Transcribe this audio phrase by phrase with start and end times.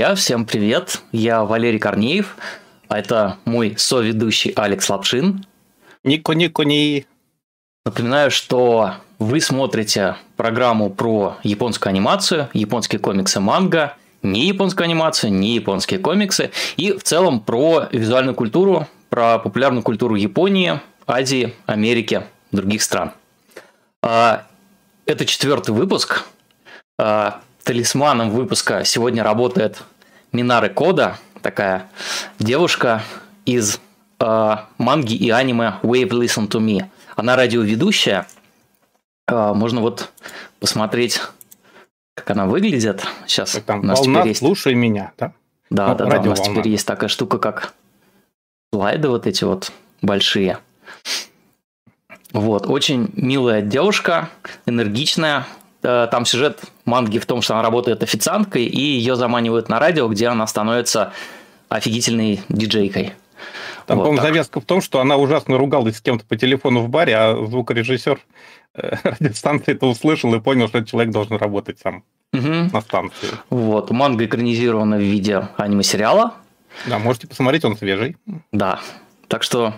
[0.00, 1.02] Друзья, всем привет!
[1.12, 2.38] Я Валерий Корнеев,
[2.88, 5.44] а это мой соведущий Алекс Лапшин.
[6.04, 7.04] Нико-нико-ни.
[7.84, 15.56] Напоминаю, что вы смотрите программу про японскую анимацию, японские комиксы манга, не японскую анимацию, не
[15.56, 22.22] японские комиксы, и в целом про визуальную культуру, про популярную культуру Японии, Азии, Америки,
[22.52, 23.12] других стран.
[24.02, 24.46] А,
[25.04, 26.24] это четвертый выпуск.
[27.70, 29.84] Талисманом выпуска сегодня работает
[30.32, 31.88] Минары Кода, такая
[32.40, 33.04] девушка
[33.44, 33.80] из
[34.18, 36.86] э, манги и аниме Wave Listen to Me.
[37.14, 38.26] Она радиоведущая.
[39.28, 40.10] Э, можно вот
[40.58, 41.20] посмотреть,
[42.16, 43.06] как она выглядит.
[43.28, 44.40] Сейчас там у нас волна, теперь есть...
[44.40, 45.32] слушай меня, да?
[45.70, 46.20] Да, ну, да, да.
[46.22, 47.72] У нас теперь есть такая штука, как
[48.74, 49.70] слайды вот эти вот
[50.02, 50.58] большие.
[52.32, 54.28] Вот, очень милая девушка,
[54.66, 55.46] энергичная,
[55.80, 60.28] там сюжет манги в том, что она работает официанткой, и ее заманивают на радио, где
[60.28, 61.12] она становится
[61.68, 63.14] офигительной диджейкой.
[63.86, 66.88] Там, вот по-моему, завязка в том, что она ужасно ругалась с кем-то по телефону в
[66.88, 68.20] баре, а звукорежиссер
[68.74, 72.70] э, радиостанции это услышал и понял, что этот человек должен работать сам угу.
[72.72, 73.28] на станции.
[73.48, 76.34] Вот, манга экранизирована в виде аниме-сериала.
[76.86, 78.16] Да, можете посмотреть, он свежий.
[78.52, 78.80] Да,
[79.28, 79.74] так что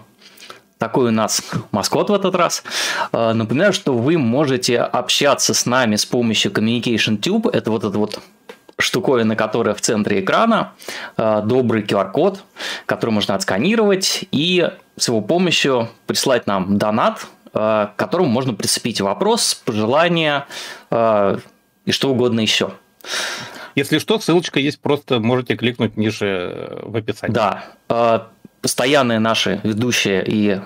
[0.82, 2.64] такой у нас маскот в этот раз.
[3.12, 7.48] Э, напоминаю, что вы можете общаться с нами с помощью Communication Tube.
[7.52, 8.18] Это вот эта вот
[8.78, 10.72] штуковина, которая в центре экрана,
[11.16, 12.42] э, добрый QR-код,
[12.86, 19.00] который можно отсканировать и с его помощью прислать нам донат, э, к которому можно прицепить
[19.00, 20.48] вопрос, пожелания
[20.90, 22.72] и что угодно еще.
[23.76, 27.34] Если что, ссылочка есть, просто можете кликнуть ниже в описании.
[27.34, 27.64] Да
[28.62, 30.60] постоянные наши ведущие и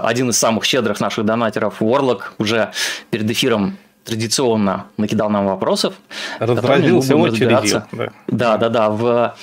[0.00, 2.72] один из самых щедрых наших донатеров, Ворлок, уже
[3.10, 5.94] перед эфиром традиционно накидал нам вопросов.
[6.38, 7.84] Разразился очередью.
[7.92, 8.08] Да.
[8.26, 8.90] да, да, да.
[8.90, 9.34] В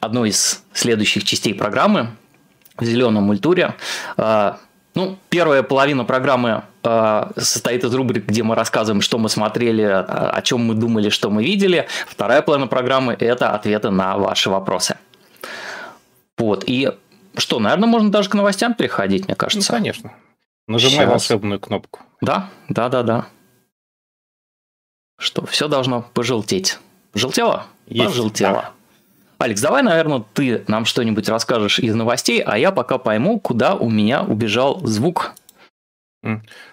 [0.00, 2.08] одной из следующих частей программы,
[2.76, 3.74] в зеленом мультуре.
[4.16, 4.58] А,
[4.94, 10.40] ну, первая половина программы а, состоит из рубрик, где мы рассказываем, что мы смотрели, о
[10.42, 11.86] чем мы думали, что мы видели.
[12.06, 14.96] Вторая половина программы– это ответы на ваши вопросы.
[16.38, 16.90] Вот, и
[17.36, 19.72] что, наверное, можно даже к новостям переходить, мне кажется.
[19.72, 20.12] Ну, конечно.
[20.66, 21.10] Нажимай Сейчас.
[21.10, 22.00] волшебную кнопку.
[22.20, 23.26] Да, да, да, да.
[25.18, 26.78] Что, все должно пожелтеть.
[27.12, 27.66] Пожелтело?
[27.86, 28.52] Есть, Пожелтело.
[28.52, 28.72] Да.
[29.38, 33.90] Алекс, давай, наверное, ты нам что-нибудь расскажешь из новостей, а я пока пойму, куда у
[33.90, 35.34] меня убежал звук.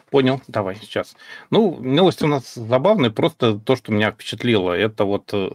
[0.09, 1.15] Понял, давай сейчас.
[1.49, 5.51] Ну, новости у нас забавные, просто то, что меня впечатлило, это вот э,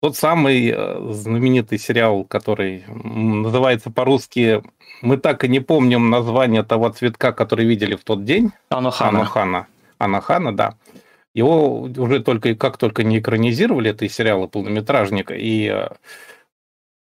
[0.00, 4.62] тот самый э, знаменитый сериал, который называется по-русски
[5.02, 8.50] «Мы так и не помним название того цветка, который видели в тот день».
[8.70, 9.20] Анохана.
[9.20, 9.66] Анохана.
[9.98, 10.74] Анохана, да.
[11.34, 15.88] Его уже только как только не экранизировали, это и сериалы полнометражника, и э,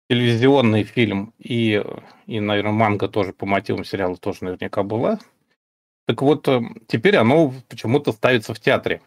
[0.10, 1.84] телевизионный фильм, и,
[2.26, 5.20] и, наверное, манга тоже по мотивам сериала тоже наверняка была.
[6.08, 9.02] Так вот, э, теперь оно почему-то ставится в театре.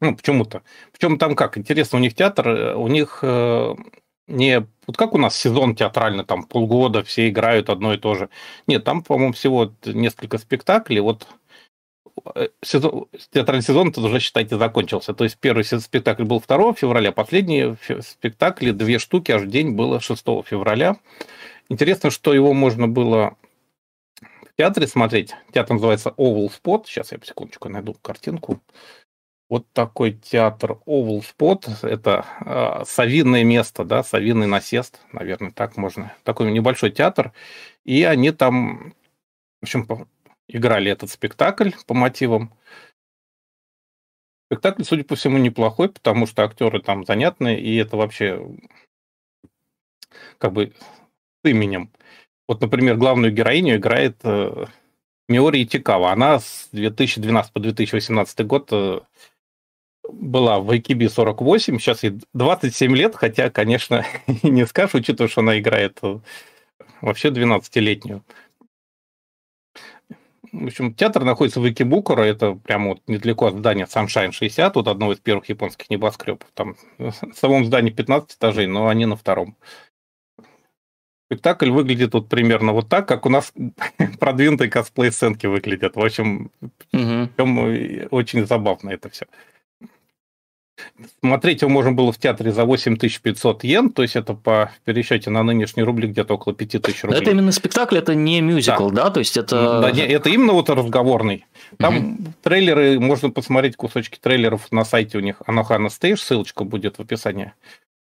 [0.00, 0.62] Ну, почему-то.
[0.92, 1.56] Причем там как?
[1.56, 3.74] Интересно, у них театр, э, у них э,
[4.26, 4.66] не...
[4.86, 8.28] Вот как у нас сезон театральный, там полгода все играют одно и то же.
[8.66, 11.00] Нет, там, по-моему, всего несколько спектаклей.
[11.00, 11.26] Вот
[12.34, 15.14] э, сезон, театральный сезон это уже, считайте, закончился.
[15.14, 20.22] То есть первый спектакль был 2 февраля, последние спектакли, две штуки аж день было 6
[20.44, 20.96] февраля.
[21.68, 23.36] Интересно, что его можно было
[24.20, 25.34] в театре смотреть.
[25.52, 26.84] Театр называется Oval Spot.
[26.86, 28.60] Сейчас я секундочку найду картинку
[29.48, 36.14] вот такой театр Oval Spot, это э, совиное место, да, совиный насест, наверное, так можно.
[36.24, 37.32] Такой небольшой театр,
[37.84, 38.94] и они там,
[39.60, 40.08] в общем,
[40.48, 42.54] играли этот спектакль по мотивам.
[44.48, 48.46] Спектакль, судя по всему, неплохой, потому что актеры там занятные, и это вообще
[50.38, 50.72] как бы
[51.44, 51.90] с именем.
[52.46, 54.66] Вот, например, главную героиню играет э,
[55.28, 56.12] Миори Итикава.
[56.12, 59.00] Она с 2012 по 2018 год э,
[60.08, 64.04] была в AKB 48, сейчас ей 27 лет, хотя, конечно,
[64.42, 66.00] не скажешь, учитывая, что она играет
[67.00, 68.22] вообще 12-летнюю.
[70.52, 74.86] В общем, театр находится в Икебукуро, это прямо вот недалеко от здания Sunshine 60, вот
[74.86, 76.48] одного из первых японских небоскребов.
[76.54, 79.56] Там в самом здании 15 этажей, но они на втором.
[81.26, 83.52] Спектакль выглядит вот примерно вот так, как у нас
[84.20, 85.96] продвинутые косплей-сценки выглядят.
[85.96, 86.52] В общем,
[86.92, 88.10] угу.
[88.10, 89.26] очень забавно это все.
[91.20, 95.42] Смотреть его можно было в театре за 8500 йен, то есть это по пересчете на
[95.42, 97.20] нынешние рубли где-то около 5000 рублей.
[97.20, 99.04] это именно спектакль, это не мюзикл, да?
[99.04, 99.10] да?
[99.10, 99.80] То есть это...
[99.80, 101.46] Да, не, это именно вот разговорный.
[101.78, 102.32] Там mm-hmm.
[102.42, 107.52] трейлеры, можно посмотреть кусочки трейлеров на сайте у них Анохана Стейш, ссылочка будет в описании.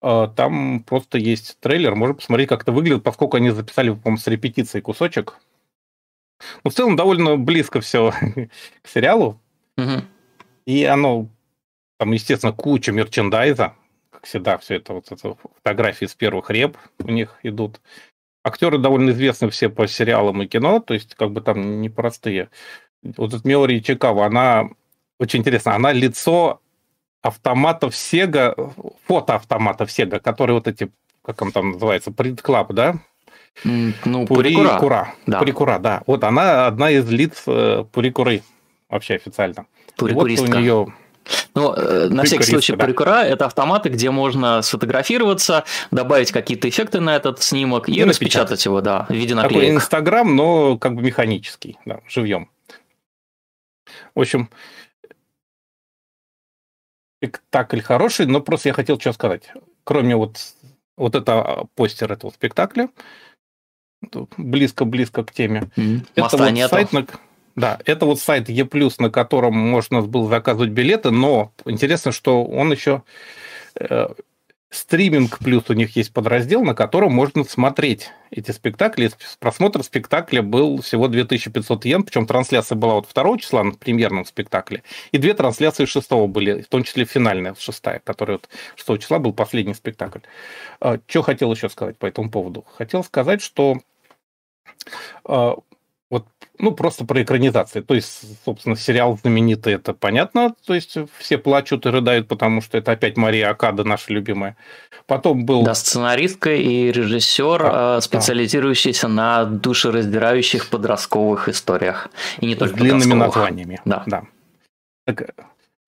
[0.01, 4.27] А, там просто есть трейлер, можно посмотреть, как это выглядит, поскольку они записали, по-моему, с
[4.27, 5.39] репетицией кусочек.
[6.62, 8.12] Ну, в целом, довольно близко все
[8.83, 9.41] к сериалу.
[9.79, 10.05] Угу.
[10.67, 11.29] И оно,
[11.99, 13.75] там, естественно, куча мерчендайза,
[14.11, 17.81] как всегда, все это, вот это фотографии с первых реп у них идут.
[18.43, 22.50] Актеры довольно известны все по сериалам и кино, то есть как бы там непростые.
[23.02, 24.69] Вот этот Миори Чикава, она
[25.19, 26.61] очень интересно, она лицо
[27.23, 28.55] автоматов Sega,
[29.06, 30.91] фотоавтоматов Sega, которые вот эти,
[31.25, 32.96] как он там называется, Club, да?
[33.62, 34.69] Ну, Пурикура.
[34.69, 35.38] Пурикура, да.
[35.38, 36.02] Пурикура, да.
[36.06, 38.43] Вот она одна из лиц э, Пурикуры
[38.88, 39.67] вообще официально.
[39.96, 40.46] Пурикуристка.
[40.46, 40.94] вот у нее
[41.55, 42.79] ну, э, на всякий случай, да.
[42.79, 48.65] парикура– это автоматы, где можно сфотографироваться, добавить какие-то эффекты на этот снимок и, и распечатать
[48.65, 49.62] его, да, в виде наклеек.
[49.62, 52.50] Такой Инстаграм, но как бы механический, да, живьем.
[54.15, 54.50] В общем,
[57.19, 59.50] спектакль хороший, но просто я хотел что сказать.
[59.85, 60.38] Кроме вот,
[60.97, 62.88] вот это постер этого спектакля,
[64.37, 65.70] близко-близко к теме.
[65.77, 66.06] Mm-hmm.
[66.15, 66.70] Это вот нету.
[66.70, 67.06] сайт, на,
[67.56, 68.67] да, это вот сайт E+,
[68.99, 73.03] на котором можно было заказывать билеты, но интересно, что он еще
[73.79, 74.09] э,
[74.75, 79.11] стриминг плюс у них есть подраздел, на котором можно смотреть эти спектакли.
[79.39, 84.83] Просмотр спектакля был всего 2500 йен, причем трансляция была вот 2 числа на премьерном спектакле,
[85.12, 89.33] и две трансляции 6 были, в том числе финальная, шестая, которая вот 6 числа был
[89.33, 90.21] последний спектакль.
[90.81, 92.65] А, что хотел еще сказать по этому поводу?
[92.77, 93.79] Хотел сказать, что
[95.25, 95.55] а,
[96.59, 97.81] ну, просто про экранизации.
[97.81, 100.55] То есть, собственно, сериал знаменитый, это понятно.
[100.67, 104.56] То есть, все плачут и рыдают, потому что это опять Мария Акада, наша любимая.
[105.06, 105.65] Потом был...
[105.65, 109.15] Да, сценаристка и режиссер, да, специализирующийся да.
[109.15, 112.09] на душераздирающих подростковых историях.
[112.39, 113.81] И не только С длинными названиями.
[113.85, 114.05] Да.
[114.06, 114.25] да.
[115.06, 115.35] Так,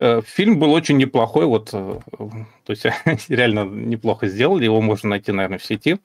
[0.00, 1.98] э, Фильм был очень неплохой, вот, э,
[2.64, 2.84] то есть
[3.28, 5.98] реально неплохо сделали, его можно найти, наверное, в сети.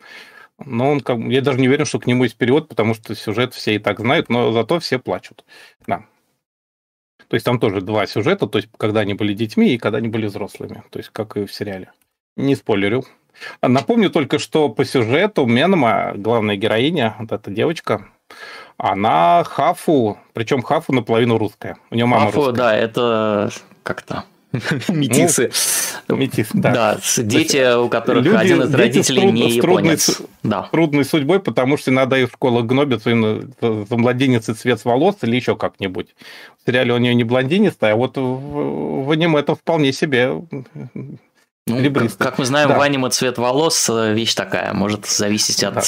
[0.65, 3.53] Но он как я даже не уверен, что к нему есть перевод, потому что сюжет
[3.53, 5.43] все и так знают, но зато все плачут.
[5.87, 6.05] Да.
[7.27, 10.09] То есть там тоже два сюжета, то есть когда они были детьми и когда они
[10.09, 11.91] были взрослыми, то есть как и в сериале.
[12.35, 13.05] Не спойлерю.
[13.61, 18.07] Напомню только, что по сюжету Менма, главная героиня, вот эта девочка,
[18.77, 21.77] она хафу, причем хафу наполовину русская.
[21.89, 22.55] У нее мама хафу, русская.
[22.55, 23.49] да, это
[23.83, 24.25] как-то
[24.89, 25.51] Метисы.
[26.07, 26.71] Ну, метис, да.
[26.71, 30.05] Да, дети, у которых люди, один из родителей не японец.
[30.07, 30.69] Трудной, да.
[30.71, 35.17] трудной судьбой, потому что иногда их в школах гнобят за, за младенец и цвет волос
[35.21, 36.07] или еще как-нибудь.
[36.61, 40.41] В сериале у нее не блондинистая, а вот в, в аниме это вполне себе
[41.67, 42.77] ну, как, как мы знаем, да.
[42.77, 45.81] в аниме цвет волос э, вещь такая, может зависеть от да.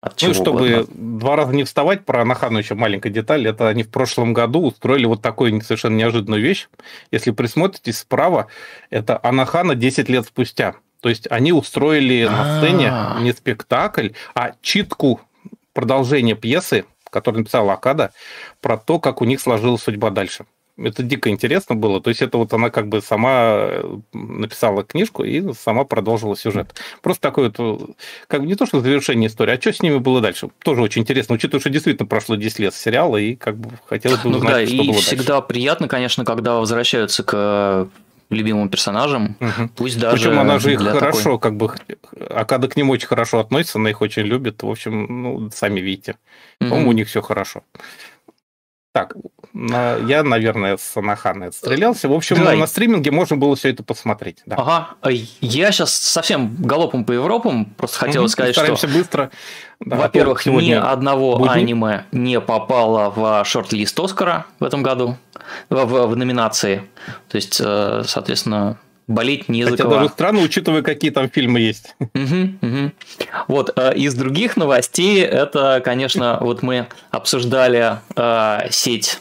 [0.00, 1.18] От чего ну, чтобы угодно.
[1.18, 3.48] два раза не вставать, про Анахану еще маленькая деталь.
[3.48, 6.68] Это они в прошлом году устроили вот такую совершенно неожиданную вещь.
[7.10, 8.46] Если присмотритесь справа,
[8.90, 10.76] это Анахана 10 лет спустя.
[11.00, 15.20] То есть они устроили на сцене не спектакль, а читку
[15.72, 18.12] продолжения пьесы, которую написала Акада,
[18.60, 20.46] про то, как у них сложилась судьба дальше
[20.78, 22.00] это дико интересно было.
[22.00, 26.74] То есть это вот она как бы сама э, написала книжку и сама продолжила сюжет.
[27.02, 30.20] Просто такое вот, как бы не то, что завершение истории, а что с ними было
[30.20, 30.48] дальше.
[30.62, 34.30] Тоже очень интересно, учитывая, что действительно прошло 10 лет сериала, и как бы хотелось бы
[34.30, 35.48] ну узнать, ну, да, что и было всегда дальше.
[35.48, 37.88] приятно, конечно, когда возвращаются к
[38.30, 39.70] любимым персонажам, угу.
[39.74, 41.38] пусть даже Причем она же их хорошо, такой...
[41.38, 41.72] как бы,
[42.30, 46.16] Акада к ним очень хорошо относится, она их очень любит, в общем, ну, сами видите.
[46.60, 46.70] Угу.
[46.70, 47.62] По-моему, у них все хорошо.
[48.92, 49.16] Так,
[49.54, 52.08] я, наверное, с Анахана отстрелялся.
[52.08, 52.54] В общем, да.
[52.54, 54.38] на стриминге можно было все это посмотреть.
[54.46, 54.56] Да.
[54.56, 54.88] Ага.
[55.00, 57.66] А я сейчас совсем галопом по Европам.
[57.76, 58.88] Просто хотел угу, сказать, что...
[58.88, 59.30] быстро.
[59.80, 61.50] Да, Во-первых, ни одного будни.
[61.50, 65.16] аниме не попало в шорт-лист Оскара в этом году,
[65.70, 66.82] в, в, в номинации.
[67.28, 68.78] То есть, э, соответственно,
[69.08, 69.94] болеть не Хотя за кого.
[69.94, 71.94] даже странно, учитывая, какие там фильмы есть.
[72.00, 72.92] Угу, угу.
[73.48, 79.20] Вот, э, из других новостей, это, конечно, вот мы обсуждали э, сеть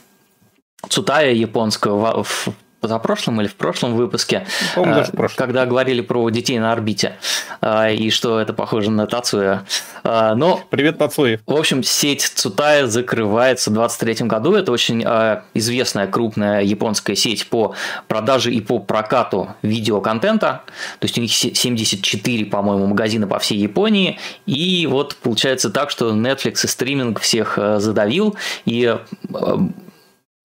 [0.90, 2.48] Цутая японскую в,
[2.80, 5.38] позапрошлом или в прошлом выпуске, Помню, в прошлом.
[5.38, 7.18] когда говорили про детей на орбите,
[7.62, 9.66] э, и что это похоже на Тацуя.
[10.04, 11.40] Э, но, Привет, Тацуя.
[11.46, 14.54] В общем, сеть Цутая закрывается в 2023 году.
[14.54, 17.74] Это очень э, известная крупная японская сеть по
[18.08, 20.64] продаже и по прокату видеоконтента.
[21.00, 24.20] То есть у них 74, по-моему, магазина по всей Японии.
[24.46, 28.36] И вот получается так, что Netflix и стриминг всех задавил.
[28.66, 28.96] И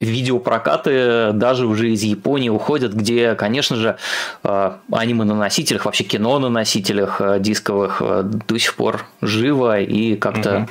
[0.02, 3.96] видеопрокаты даже уже из Японии уходят, где, конечно же,
[4.42, 9.80] э, аниме на носителях, вообще кино на носителях э, дисковых э, до сих пор живо
[9.80, 10.68] и как-то угу.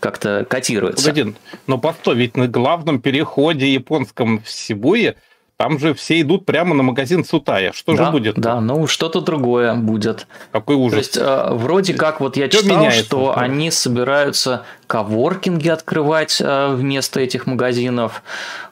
[0.00, 0.18] как
[0.48, 1.10] котируется.
[1.10, 1.34] Погоди,
[1.66, 5.16] но постой, ведь на главном переходе японском в Сибуе
[5.58, 7.72] там же все идут прямо на магазин Сутая.
[7.72, 8.38] Что да, же будет?
[8.38, 10.28] Да, ну что-то другое будет.
[10.52, 10.92] Какой ужас.
[10.92, 13.02] То есть, э, вроде как, вот я что читал, меняется?
[13.02, 13.42] что да.
[13.42, 18.22] они собираются коворкинги открывать э, вместо этих магазинов.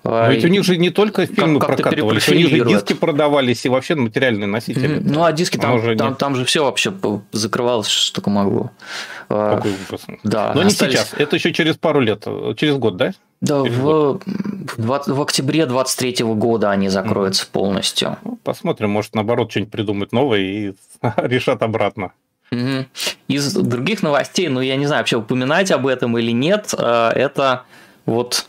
[0.04, 3.66] Но ведь у них же не только фильмы как, прокатывались, у них же диски продавались
[3.66, 5.00] и вообще материальные носители.
[5.02, 6.94] Ну, а диски там, там, там, там же все вообще
[7.32, 8.70] закрывалось, что только могло.
[9.28, 10.06] Э, Какой ужас.
[10.22, 10.94] Да, Но остались...
[10.94, 12.24] не сейчас, это еще через пару лет,
[12.56, 13.12] через год, да?
[13.40, 14.20] Да, в,
[14.76, 18.16] в, в октябре 23 года они закроются mm полностью.
[18.24, 20.72] Ну, посмотрим, может, наоборот, что-нибудь придумают новое и
[21.18, 22.12] решат обратно.
[22.50, 22.86] Угу.
[23.28, 27.64] Из других новостей, ну, я не знаю, вообще упоминать об этом или нет, э, это
[28.06, 28.46] вот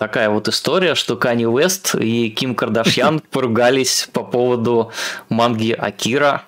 [0.00, 4.92] такая вот история, что Кани Уэст и Ким Кардашьян поругались по поводу
[5.28, 6.44] манги Акира.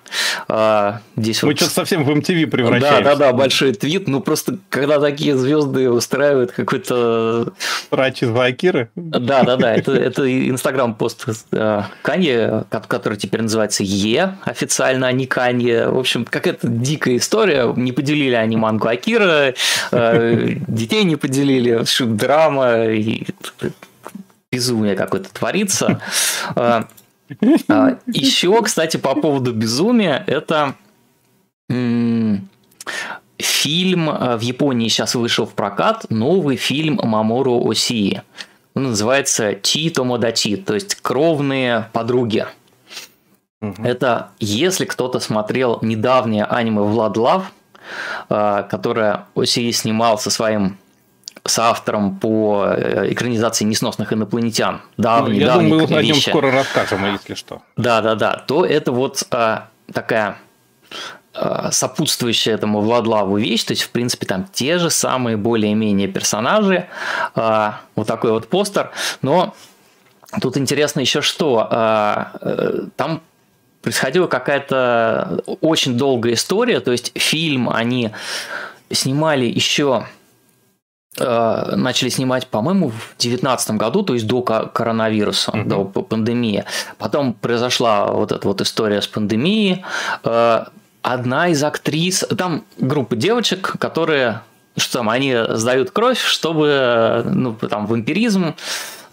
[0.47, 1.57] А, здесь Мы вот...
[1.57, 3.03] что-то совсем в MTV превращаемся.
[3.03, 4.07] Да, да, да, большой твит.
[4.07, 7.53] Ну, просто когда такие звезды устраивают какой-то...
[7.91, 8.89] Срач из Акиры?
[8.95, 9.75] Да, да, да.
[9.75, 15.89] Это, это инстаграм-пост э, Канье, который теперь называется Е официально, а не Канье.
[15.89, 17.71] В общем, какая-то дикая история.
[17.75, 19.53] Не поделили они мангу Акира,
[19.91, 23.27] детей не поделили, драма и
[24.53, 25.99] безумие какое-то творится.
[26.55, 26.87] А,
[27.69, 30.75] а, Еще, кстати, по поводу безумия, это
[33.39, 38.21] фильм а, в Японии сейчас вышел в прокат, новый фильм Мамору Осии.
[38.75, 42.45] Он называется Чи Томодачи, то есть кровные подруги.
[43.61, 43.83] Угу.
[43.83, 47.51] Это если кто-то смотрел недавнее аниме Влад Лав,
[48.27, 50.77] которое Осии снимал со своим
[51.45, 54.81] с автором по э, экранизации несносных инопланетян.
[54.97, 57.61] Давний, ну, я давний думаю, мы о нем скоро расскажем, если что.
[57.75, 58.43] Да, да, да.
[58.47, 60.37] То это вот а, такая
[61.33, 66.87] а, сопутствующая этому Владлаву вещь, то есть, в принципе, там те же самые более-менее персонажи,
[67.35, 69.53] а, вот такой вот постер, но
[70.39, 73.21] тут интересно еще что, а, э, там
[73.81, 78.11] происходила какая-то очень долгая история, то есть фильм они
[78.89, 80.22] снимали еще Э,
[81.17, 85.67] начали снимать, по-моему, в 2019 году, то есть до коронавируса, mm-hmm.
[85.67, 86.65] до пандемии.
[86.97, 89.85] Потом произошла вот эта вот история с пандемией.
[90.23, 90.65] Э,
[91.03, 94.41] одна из актрис, там группа девочек, которые,
[94.77, 98.55] что там, они сдают кровь, чтобы, ну, там, вампиризм,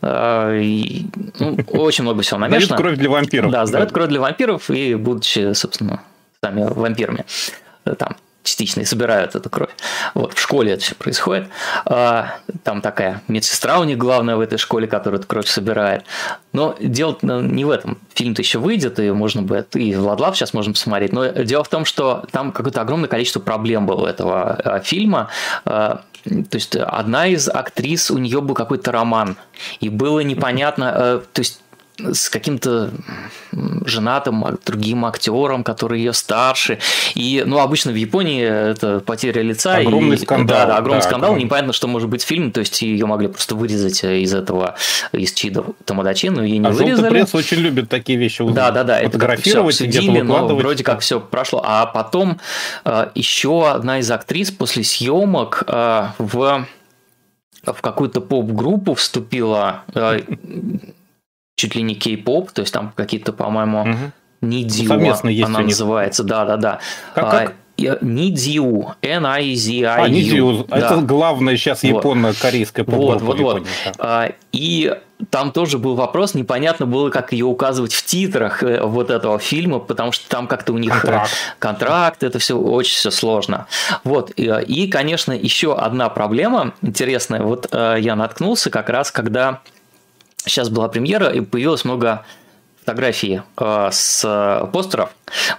[0.01, 1.07] э, и,
[1.39, 2.65] ну, очень много всего намешано.
[2.67, 3.51] Сдают кровь для вампиров.
[3.51, 3.95] Да, сдают да.
[3.95, 6.01] кровь для вампиров и будучи, собственно,
[6.43, 7.27] сами вампирами.
[7.99, 9.71] Там частично и собирают эту кровь.
[10.15, 11.49] Вот, в школе это все происходит.
[11.85, 16.05] А, там такая медсестра у них главная в этой школе, которая эту кровь собирает.
[16.53, 17.99] Но дело не в этом.
[18.15, 21.13] Фильм-то еще выйдет, и можно бы и Владлав сейчас можно посмотреть.
[21.13, 25.29] Но дело в том, что там какое-то огромное количество проблем было у этого а, фильма.
[25.65, 29.37] А, то есть одна из актрис, у нее был какой-то роман,
[29.81, 31.63] и было непонятно, то есть
[32.13, 32.91] с каким-то
[33.85, 36.79] женатым другим актером, который ее старше.
[37.15, 39.77] И, ну, обычно в Японии это потеря лица.
[39.77, 40.59] Огромный и, скандал.
[40.59, 41.31] Да, да огромный да, скандал.
[41.31, 41.45] Огромный.
[41.45, 42.53] Непонятно, что может быть фильм.
[42.53, 44.77] То есть ее могли просто вырезать из этого,
[45.13, 47.11] из Чида Тамадачи, но ее не а вырезали.
[47.11, 49.03] пресс очень любит такие вещи Да, да, да.
[49.03, 51.63] Фотографировать, это обсудили, но вроде как все прошло.
[51.65, 52.41] А потом
[52.85, 56.67] э, еще одна из актрис после съемок э, в
[57.63, 60.21] в какую-то поп-группу вступила э,
[61.61, 64.13] чуть ли не кей-поп, то есть там какие-то, по-моему, угу.
[64.41, 66.79] Нидзио Совместно есть она называется, да-да-да.
[67.15, 67.55] Как, как?
[68.01, 69.89] Нидзиу, N-I-Z-I-U.
[69.89, 70.77] А, Нидзиу, да.
[70.77, 71.89] это главное сейчас вот.
[71.89, 73.67] японно-корейская поп Вот, вот, вот.
[73.99, 74.95] А, и
[75.31, 79.79] там тоже был вопрос, непонятно было, как ее указывать в титрах э, вот этого фильма,
[79.79, 83.67] потому что там как-то у них э, контракт, контракт это все очень все сложно.
[84.05, 89.61] Вот, и, конечно, еще одна проблема интересная, вот я наткнулся как раз, когда
[90.45, 92.25] сейчас была премьера, и появилось много
[92.81, 95.11] фотографий э, с постеров.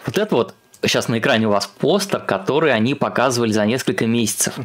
[0.06, 4.56] Вот это вот сейчас на экране у вас постер, который они показывали за несколько месяцев.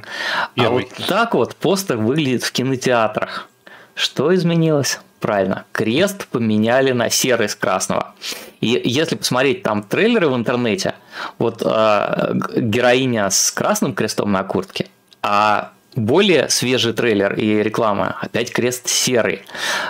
[0.55, 0.85] Первый.
[0.85, 3.49] А вот так вот постер выглядит в кинотеатрах.
[3.95, 5.01] Что изменилось?
[5.21, 8.15] Правильно, крест поменяли на серый с красного.
[8.61, 10.95] И если посмотреть там трейлеры в интернете,
[11.39, 14.89] вот э, героиня с красным крестом на куртке,
[15.23, 19.43] а более свежий трейлер и реклама, опять крест серый.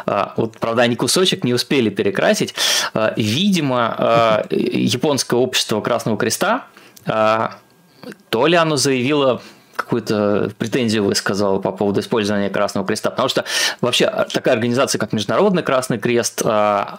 [0.07, 2.55] А, вот, правда, они кусочек не успели перекрасить.
[2.95, 6.67] А, видимо, а, японское общество Красного Креста
[7.05, 9.43] то ли оно заявило
[9.77, 13.45] какую-то претензию высказал по поводу использования Красного Креста, потому что
[13.81, 16.43] вообще такая организация, как Международный Красный Крест,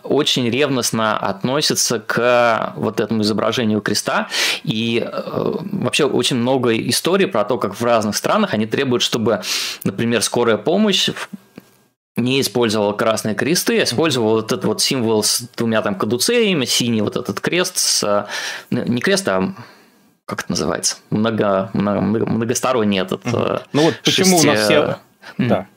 [0.04, 4.28] очень ревностно относится к вот этому изображению креста,
[4.64, 5.08] и
[5.72, 9.42] вообще очень много историй про то, как в разных странах они требуют, чтобы,
[9.84, 11.10] например, скорая помощь
[12.16, 17.02] не использовал красные кресты, а использовал вот этот вот символ с двумя там кадуцеями, синий
[17.02, 18.28] вот этот крест с...
[18.72, 19.54] Не крест, а
[20.28, 20.98] как это называется?
[21.10, 23.26] Много, много, многосторонний этот...
[23.26, 23.60] Угу.
[23.74, 24.48] Ну вот почему шести...
[24.48, 24.98] у нас все...
[25.38, 25.48] Mm.
[25.48, 25.68] Да.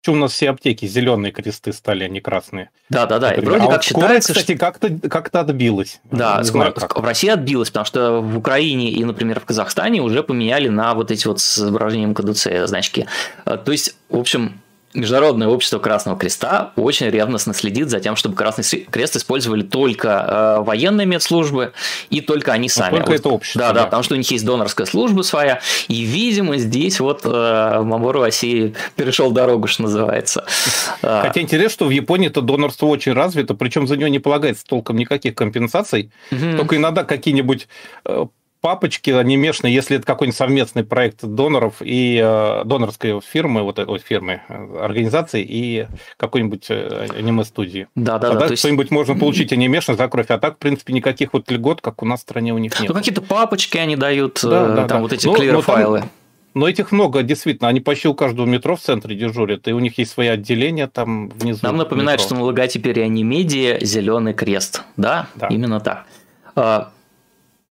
[0.00, 2.70] Почему у нас все аптеки зеленые кресты стали, а не красные?
[2.90, 3.32] Да, да, да.
[3.32, 6.00] И вроде а как вот считается, кстати, как-то как отбилась.
[6.10, 10.02] Да, не скоро, знаю, в России отбилась, потому что в Украине и, например, в Казахстане
[10.02, 13.06] уже поменяли на вот эти вот с изображением кадуцея значки.
[13.44, 14.60] То есть, в общем,
[14.94, 20.62] Международное общество Красного Креста очень ревностно следит за тем, чтобы Красный Крест использовали только э,
[20.62, 21.72] военные медслужбы
[22.10, 22.96] и только они сами.
[22.96, 23.60] только вот, это общество.
[23.60, 27.22] Да, да, да, потому что у них есть донорская служба своя, и, видимо, здесь вот
[27.24, 30.44] э, Мамору России перешел дорогу, что называется.
[31.02, 31.22] А.
[31.22, 34.96] Хотя интересно, что в Японии это донорство очень развито, причем за него не полагается толком
[34.96, 36.56] никаких компенсаций, угу.
[36.56, 37.66] только иногда какие-нибудь
[38.04, 38.26] э,
[38.62, 44.40] папочки анимешные, если это какой-нибудь совместный проект доноров и э, донорской фирмы, вот этой фирмы,
[44.48, 47.88] э, организации и какой-нибудь э, аниме-студии.
[47.96, 48.56] Да, да, Тогда да.
[48.56, 48.92] что-нибудь есть...
[48.92, 52.20] можно получить анимешно за кровь, а так, в принципе, никаких вот льгот, как у нас
[52.20, 52.88] в стране, у них нет.
[52.88, 54.98] Ну, какие-то папочки они дают, да, да, там да.
[55.00, 56.04] вот эти ну, клир-файлы.
[56.54, 57.68] Но этих много, действительно.
[57.68, 61.30] Они почти у каждого метро в центре дежурят, и у них есть свои отделения там
[61.30, 61.60] внизу.
[61.62, 62.26] Нам напоминает, метро.
[62.26, 64.82] что на логотипе Реанимедиа зеленый крест.
[64.96, 65.48] Да, да.
[65.48, 66.04] именно так.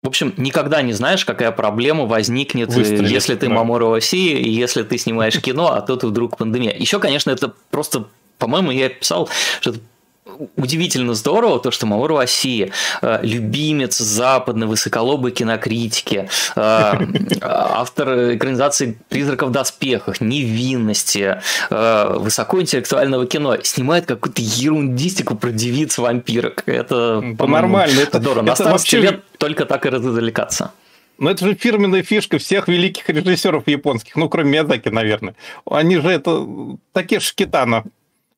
[0.03, 3.53] В общем, никогда не знаешь, какая проблема возникнет, э, Выстрелит, если ты да.
[3.53, 6.75] Мамору России, и если ты снимаешь кино, а тут вдруг пандемия.
[6.75, 8.05] Еще, конечно, это просто,
[8.39, 9.29] по-моему, я писал,
[9.59, 9.79] что это
[10.55, 16.93] удивительно здорово то, что Мауру Оси, э, любимец западной высоколобой кинокритики, э,
[17.41, 26.63] автор экранизации «Призраков в доспехах», «Невинности», э, высокоинтеллектуального кино, снимает какую-то ерундистику про девиц-вампирок.
[26.65, 27.99] Это, нормально.
[27.99, 28.45] Это здорово.
[28.45, 29.11] На старости вообще...
[29.11, 30.71] лет только так и развлекаться.
[31.17, 35.35] Но это же фирменная фишка всех великих режиссеров японских, ну, кроме Миядзаки, наверное.
[35.69, 36.47] Они же это
[36.93, 37.83] такие шкитана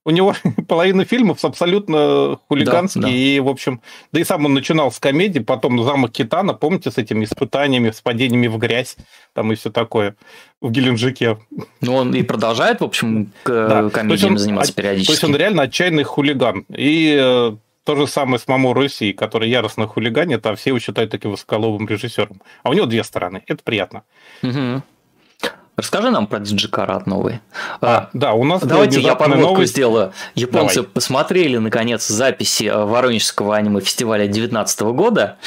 [0.05, 0.35] у него
[0.67, 3.13] половина фильмов абсолютно хулиганские, да, да.
[3.13, 6.97] и, в общем, да и сам он начинал с комедии, потом «Замок Китана», помните, с
[6.97, 8.97] этими испытаниями, с падениями в грязь,
[9.33, 10.15] там и все такое,
[10.61, 11.37] в Геленджике.
[11.81, 13.89] Ну, он и продолжает, в общем, к да.
[13.89, 15.07] комедиям он, заниматься периодически.
[15.07, 16.65] То есть он реально отчаянный хулиган.
[16.69, 21.11] И э, то же самое с Мамо Руси, который яростно хулиганит, а все его считают
[21.11, 22.41] таким высоколовым режиссером.
[22.63, 23.43] А у него две стороны.
[23.47, 24.03] Это приятно.
[24.41, 24.83] Угу.
[25.75, 27.39] Расскажи нам про Диджикарат новый.
[27.81, 29.71] А, а, да, у нас Давайте я подводку новость.
[29.71, 30.13] сделаю.
[30.35, 30.89] Японцы Давай.
[30.89, 35.37] посмотрели, наконец, записи э, Воронежского аниме-фестиваля 2019 года,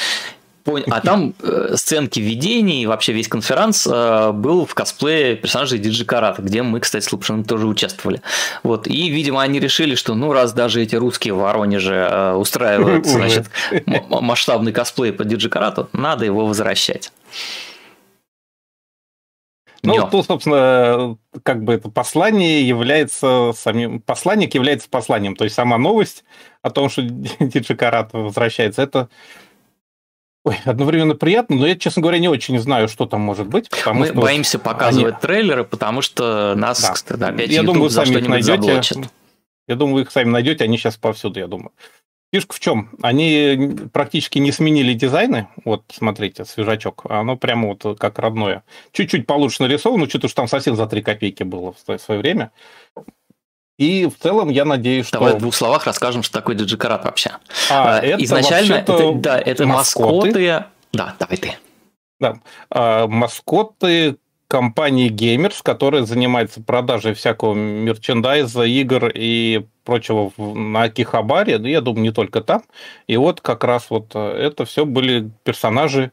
[0.89, 6.41] а там э, сценки видений, вообще весь конференц э, был в косплее персонажей Диджи Карата,
[6.41, 8.21] где мы, кстати, с Лапшиным тоже участвовали.
[8.63, 8.87] Вот.
[8.87, 13.45] И, видимо, они решили, что ну раз даже эти русские в Воронеже э, устраивают значит,
[13.85, 17.11] масштабный косплей по Диджи Карату, надо его возвращать.
[19.87, 20.09] Ну, Днем.
[20.09, 24.01] тут, собственно, как бы это послание является самим...
[24.01, 25.35] Посланник является посланием.
[25.37, 26.25] То есть сама новость
[26.61, 27.01] о том, что
[27.39, 29.07] Диджикарат возвращается, это
[30.43, 33.69] Ой, одновременно приятно, но я, честно говоря, не очень знаю, что там может быть.
[33.85, 35.21] Мы что боимся показывать они...
[35.21, 36.91] трейлеры, потому что нас, да.
[36.91, 38.61] кстати, опять я YouTube думаю, за что-нибудь найдете.
[38.61, 38.97] заблочит.
[39.67, 41.71] Я думаю, вы их сами найдете, они сейчас повсюду, я думаю.
[42.33, 42.89] Фишка в чем?
[43.01, 45.47] Они практически не сменили дизайны.
[45.63, 47.05] Вот, смотрите, свежачок.
[47.09, 48.63] Оно прямо вот как родное.
[48.91, 52.51] Чуть-чуть получше нарисовано, что-то уж там совсем за 3 копейки было в свое время.
[53.77, 55.37] И в целом я надеюсь, Давай что...
[55.37, 57.31] в двух словах расскажем, что такое диджикарат вообще.
[57.69, 60.27] А, это Изначально, это, да, это маскоты.
[60.27, 60.65] маскоты.
[60.93, 61.57] Да, давай ты.
[62.19, 62.39] Да,
[62.71, 71.69] а, маскоты компании Gamers, которая занимается продажей всякого мерчендайза, игр и прочего на Акихабаре, да,
[71.69, 72.63] я думаю, не только там.
[73.07, 76.11] И вот как раз вот э, это все были персонажи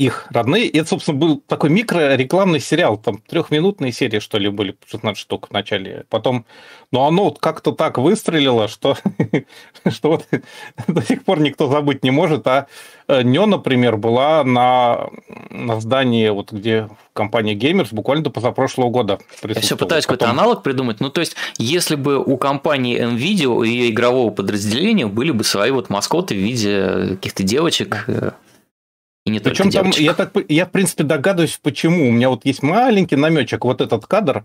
[0.00, 0.66] их родные.
[0.66, 5.48] И это, собственно, был такой микро-рекламный сериал, там трехминутные серии, что ли, были, 16 штук
[5.48, 6.06] в начале.
[6.08, 6.46] Потом,
[6.90, 8.96] но оно вот как-то так выстрелило, что,
[9.90, 10.26] что вот
[10.88, 12.46] до сих пор никто забыть не может.
[12.46, 12.66] А
[13.08, 15.10] э, Нё, например, была на,
[15.50, 20.16] на здании, вот где компания Gamers буквально до позапрошлого года Я все пытаюсь Потом...
[20.16, 21.00] какой-то аналог придумать.
[21.00, 25.70] Ну, то есть, если бы у компании NVIDIA, и ее игрового подразделения были бы свои
[25.72, 28.04] вот маскоты в виде каких-то девочек.
[28.06, 28.30] Э,
[29.26, 32.08] И не Причем там, я, так, я, в принципе, догадываюсь, почему.
[32.08, 34.44] У меня вот есть маленький намечек, вот этот кадр.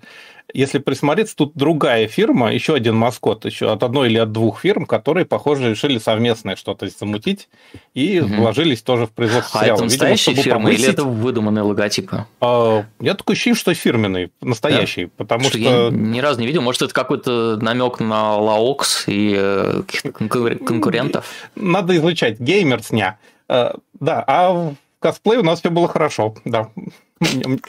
[0.53, 4.85] Если присмотреться, тут другая фирма, еще один маскот, еще от одной или от двух фирм,
[4.85, 7.47] которые, похоже, решили совместное что-то замутить
[7.93, 8.35] и угу.
[8.35, 9.77] вложились тоже в производство а сериала.
[9.77, 10.83] это настоящая Видимо, фирма повысить...
[10.83, 12.25] или это выдуманные логотипы?
[12.41, 15.11] А, я такое ощущение, что фирменный, настоящий, да?
[15.15, 15.57] потому что...
[15.57, 15.59] что...
[15.59, 16.61] Я ни разу не видел.
[16.61, 19.83] Может, это какой-то намек на Лаокс и э,
[20.13, 21.25] конкурентов?
[21.55, 22.41] Надо изучать.
[22.41, 23.17] Геймерсня.
[23.47, 26.69] Э, да, а в косплей у нас все было хорошо, да.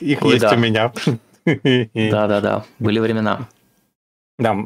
[0.00, 0.52] Их Ой, есть да.
[0.54, 0.92] у меня.
[1.44, 3.48] Да-да-да, были времена.
[4.38, 4.56] Да.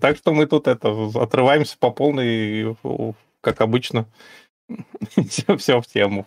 [0.00, 2.76] Так что мы тут это отрываемся по полной,
[3.40, 4.06] как обычно.
[5.28, 6.26] Все, все в тему.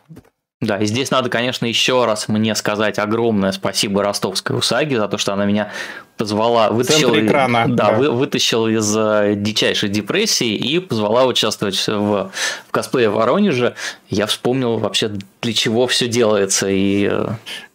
[0.65, 5.17] Да, и здесь надо, конечно, еще раз мне сказать огромное спасибо ростовской УСАГе за то,
[5.17, 5.71] что она меня
[6.17, 7.97] позвала, вытащила, экрана, да, да.
[7.97, 12.31] Вы, вытащила из э, дичайшей депрессии и позвала участвовать в,
[12.67, 13.75] в косплее в Воронеже.
[14.09, 16.69] Я вспомнил вообще, для чего все делается.
[16.69, 17.27] И, э,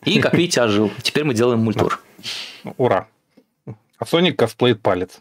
[0.04, 0.90] и как видите, ожил.
[1.02, 2.00] Теперь мы делаем мультур.
[2.76, 3.06] Ура!
[3.98, 5.18] А Соник косплеит палец.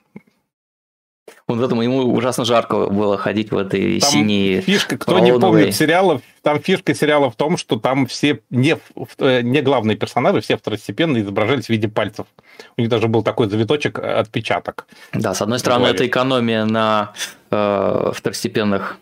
[1.47, 4.60] Вот в этом ему ужасно жарко было ходить в этой там синей.
[4.60, 8.77] Фишка, кто не помнит сериалов, там фишка сериала в том, что там все не,
[9.19, 12.27] э, не главные персонажи, все второстепенные изображались в виде пальцев.
[12.75, 14.88] У них даже был такой завиточек, э, отпечаток.
[15.13, 17.13] Да, с одной стороны, это экономия на
[17.49, 18.97] э, второстепенных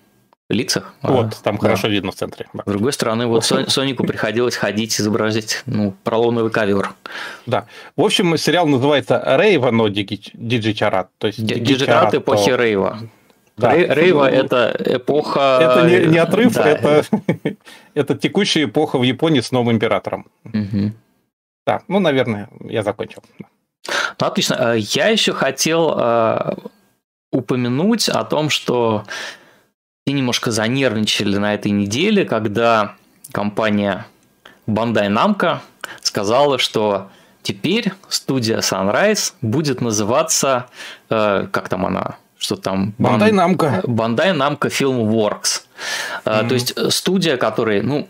[0.50, 0.94] лицах.
[1.02, 1.62] Вот, а, там да.
[1.62, 2.48] хорошо видно в центре.
[2.54, 2.64] Да.
[2.66, 6.94] С другой стороны, вот Сонику приходилось ходить, изобразить ну, пролоновый ковер.
[7.46, 7.66] Да.
[7.96, 11.10] В общем, сериал называется Рейва, но Диджичарат.
[11.18, 12.52] То есть Диджичарат эпохи.
[12.52, 13.00] Рейва.
[13.58, 13.74] Да.
[13.74, 15.60] Рейва– это эпоха…
[15.62, 16.68] Это не, не отрыв, да.
[16.68, 17.06] это,
[17.94, 20.28] это текущая эпоха в Японии с новым императором.
[20.44, 20.92] Угу.
[21.66, 23.24] Да, ну, наверное, я закончил.
[23.40, 24.56] Ну, отлично.
[24.76, 26.56] Э, я еще хотел э,
[27.32, 29.06] упомянуть о том, что
[30.06, 32.94] все немножко занервничали на этой неделе, когда
[33.32, 34.06] компания
[34.68, 35.58] Bandai Namco
[36.04, 37.10] сказала, что
[37.42, 40.68] теперь студия Sunrise будет называться,
[41.10, 42.94] э, как там она, что там?
[43.00, 43.84] Bandai Namco.
[43.84, 45.64] Bandai Namco Filmworks.
[46.24, 46.50] Э, mm-hmm.
[46.50, 48.06] То есть студия, которая, ну,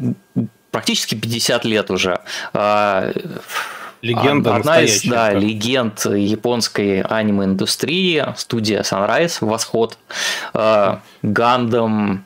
[0.72, 2.20] практически 50 лет уже
[2.54, 3.14] э,
[4.06, 9.98] Легенда Одна из да, легенд японской аниме-индустрии, студия Sunrise, Восход,
[11.24, 12.24] Гандам,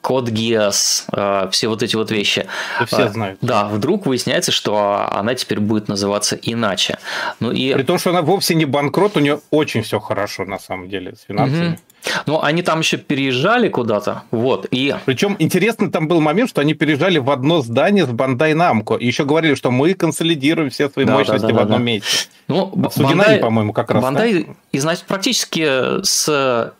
[0.00, 1.06] Код Гиас,
[1.50, 2.46] все вот эти вот вещи.
[2.78, 3.38] Да все знают.
[3.42, 6.98] Да, вдруг выясняется, что она теперь будет называться иначе.
[7.40, 7.74] Ну и...
[7.74, 11.16] При том, что она вовсе не банкрот, у нее очень все хорошо на самом деле
[11.16, 11.70] с финансами.
[11.70, 11.78] Угу.
[12.26, 14.94] Ну, они там еще переезжали куда-то, вот, и...
[15.04, 19.06] Причем интересный там был момент, что они переезжали в одно здание с Бандай Намко, и
[19.06, 21.84] еще говорили, что мы консолидируем все свои да, мощности да, да, в одном да.
[21.84, 22.28] месте.
[22.48, 22.66] Ну,
[22.96, 24.02] Бандай, по-моему, как раз.
[24.02, 24.80] Бандай, да?
[24.80, 26.72] значит, практически с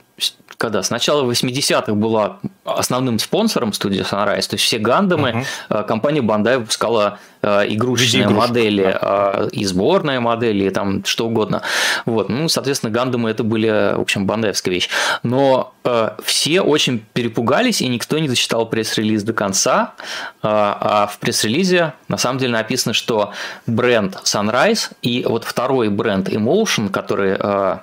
[0.58, 5.86] когда с начала 80-х была основным спонсором студии Sunrise, то есть все гандамы, uh-huh.
[5.86, 9.32] компания Bandai выпускала э, игрушечные Игрушки, модели, да.
[9.34, 11.62] Э, и сборные модели, и там что угодно.
[12.04, 12.28] Вот.
[12.28, 14.88] Ну, соответственно, гандамы это были, в общем, бандаевская вещь.
[15.22, 19.94] Но э, все очень перепугались, и никто не дочитал пресс-релиз до конца.
[20.42, 23.32] Э, а в пресс-релизе на самом деле написано, что
[23.66, 27.78] бренд Sunrise и вот второй бренд Emotion, который э,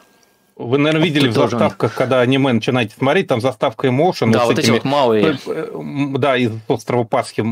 [0.56, 4.32] вы, наверное, видели в заставках, когда аниме начинаете смотреть, там заставка Emotion.
[4.32, 5.38] Да, вот этими, эти вот малые.
[6.20, 7.44] Да, из острова Пасхи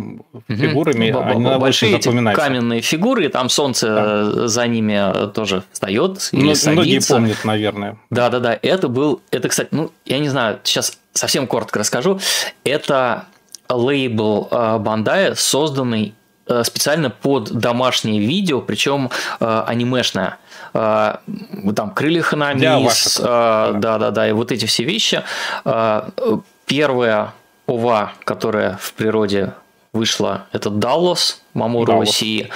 [0.47, 1.11] фигурами.
[1.11, 1.19] Угу.
[1.19, 4.47] Они Большие эти каменные фигуры, и там солнце да.
[4.47, 6.71] за ними тоже встает или ну, садится.
[6.71, 7.97] Многие помнят, наверное.
[8.11, 12.19] Да-да-да, это был, это, кстати, ну, я не знаю, сейчас совсем коротко расскажу.
[12.63, 13.25] Это
[13.67, 14.47] лейбл
[14.79, 16.13] Бандая, созданный
[16.47, 19.09] э, специально под домашнее видео, причем
[19.39, 20.37] э, анимешное.
[20.73, 21.15] Э,
[21.75, 25.23] там крылья Ханамис, э, да, да, да, и вот эти все вещи.
[25.65, 26.09] Э,
[26.65, 27.33] первая
[27.67, 29.53] ОВА, которая в природе
[29.93, 32.49] вышла, это Даллас, Мамору России,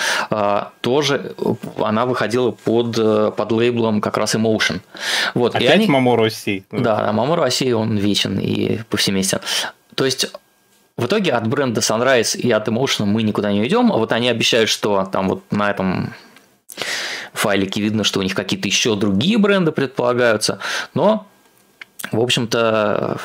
[0.80, 1.36] тоже
[1.80, 2.96] она выходила под,
[3.36, 4.80] под лейблом как раз Emotion.
[5.34, 5.54] Вот.
[5.54, 5.88] Опять и они...
[5.88, 6.64] Мамору России.
[6.72, 9.42] Да, Мамору России, он вечен и повсеместен.
[9.96, 10.32] То есть
[10.96, 13.92] в итоге от бренда Sunrise и от Emotion мы никуда не уйдем.
[13.92, 16.14] А вот они обещают, что там вот на этом
[17.38, 20.60] файлике видно, что у них какие-то еще другие бренды предполагаются,
[20.94, 21.28] но,
[22.12, 23.18] в общем-то,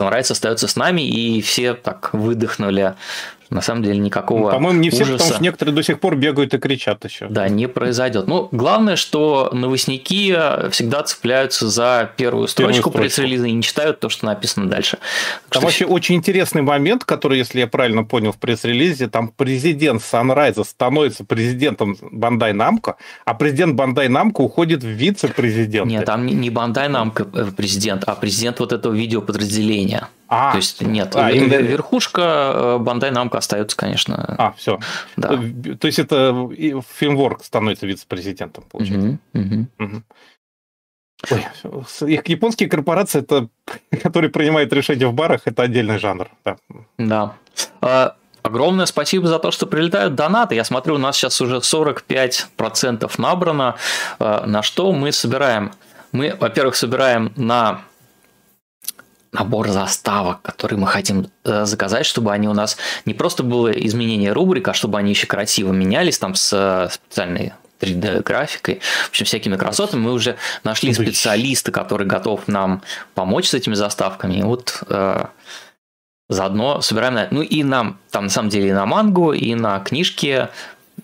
[0.00, 2.94] Sunrise остается с нами, и все так выдохнули
[3.52, 6.16] на самом деле никакого ну, По-моему, не все, ужаса, потому что некоторые до сих пор
[6.16, 7.26] бегают и кричат еще.
[7.28, 8.26] Да, не произойдет.
[8.26, 10.36] Ну, главное, что новостники
[10.70, 14.98] всегда цепляются за первую строчку пресс-релиза и не читают то, что написано дальше.
[15.50, 20.00] Там что вообще очень интересный момент, который, если я правильно понял в пресс-релизе, там президент
[20.00, 25.90] Sunrise становится президентом Бандай Намко, а президент Бандай Намко уходит в вице-президент.
[25.90, 30.08] Нет, там не Бандай Намко президент, а президент вот этого видеоподразделения.
[30.34, 34.34] А, То есть нет, а, верхушка Бандай Намка остается, конечно.
[34.38, 34.78] А, все.
[35.18, 35.28] Да.
[35.28, 36.48] То есть это
[36.96, 39.18] филмворк становится вице-президентом, получается.
[39.34, 39.66] Угу, угу.
[39.78, 40.02] Угу.
[41.32, 41.46] Ой,
[42.24, 43.48] японские корпорации, это,
[44.02, 46.30] которые принимают решения в барах, это отдельный жанр.
[46.46, 46.56] Да.
[46.96, 47.34] да.
[47.82, 50.54] А, огромное спасибо за то, что прилетают донаты.
[50.54, 53.76] Я смотрю, у нас сейчас уже 45% набрано.
[54.18, 55.72] А, на что мы собираем?
[56.12, 57.82] Мы, во-первых, собираем на
[59.32, 64.32] набор заставок, которые мы хотим э, заказать, чтобы они у нас не просто было изменение
[64.32, 69.56] рубрик, а чтобы они еще красиво менялись там с э, специальной 3D-графикой, в общем, всякими
[69.56, 70.00] красотами.
[70.02, 72.82] Мы уже нашли специалиста, который готов нам
[73.14, 74.34] помочь с этими заставками.
[74.34, 75.24] И вот э,
[76.28, 77.28] заодно собираем на...
[77.30, 80.48] Ну и нам, там на самом деле и на мангу, и на книжки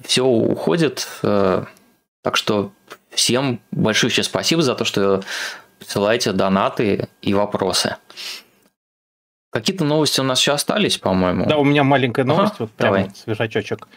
[0.05, 1.09] все уходит.
[1.23, 1.65] Э,
[2.23, 2.73] так что
[3.11, 5.23] всем большое спасибо за то, что
[5.79, 7.97] присылаете донаты и вопросы.
[9.51, 11.47] Какие-то новости у нас еще остались, по-моему.
[11.47, 13.15] Да, у меня маленькая новость, ага, вот прямо давай.
[13.15, 13.89] свежачочек.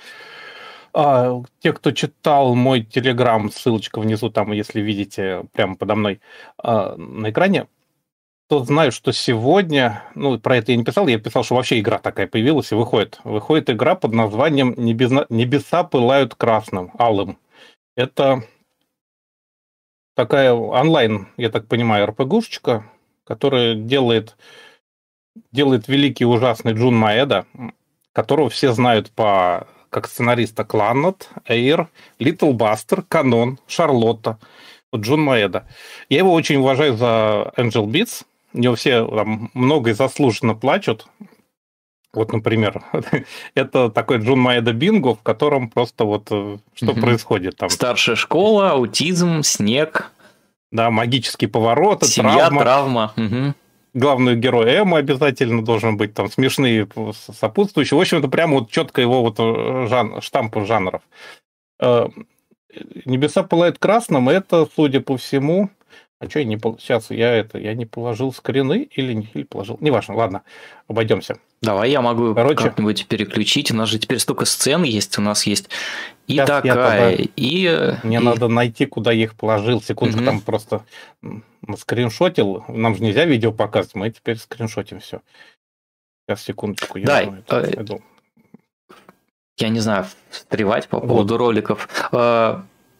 [0.93, 6.21] А, те, кто читал мой телеграм, ссылочка внизу, там, если видите, прямо подо мной
[6.57, 7.67] а, на экране,
[8.47, 11.99] тот знаю, что сегодня, ну, про это я не писал, я писал, что вообще игра
[11.99, 13.19] такая появилась и выходит.
[13.23, 17.37] Выходит игра под названием «Небеса, Небеса пылают красным», алым.
[17.95, 18.43] Это
[20.21, 22.85] такая онлайн, я так понимаю, РПГушечка,
[23.23, 24.37] которая делает,
[25.51, 27.47] делает великий ужасный Джун Маэда,
[28.13, 34.37] которого все знают по как сценариста Кланнет, Эйр, Литл Бастер, Канон, Шарлотта,
[34.91, 35.67] вот Джон Маэда.
[36.07, 38.23] Я его очень уважаю за Angel Beats.
[38.53, 41.07] У него все там много и заслуженно плачут.
[42.13, 42.83] Вот, например,
[43.55, 47.01] это такой Джон Маэда Бинго, в котором просто вот э, что угу.
[47.01, 47.69] происходит там.
[47.69, 50.11] Старшая школа, аутизм, снег.
[50.71, 52.61] Да, магический поворот, Семья, травма.
[52.61, 53.13] травма.
[53.17, 53.53] Угу
[53.93, 57.97] главный герой Эма обязательно должен быть, там смешные сопутствующие.
[57.97, 61.01] В общем, это прямо вот четко его вот э, жан, штампы жанров.
[61.79, 62.07] Э,
[63.05, 65.69] Небеса пылают красным, это, судя по всему,
[66.21, 69.77] а что я не сейчас я это я не положил скрины или не или положил,
[69.81, 70.43] неважно, ладно,
[70.87, 71.37] обойдемся.
[71.63, 73.71] Давай я могу Короче, как-нибудь переключить.
[73.71, 75.17] У нас же теперь столько сцен есть.
[75.17, 75.69] У нас есть
[76.27, 77.65] и такая, и...
[77.67, 78.19] Э, Мне и...
[78.19, 79.81] надо найти, куда я их положил.
[79.81, 80.25] Секунду, угу.
[80.25, 80.85] там просто
[81.77, 82.65] скриншотил.
[82.67, 85.21] Нам же нельзя видео показывать, мы теперь скриншотим все.
[86.27, 86.97] Сейчас, секундочку.
[86.97, 87.31] Я Дай.
[87.47, 87.83] Э,
[89.57, 91.39] я не знаю, встревать по поводу вот.
[91.39, 91.89] роликов.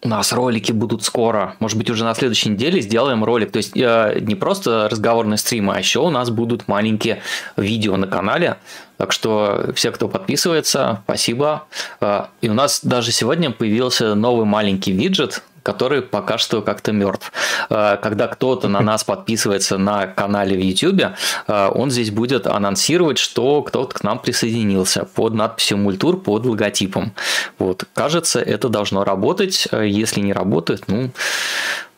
[0.03, 1.55] У нас ролики будут скоро.
[1.59, 3.51] Может быть, уже на следующей неделе сделаем ролик.
[3.51, 7.21] То есть э, не просто разговорные стримы, а еще у нас будут маленькие
[7.55, 8.57] видео на канале.
[8.97, 11.67] Так что все, кто подписывается, спасибо.
[11.99, 17.31] Э, и у нас даже сегодня появился новый маленький виджет, который пока что как-то мертв.
[17.69, 21.13] Э, когда кто-то на нас подписывается на канале в YouTube,
[21.47, 27.13] э, он здесь будет анонсировать, что кто-то к нам присоединился под надписью «Мультур» под логотипом.
[27.59, 27.85] Вот.
[27.93, 29.67] Кажется, это должно работать.
[29.71, 31.11] Э, если не работает, ну,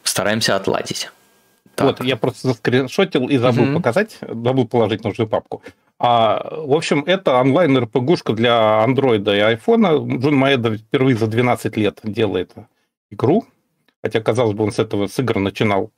[0.04, 1.10] стараемся отладить.
[1.76, 1.88] Так.
[1.88, 3.76] Вот, я просто заскриншотил и забыл угу.
[3.78, 5.64] показать, забыл положить нужную папку.
[6.00, 9.94] А, в общем, это онлайн-РПГушка для андроида и айфона.
[9.96, 12.52] Джун Маэда впервые за 12 лет делает
[13.14, 13.46] игру,
[14.02, 15.92] хотя, казалось бы, он с этого с игр начинал.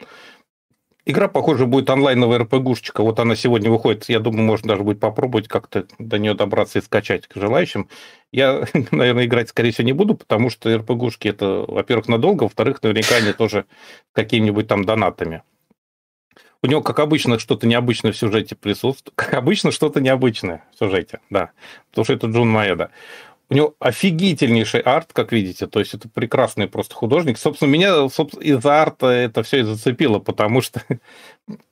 [1.08, 3.04] Игра, похоже, будет онлайновая РПГушечка.
[3.04, 4.10] Вот она сегодня выходит.
[4.10, 7.89] Я думаю, можно даже будет попробовать как-то до нее добраться и скачать к желающим.
[8.32, 13.17] Я, наверное, играть, скорее всего, не буду, потому что РПГушки это, во-первых, надолго, во-вторых, наверняка
[13.17, 13.65] они тоже
[14.13, 15.43] какими-нибудь там донатами.
[16.63, 19.13] У него, как обычно, что-то необычное в сюжете присутствует.
[19.15, 21.51] Как обычно, что-то необычное в сюжете, да.
[21.91, 22.89] Потому что это Джун Маэда.
[23.49, 27.38] У него офигительнейший арт, как видите, то есть это прекрасный просто художник.
[27.38, 27.89] Собственно, меня
[28.41, 30.81] из-за арта это все и зацепило, потому что,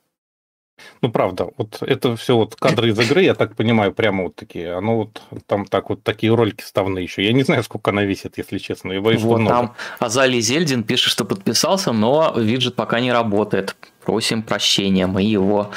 [1.02, 4.74] ну, правда, вот это все вот кадры из игры, я так понимаю, прямо вот такие,
[4.74, 7.26] оно вот там так вот такие ролики вставные еще.
[7.26, 8.92] Я не знаю, сколько она весит, если честно.
[8.92, 13.76] Я боюсь, вот там Азали Зельдин пишет, что подписался, но виджет пока не работает.
[14.06, 15.72] Просим прощения, мы его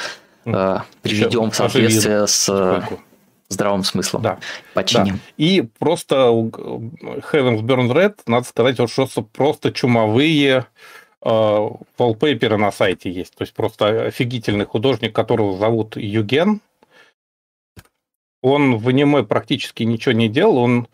[0.45, 2.49] э, приведем в соответствие с
[3.49, 4.39] здравым смыслом да.
[4.73, 5.15] починим.
[5.15, 5.21] Да.
[5.37, 10.65] И просто Heaven's Burn Red, надо сказать, вот что просто чумовые
[11.23, 11.29] э,
[11.97, 13.35] wallpaper на сайте есть.
[13.35, 16.61] То есть просто офигительный художник, которого зовут Юген.
[18.41, 20.87] Он в аниме практически ничего не делал, он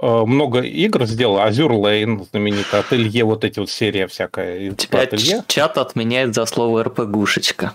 [0.00, 1.38] э, много игр сделал.
[1.38, 4.70] Azure Lane, знаменитый Ателье, вот эти вот серия всякая.
[4.72, 7.74] Тебя чат отменяет за слово РПГушечка.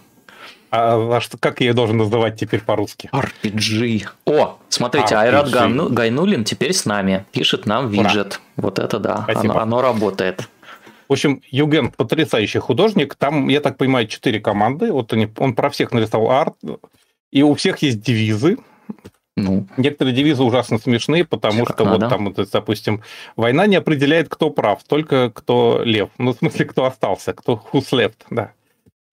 [0.72, 3.10] А, а что, как я ее должен называть теперь по-русски?
[3.12, 4.08] RPG.
[4.26, 5.18] О, смотрите, RPG.
[5.18, 7.26] Айрат Гайнулин теперь с нами.
[7.34, 8.40] Пишет нам виджет.
[8.56, 8.68] Ура.
[8.68, 10.48] Вот это да, оно, оно работает.
[11.10, 13.16] В общем, Юген потрясающий художник.
[13.16, 14.94] Там, я так понимаю, четыре команды.
[14.94, 16.56] Вот они, он про всех нарисовал арт.
[17.32, 18.58] И у всех есть девизы.
[19.36, 22.06] Ну, Некоторые девизы ужасно смешные, потому Как что надо.
[22.06, 23.02] вот там, вот, допустим,
[23.36, 26.10] война не определяет, кто прав, только кто лев.
[26.18, 28.54] Ну, в смысле, кто остался, кто who's left, да.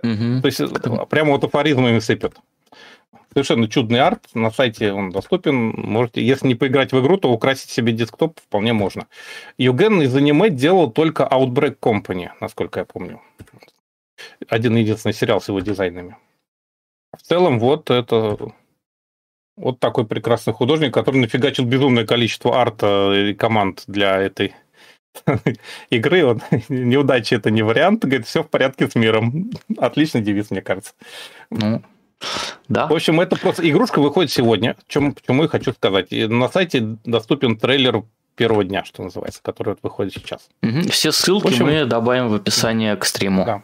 [0.03, 0.43] Мгм.
[0.43, 0.67] То есть э,
[1.09, 2.37] прямо вот афоризмами сыпят.
[3.33, 5.55] Совершенно чудный арт, на сайте он доступен.
[5.77, 9.07] Можете, если не поиграть в игру, то украсить себе десктоп вполне можно.
[9.59, 13.21] Юген из аниме делал только Outbreak Company, насколько я помню.
[14.49, 16.17] Один единственный сериал с его дизайнами.
[17.17, 18.39] В целом, вот это
[19.57, 24.55] вот такой прекрасный художник, который нафигачил безумное количество арта и команд для этой
[25.90, 26.24] игры.
[26.24, 28.04] Вот, неудача это не вариант.
[28.04, 29.50] Говорит, все в порядке с миром.
[29.78, 30.92] Отличный девиз, мне кажется.
[31.50, 31.83] Ну,
[32.68, 32.87] да.
[32.87, 34.76] В общем, это просто игрушка выходит сегодня.
[34.88, 36.09] Чем, почему я хочу сказать.
[36.11, 38.04] И на сайте доступен трейлер
[38.35, 40.48] первого дня, что называется, который вот выходит сейчас.
[40.62, 40.83] Мгм.
[40.88, 43.44] Все ссылки В общем- мы добавим в описание к стриму.
[43.44, 43.62] Да.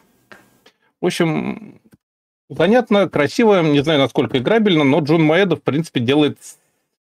[1.01, 1.79] В общем,
[2.55, 6.37] понятно, красиво, не знаю, насколько играбельно, но Джун Маэда, в принципе, делает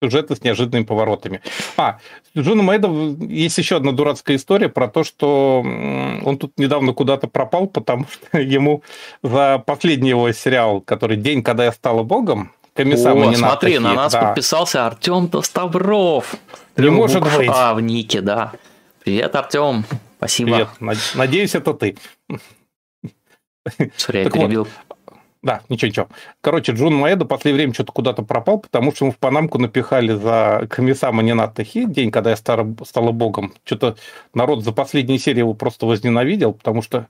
[0.03, 1.41] сюжеты с неожиданными поворотами.
[1.77, 1.99] А,
[2.35, 2.89] с Джуном Маэда
[3.25, 8.37] есть еще одна дурацкая история про то, что он тут недавно куда-то пропал, потому что
[8.41, 8.83] ему
[9.21, 14.13] за последний его сериал, который «День, когда я стала богом», Комиссама О, смотри, на нас
[14.13, 14.21] да.
[14.29, 16.33] подписался Артем Тоставров.
[16.75, 17.47] Не может быть.
[17.47, 18.53] А в нике, да.
[19.03, 19.85] Привет, Артем.
[20.17, 20.49] Спасибо.
[20.49, 20.69] Привет.
[20.79, 21.95] Над- Надеюсь, это ты.
[23.95, 24.67] Sorry, я Так вот, перебил.
[25.43, 26.07] Да, ничего, ничего.
[26.39, 30.13] Короче, Джун Маэда в последнее время что-то куда-то пропал, потому что ему в Панамку напихали
[30.13, 33.53] за комиссама Ненат Хи, день, когда я стар- стала богом.
[33.65, 33.97] Что-то
[34.33, 37.07] народ за последние серии его просто возненавидел, потому что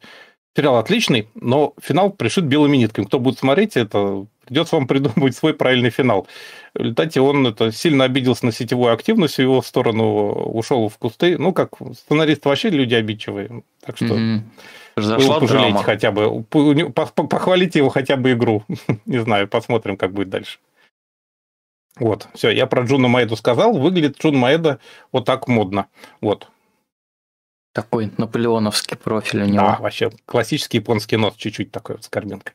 [0.57, 3.05] сериал отличный, но финал пришит белыми нитками.
[3.05, 6.27] Кто будет смотреть это, придется вам придумать свой правильный финал.
[6.73, 11.38] В результате он это, сильно обиделся на сетевую активность в его сторону, ушел в кусты.
[11.38, 13.63] Ну, как сценаристы вообще люди обидчивые.
[13.86, 14.41] Так что...
[14.95, 15.84] Пожалейте драма.
[15.84, 18.63] хотя бы, похвалите его хотя бы игру.
[19.06, 20.60] Не знаю, посмотрим, как будет дальше.
[21.95, 23.73] Вот, все, я про Джуна Маэду сказал.
[23.77, 24.79] Выглядит Джун Маэда
[25.12, 25.88] вот так модно.
[26.21, 26.47] Вот,
[27.73, 29.77] Такой наполеоновский профиль у да, него.
[29.79, 32.53] вообще классический японский нос, чуть-чуть такой вот с горбинкой.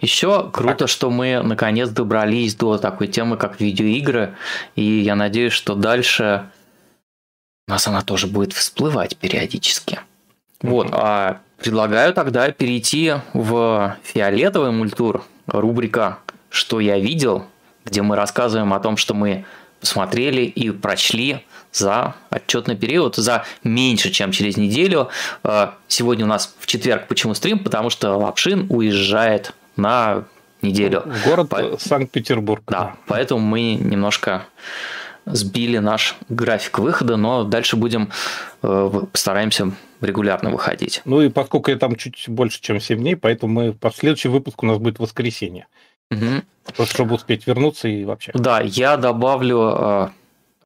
[0.00, 4.34] Еще круто, что мы наконец добрались до такой темы, как видеоигры,
[4.74, 6.48] и я надеюсь, что дальше
[7.68, 10.00] у нас она тоже будет всплывать периодически.
[10.62, 10.96] Вот, Мгм.
[10.98, 17.46] а предлагаю тогда перейти в фиолетовый мультур, рубрика «Что я видел»,
[17.84, 19.44] где мы рассказываем о том, что мы
[19.80, 25.10] посмотрели и прочли за отчетный период, за меньше, чем через неделю.
[25.44, 27.58] Э, Сегодня у нас в четверг почему стрим?
[27.62, 30.24] Потому что Лапшин уезжает на
[30.62, 31.04] неделю.
[31.24, 32.62] Город По- Санкт-Петербург.
[32.66, 34.46] Да, поэтому мы немножко
[35.26, 38.10] сбили наш график выхода, но дальше будем,
[38.62, 41.02] э, постараемся регулярно выходить.
[41.04, 44.62] Ну и поскольку я там чуть больше, чем 7 дней, поэтому мы, по- следующий выпуск
[44.62, 45.66] у нас будет воскресенье.
[46.10, 46.44] Мгм.
[46.76, 48.30] Просто чтобы успеть вернуться и вообще.
[48.34, 50.08] Да, я добавлю э,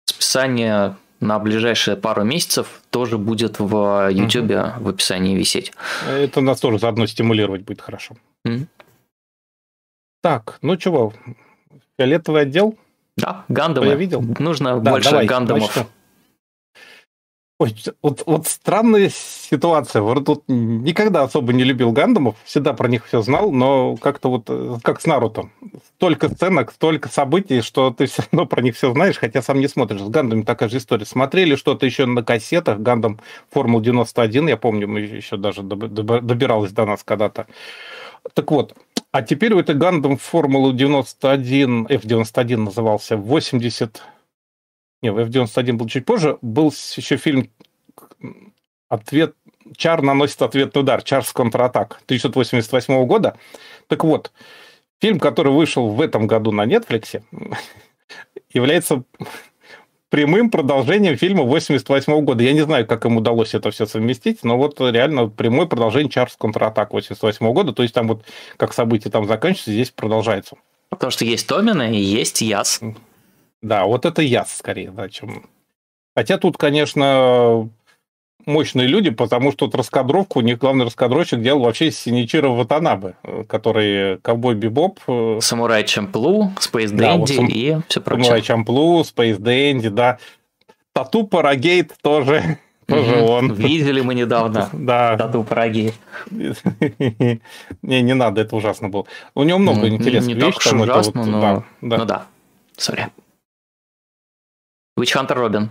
[0.09, 5.73] расписание на ближайшие пару месяцев тоже будет в YouTube в описании висеть.
[6.09, 8.16] Это нас тоже заодно стимулировать будет хорошо.
[8.44, 8.68] Мгм.
[10.22, 11.12] Так, ну чего,
[11.98, 12.76] фиолетовый отдел?
[13.16, 13.87] Да, гандамы.
[13.87, 14.22] я видел.
[14.38, 15.68] Нужно Да, больше давай, гандамов.
[15.68, 15.87] начнем.
[17.59, 20.00] Ой, вот, вот странная ситуация.
[20.00, 24.80] Вот тут никогда особо не любил гандамов, всегда про них все знал, но как-то вот
[24.83, 25.50] как с Наруто.
[25.96, 29.68] Столько сценок, столько событий, что ты все равно про них все знаешь, хотя сам не
[29.68, 30.00] смотришь.
[30.00, 31.04] С гандами такая же история.
[31.04, 36.22] Смотрели что-то еще на кассетах, гандам Формул 91, я помню, мы еще даже доб- доб-
[36.22, 37.46] добиралась до нас когда-то.
[38.33, 38.74] Так вот,
[39.12, 44.03] а теперь у этой гандам Формулы 91, F91 назывался, 80...
[45.03, 46.38] Не, F91 был чуть позже.
[46.42, 47.51] Был еще фильм
[48.88, 49.35] «Ответ...»
[49.77, 51.03] Чар наносит ответный удар.
[51.03, 53.38] Чарс контратак 1988 года.
[53.87, 54.33] Так вот,
[55.01, 57.23] фильм, который вышел в этом году на Netflix,
[58.53, 59.05] является
[60.11, 62.42] прямым продолжением фильма 88 года.
[62.42, 66.37] Я не знаю, как им удалось это все совместить, но вот реально прямое продолжение Чарс
[66.37, 67.73] контратак 88 года.
[67.73, 68.25] То есть там вот
[68.57, 70.57] как события там заканчиваются, здесь продолжается.
[70.90, 72.81] Потому что есть Томина и есть Яс.
[73.62, 75.46] Да, вот это я скорее, да, чем...
[76.16, 77.70] Хотя тут, конечно,
[78.46, 83.44] мощные люди, потому что тут раскадровку, у них главный раскадровщик делал вообще Синичиро Ватанабе, э,
[83.48, 88.42] который ковбой Бибоп, э, Самурай Чамплу, Space Да, вот сам- и все Самурай прочее.
[88.42, 90.18] Чамплу, Space Dandy, да.
[90.92, 93.22] Тату Парагейт тоже, тоже Мгм.
[93.30, 93.53] он.
[93.55, 95.16] Видели мы недавно Да.
[95.16, 95.93] Тату Параги.
[96.30, 99.07] Не, не надо, это ужасно было.
[99.34, 100.70] У него много Ну, не- интересных не так вещей.
[100.70, 101.99] там это ужасно, вот, но- да, да.
[101.99, 102.26] Ну да,
[102.76, 103.09] сори.
[104.99, 105.70] Witch Hunter Робин.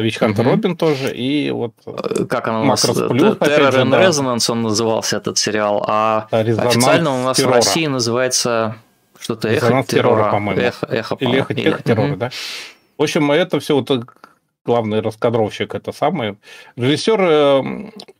[0.00, 0.50] Да, Хантер Мгм.
[0.52, 2.82] Робин тоже, и вот Э, Как он у нас?
[2.84, 4.04] Плюс, Terror же, and да.
[4.04, 5.84] Resonance он назывался, этот сериал.
[5.86, 7.46] А да, официально у нас в.
[7.46, 8.76] России называется
[9.18, 10.60] Что-то эхо террора, по-моему.
[10.60, 12.30] Эхо, эхо, Или эхо, террора, да.
[12.98, 13.90] В общем, это все вот
[14.64, 16.36] главный раскадровщик, это самый.
[16.76, 17.62] Режиссер э,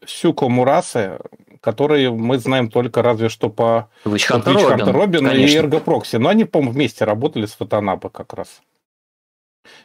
[0.07, 1.19] Сюко Мурасе,
[1.61, 6.17] который мы знаем только разве что по Witch Hunter Робин и Эрго Прокси.
[6.17, 8.61] Но они, по-моему, вместе работали с Фотонапа как раз.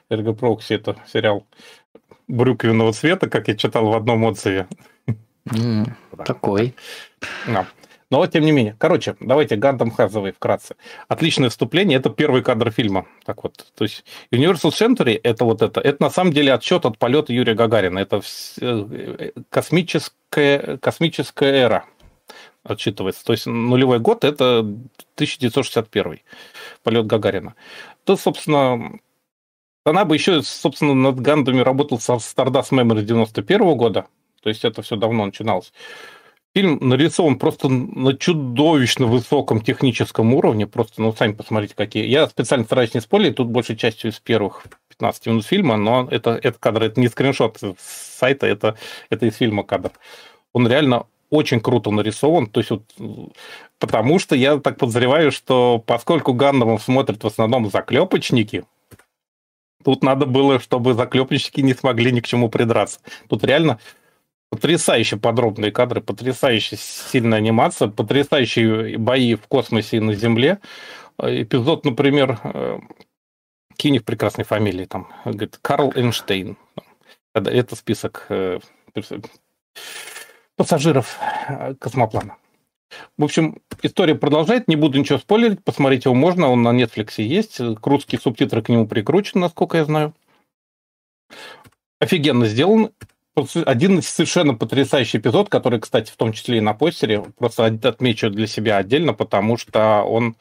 [0.10, 1.46] Эрго Прокси это сериал
[2.30, 4.68] брюквенного цвета, как я читал в одном отзыве.
[5.48, 6.24] Mm, да.
[6.24, 6.76] Такой.
[7.48, 7.68] Да.
[8.12, 8.76] Но тем не менее.
[8.80, 10.76] Короче, давайте Гандам Хазовый вкратце.
[11.08, 12.00] Отличное вступление.
[12.00, 13.06] Это первый кадр фильма.
[13.24, 13.72] Так вот.
[13.76, 15.80] То есть Universal Century это вот это.
[15.80, 18.00] Это на самом деле отчет от полета Юрия Гагарина.
[18.00, 18.22] Это
[18.62, 21.86] э, космическая, космическая эра
[22.64, 23.24] отчитывается.
[23.24, 26.20] То есть нулевой год это 1961
[26.84, 27.56] полет Гагарина.
[28.06, 29.00] То, собственно,
[29.84, 34.08] она бы еще, собственно, над Гандами работал со Stardust Memory 91 года.
[34.42, 35.74] То есть это все давно начиналось.
[36.56, 40.66] Фильм нарисован просто на чудовищно высоком техническом уровне.
[40.66, 42.08] Просто, ну, сами посмотрите, какие.
[42.08, 46.32] Я специально стараюсь не спорить, тут большей частью из первых 15 минут фильма, но это,
[46.32, 48.76] это кадр, это не скриншот с сайта, это,
[49.10, 49.92] это из фильма кадр.
[50.54, 52.84] Он реально очень круто нарисован, то есть вот,
[53.78, 58.66] потому что я так подозреваю, что поскольку Гандамов смотрят в основном заклепочники,
[59.84, 63.00] тут надо было, чтобы заклепочники не смогли ни к чему придраться.
[63.28, 63.80] Тут реально
[64.50, 70.60] Потрясающе подробные кадры, потрясающая сильная анимация, потрясающие бои в космосе и на Земле.
[71.22, 72.80] Эпизод, например, э,
[73.76, 76.58] Кинев прекрасной фамилии, там, говорит, Карл Эйнштейн.
[77.34, 78.60] Это список э,
[80.56, 82.38] пассажиров э, космоплана.
[83.18, 87.60] В общем, история продолжает, не буду ничего спойлерить, посмотреть его можно, он на Netflix есть,
[87.60, 90.14] русские субтитры к нему прикручены, насколько я знаю.
[92.00, 92.92] Офигенно сделан,
[93.66, 98.48] один совершенно потрясающий эпизод, который, кстати, в том числе и на постере, просто отмечу для
[98.48, 100.36] себя отдельно, потому что он,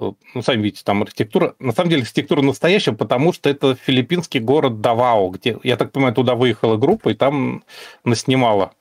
[0.00, 4.40] э, ну, сами видите, там архитектура, на самом деле архитектура настоящая, потому что это филиппинский
[4.40, 7.64] город Давао, где, я так понимаю, туда выехала группа, и там
[8.04, 8.72] наснимала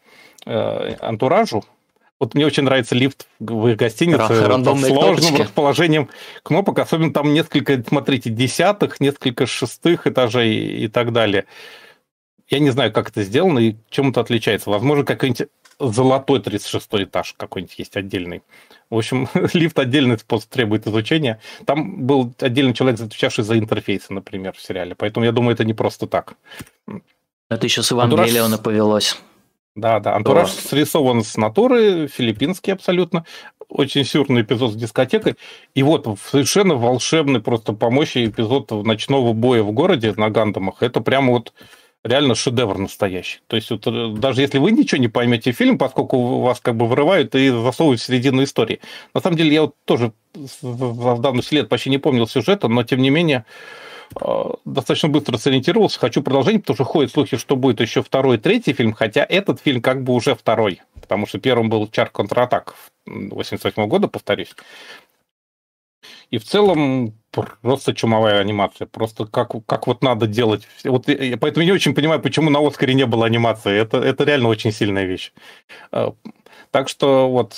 [0.45, 1.63] э, антуражу,
[2.19, 5.41] вот мне очень нравится лифт в их гостинице с сложным кнопочки.
[5.41, 6.09] расположением
[6.43, 10.53] кнопок, особенно там несколько, смотрите, десятых, несколько шестых этажей
[10.83, 11.45] и так далее.
[12.49, 14.69] Я не знаю, как это сделано и чем это отличается.
[14.69, 15.47] Возможно, какой-нибудь
[15.79, 18.41] золотой 36 этаж какой-нибудь есть отдельный.
[18.89, 21.39] В общем, лифт отдельный способ требует изучения.
[21.65, 24.93] Там был отдельный человек, отвечавший за интерфейсы, например, в сериале.
[24.95, 26.35] Поэтому я думаю, это не просто так.
[27.49, 28.61] Это еще с Евангелиона Антураж...
[28.61, 29.17] повелось.
[29.75, 30.15] Да, да.
[30.15, 30.61] Антураж да.
[30.61, 33.25] срисован с натуры, филиппинский абсолютно.
[33.69, 35.35] Очень сюрный эпизод с дискотекой.
[35.75, 40.81] И вот совершенно волшебный просто помощи эпизод ночного боя в городе на Гандамах.
[40.81, 41.53] Это прямо вот
[42.03, 43.39] реально шедевр настоящий.
[43.47, 46.87] То есть вот, э, даже если вы ничего не поймете фильм, поскольку вас как бы
[46.87, 48.79] вырывают и засовывают в середину истории.
[49.13, 50.13] На самом деле я вот тоже
[50.61, 53.45] в давность лет почти не помнил сюжета, но тем не менее
[54.65, 55.99] достаточно быстро сориентировался.
[55.99, 59.81] Хочу продолжение, потому что ходят слухи, что будет еще второй, третий фильм, хотя этот фильм
[59.81, 64.55] как бы уже второй, потому что первым был Чар контратак 88 года, повторюсь.
[66.31, 68.87] И в целом просто чумовая анимация.
[68.87, 70.67] Просто как, как вот надо делать.
[70.83, 73.77] Вот, поэтому я не очень понимаю, почему на Оскаре не было анимации.
[73.77, 75.31] Это, это реально очень сильная вещь.
[76.71, 77.55] Так что вот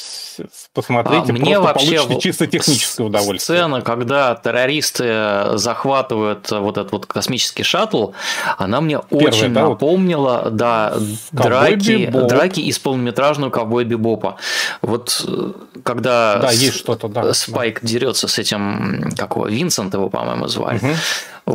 [0.73, 3.57] посмотрите, а мне просто вообще получите чисто техническое удовольствие.
[3.59, 8.11] Сцена, когда террористы захватывают вот этот вот космический шаттл,
[8.57, 10.55] она мне Первый, очень да, напомнила, вот?
[10.55, 10.93] да,
[11.33, 14.37] драки, драки из полнометражного ковбой Бибопа.
[14.81, 15.51] Вот э,
[15.83, 17.87] когда да, есть что-то, да, Спайк да.
[17.89, 20.77] дерется с этим, как его, Винсент его, по-моему, звали.
[20.77, 20.87] Угу.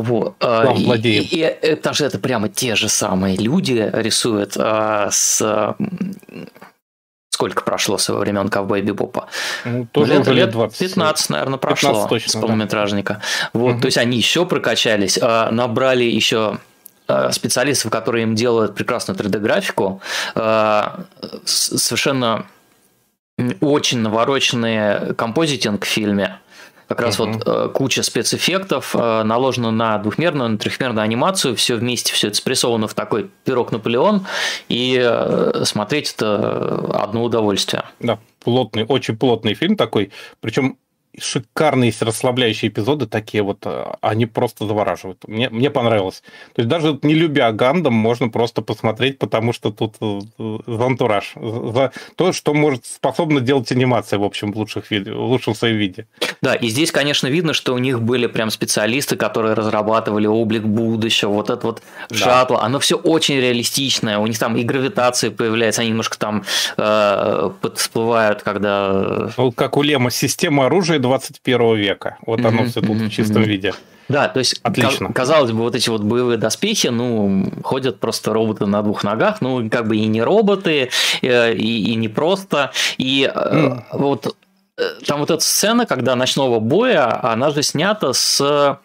[0.03, 0.35] Вот.
[0.41, 5.75] А, и, и, и это же это прямо те же самые люди рисуют а, с
[7.37, 9.27] сколько прошло со времен ковбоя Бибопа?
[9.63, 10.79] Ну, тоже лет, лет 20.
[10.79, 13.21] 15, наверное, прошло 15 точно, с полнометражника.
[13.53, 13.59] Да.
[13.59, 13.81] Вот, угу.
[13.81, 16.57] То есть они еще прокачались, а, набрали еще
[17.07, 20.01] а, специалистов, которые им делают прекрасную 3D-графику,
[20.33, 21.01] а,
[21.45, 22.47] совершенно
[23.61, 26.39] очень навороченный композитинг в фильме.
[26.87, 32.13] Как раз вот э, куча спецэффектов э, наложена на двухмерную, на трехмерную анимацию, все вместе,
[32.13, 34.25] все это спрессовано в такой пирог Наполеон,
[34.69, 37.83] и э, смотреть это одно удовольствие.
[37.99, 40.77] Да, плотный, очень плотный фильм такой, причем
[41.19, 45.27] шикарные расслабляющие эпизоды такие вот, э, они просто завораживают.
[45.27, 46.21] Мне, мне понравилось.
[46.53, 50.19] То есть даже не любя Гандам, можно просто посмотреть, потому что тут э,
[50.67, 55.21] за антураж, за то, что может способно делать анимация в общем в, лучших виде, в
[55.21, 56.07] лучшем своем виде.
[56.41, 61.31] Да, и здесь, конечно, видно, что у них были прям специалисты, которые разрабатывали облик будущего,
[61.31, 62.45] вот это вот да.
[62.49, 66.43] оно все очень реалистичное, у них там и гравитация появляется, они немножко там
[66.77, 69.31] э, подсплывают, когда...
[69.37, 72.17] Ну, как у Лема, система оружия 21 века.
[72.25, 73.73] Вот оно все тут в чистом виде.
[74.09, 75.11] Да, то есть, Отлично.
[75.11, 79.69] казалось бы, вот эти вот боевые доспехи, ну, ходят просто роботы на двух ногах, ну,
[79.69, 80.89] как бы и не роботы,
[81.21, 82.71] э, и, и не просто.
[82.97, 83.83] И mm.
[83.91, 84.33] вот
[84.77, 88.79] э, там вот эта сцена, когда ночного боя, она же снята с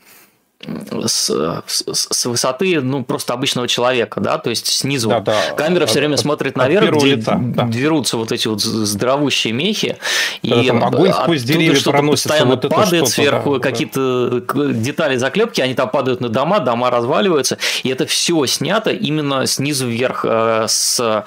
[1.06, 5.36] с, с, высоты, ну, просто обычного человека, да, то есть снизу да, да.
[5.56, 7.66] камера все время смотрит наверх, где лица, да.
[7.66, 9.96] дерутся вот эти вот здоровущие мехи,
[10.42, 14.72] и там огонь сквозь деревья что-то постоянно вот падает сверху, да, какие-то да.
[14.72, 19.88] детали заклепки, они там падают на дома, дома разваливаются, и это все снято именно снизу
[19.88, 21.24] вверх э, с,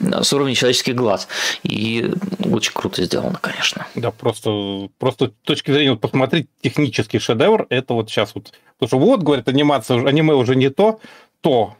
[0.00, 1.28] с уровня человеческих глаз,
[1.62, 2.10] и
[2.50, 3.86] очень круто сделано, конечно.
[3.94, 8.88] Да, просто, просто с точки зрения, вот посмотреть технический шедевр, это вот сейчас вот Потому
[8.88, 11.00] что вот, говорит, анимация, аниме уже не то,
[11.40, 11.74] то.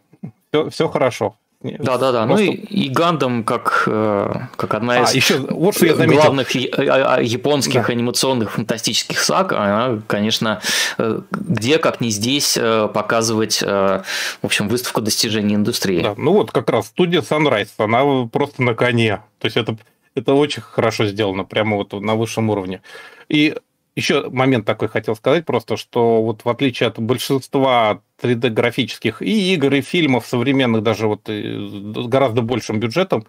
[0.50, 1.34] Все, все хорошо.
[1.60, 2.26] Да, да, да.
[2.26, 2.44] Просто...
[2.44, 6.22] Ну и, и Гандам как, э, как одна из а, еще, вот что я заметил.
[6.22, 7.92] главных а, а, японских да.
[7.92, 10.60] анимационных фантастических саг, она, конечно,
[10.98, 14.04] э, где, как не здесь, э, показывать, в
[14.42, 16.02] общем, выставку достижений индустрии.
[16.02, 19.20] Да, ну вот как раз студия Sunrise, она просто на коне.
[19.40, 19.76] То есть это,
[20.14, 22.82] это очень хорошо сделано, прямо вот на высшем уровне.
[23.28, 23.56] И
[23.98, 29.74] еще момент такой хотел сказать просто, что вот в отличие от большинства 3D-графических и игр,
[29.74, 33.26] и фильмов современных, даже вот с гораздо большим бюджетом,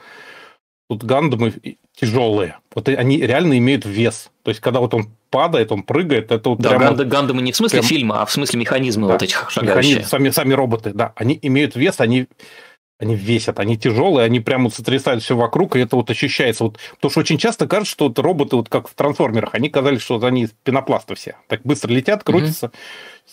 [0.87, 1.53] тут гандамы
[1.99, 2.59] тяжелые.
[2.75, 4.29] Вот они реально имеют вес.
[4.43, 6.93] То есть, когда вот он падает, он прыгает, это вот да, прямо...
[7.03, 7.89] гандамы не в смысле прям...
[7.89, 9.89] фильма, а в смысле механизма да, вот этих шагающих.
[9.89, 11.13] Механизм, сами, сами роботы, да.
[11.15, 12.27] Они имеют вес, они
[12.99, 16.65] они весят, они тяжелые, они прямо сотрясают все вокруг, и это вот ощущается.
[16.65, 20.01] Вот, потому что очень часто кажется, что вот роботы, вот как в трансформерах, они казались,
[20.01, 21.37] что они из пенопласта все.
[21.47, 22.67] Так быстро летят, крутятся.
[22.67, 22.75] Угу.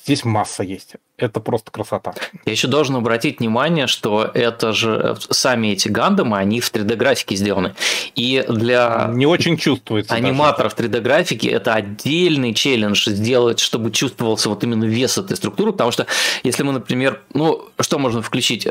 [0.04, 0.92] Здесь масса есть.
[1.16, 2.14] Это просто красота.
[2.44, 7.74] Я еще должен обратить внимание, что это же сами эти гандамы, они в 3D-графике сделаны.
[8.14, 10.14] И для не очень чувствуется.
[10.14, 16.06] Аниматоров 3D-графики это отдельный челлендж сделать, чтобы чувствовался вот именно вес этой структуры, потому что
[16.44, 18.68] если мы, например, ну, что можно включить?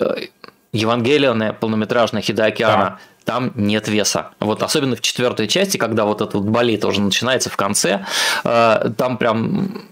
[0.75, 2.99] Евангелионная полнометражная Хидаки да.
[3.23, 4.31] там нет веса.
[4.39, 8.05] Вот особенно в четвертой части, когда вот этот вот болит уже начинается в конце,
[8.43, 9.85] э, там прям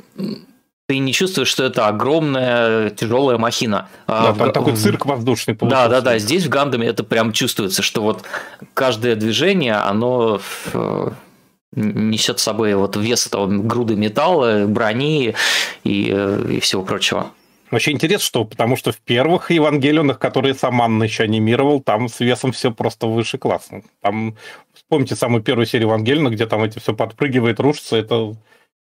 [0.87, 3.87] ты не чувствуешь, что это огромная тяжелая махина.
[4.05, 4.51] А да, там в...
[4.51, 5.89] такой цирк воздушный получился.
[5.89, 6.17] Да, да, да.
[6.19, 8.23] Здесь в Гандаме это прям чувствуется, что вот
[8.73, 10.41] каждое движение, оно
[10.73, 11.09] э,
[11.75, 15.35] несет с собой вот вес этого груды металла, брони
[15.85, 17.31] и, э, и всего прочего.
[17.73, 22.19] Вообще интересно, что потому что в первых Евангелионах, которые сам Анна еще анимировал, там с
[22.19, 23.81] весом все просто выше класса.
[23.99, 24.35] Там,
[24.75, 28.35] вспомните самую первую серию Евангелиона, где там эти все подпрыгивает, рушится, это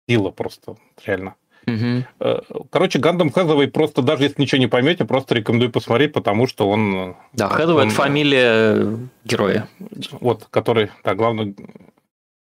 [0.10, 1.36] сила просто, реально.
[1.68, 2.66] Угу.
[2.72, 7.16] Короче, Гандам Хэзовой просто, даже если ничего не поймете, просто рекомендую посмотреть, потому что он...
[7.34, 9.68] Да, Хэзовой– это фамилия героя.
[10.12, 11.56] Вот, который, да, главный,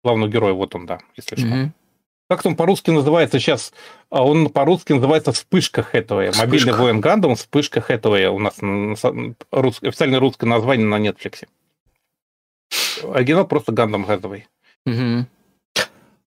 [0.04, 1.42] главный герой, вот он, да, если угу.
[1.42, 1.74] что
[2.30, 3.74] как он по-русски называется сейчас?
[4.10, 6.32] А он по-русски называется «Вспышка Хэтэуэя».
[6.32, 6.48] Вспышка.
[6.48, 8.32] Мобильный воин Гандам «Вспышка Хэтэуэя».
[8.32, 8.56] У нас
[9.52, 9.80] рус...
[9.82, 11.46] официальное русское название на Netflix.
[13.14, 14.48] Оригинал просто Гандам Хэтэуэй.
[14.86, 15.26] Угу.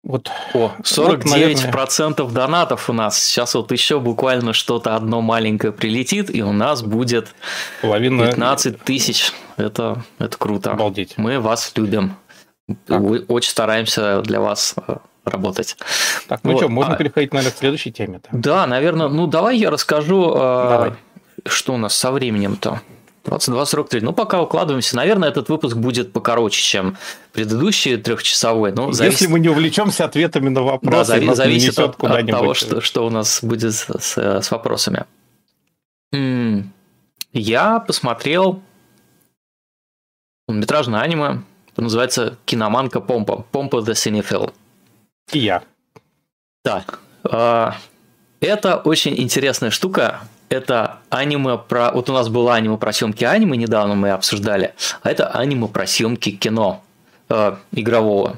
[0.04, 0.32] Вот.
[0.56, 3.22] О, 49% вот, донатов у нас.
[3.22, 7.36] Сейчас вот еще буквально что-то одно маленькое прилетит, и у нас будет
[7.82, 8.28] Половина...
[8.28, 9.32] 15 тысяч.
[9.58, 10.72] Это, это круто.
[10.72, 11.18] Обалдеть.
[11.18, 12.16] Мы вас любим.
[12.88, 13.02] Так.
[13.30, 15.78] Очень стараемся для вас э, работать.
[16.28, 16.60] Так, ну вот.
[16.60, 16.98] что, можно а...
[16.98, 18.18] переходить, наверное, к следующей теме?
[18.18, 18.30] -то.
[18.32, 19.08] Да, наверное.
[19.08, 20.94] Ну, давай я расскажу, а, давай.
[21.46, 22.82] что у нас со временем-то.
[23.26, 24.00] 22.43.
[24.02, 24.96] Ну, пока укладываемся.
[24.96, 26.98] Наверное, этот выпуск будет покороче, чем
[27.34, 28.72] предыдущий трехчасовой.
[28.72, 29.22] Ну, зависит...
[29.22, 33.10] Если мы не увлечемся ответами на вопросы, да, зависит от, от того, что, что у
[33.12, 35.06] нас будет с, с вопросами.
[37.34, 38.62] Я посмотрел
[40.48, 41.44] метражное аниме,
[41.78, 43.46] называется «Киноманка Помпа».
[43.52, 44.52] Помпа The Cinephile.
[45.32, 45.64] И я.
[46.64, 46.84] Да.
[47.24, 47.76] А,
[48.40, 50.22] это очень интересная штука.
[50.50, 51.92] Это аниме про...
[51.92, 54.74] Вот у нас было аниме про съемки аниме, недавно мы обсуждали.
[55.02, 56.84] А это аниме про съемки кино
[57.30, 58.38] э, игрового.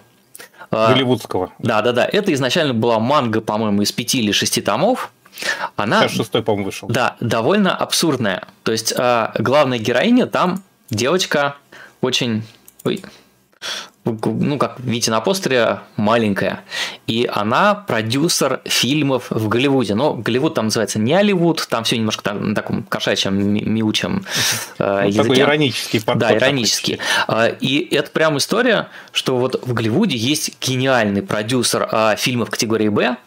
[0.69, 1.51] А, Голливудского.
[1.59, 2.05] Да, да, да.
[2.05, 5.11] Это изначально была манга, по-моему, из пяти или шести томов.
[5.75, 6.87] Она, Сейчас шестой, по-моему, вышел.
[6.87, 8.47] Да, довольно абсурдная.
[8.61, 8.93] То есть
[9.39, 10.61] главная героиня там
[10.91, 11.55] девочка
[12.01, 12.43] очень...
[12.83, 13.03] Ой,
[14.05, 16.63] ну, как видите на постере, маленькая.
[17.07, 19.95] И она продюсер фильмов в Голливуде.
[19.95, 24.25] Но Голливуд там называется не Оливуд, там все немножко там, на таком кошачьем, мяучем
[24.79, 25.23] э, ну, языке.
[25.23, 26.19] Такой иронический подход.
[26.19, 26.99] Да, иронический.
[27.27, 32.89] Э, и это прям история, что вот в Голливуде есть гениальный продюсер э, фильмов категории
[32.89, 33.17] «Б»,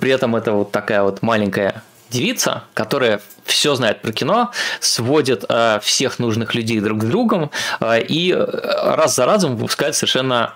[0.00, 4.50] при этом это вот такая вот маленькая девица, которая все знает про кино,
[4.80, 7.50] сводит э, всех нужных людей друг с другом
[7.80, 10.54] э, и раз за разом выпускает совершенно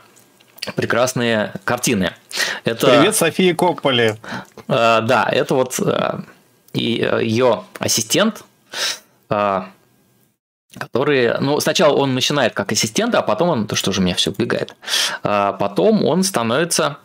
[0.76, 2.12] прекрасные картины.
[2.64, 2.86] Это...
[2.86, 4.16] Привет, София Копполи.
[4.68, 6.20] Э, да, это вот э,
[6.72, 8.42] ее ассистент,
[9.30, 9.62] э,
[10.78, 14.14] который, ну, сначала он начинает как ассистент, а потом он, то что же у меня
[14.14, 14.74] все убегает,
[15.22, 16.98] а потом он становится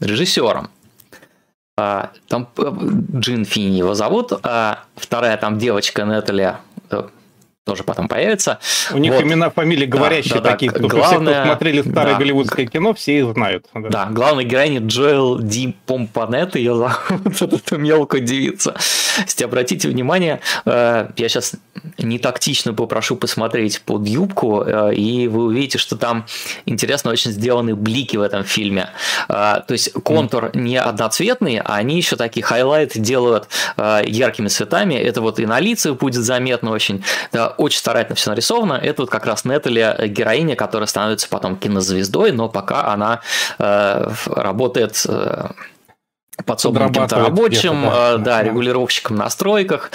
[0.00, 0.70] режиссером.
[1.78, 2.72] А, там э,
[3.18, 6.56] Джин Фини его зовут, а вторая там девочка Нетали
[6.88, 7.02] э,
[7.66, 8.60] тоже потом появится.
[8.92, 9.24] У них вот.
[9.24, 13.18] имена, фамилии говорящие да, такие, да, главное, все, кто смотрели старое да, голливудское кино, все
[13.18, 13.66] их знают.
[13.74, 18.72] Да, да главная героиня Джоэл Ди Помпанет, ее зовут, эту мелкую девицу.
[19.24, 21.56] Если обратите внимание, э, я сейчас
[21.98, 26.26] не тактично попрошу посмотреть под юбку, э, и вы увидите, что там
[26.66, 28.90] интересно очень сделаны блики в этом фильме.
[29.28, 34.94] Э, то есть контур не одноцветный, а они еще такие хайлайты делают яркими цветами.
[34.94, 37.02] Это вот и на лице будет заметно очень
[37.58, 38.74] очень старательно все нарисовано.
[38.74, 43.20] Это вот как раз Нетали, э, героиня, которая становится потом кинозвездой, но пока она
[43.58, 45.48] э, работает э,
[46.44, 49.90] подсобным каким-то рабочим, да, э, да, регулировщиком на стройках.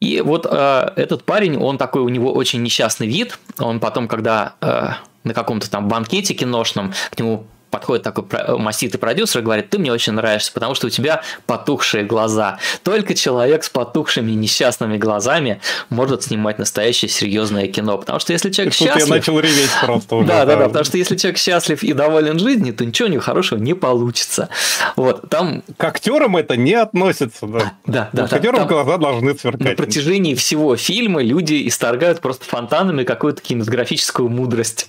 [0.00, 3.38] И вот э, этот парень, он такой, у него очень несчастный вид.
[3.58, 4.90] Он потом, когда э,
[5.24, 8.24] на каком-то там банкете киношном к нему подходит такой
[8.58, 12.58] маститый продюсер и говорит, ты мне очень нравишься, потому что у тебя потухшие глаза.
[12.82, 15.60] Только человек с потухшими несчастными глазами
[15.90, 17.98] может снимать настоящее серьезное кино.
[17.98, 19.08] Потому что если человек Тут счастлив...
[19.08, 20.28] я начал реветь просто уже.
[20.28, 23.58] Да, да, да, потому что если человек счастлив и доволен жизнью, то ничего не хорошего
[23.58, 24.48] не получится.
[24.96, 25.62] Вот, там...
[25.76, 27.72] К актерам это не относится, да.
[27.86, 28.28] Да, да.
[28.28, 29.68] К актерам глаза должны сверкать.
[29.68, 34.88] На протяжении всего фильма люди исторгают просто фонтанами какую-то кинематографическую мудрость.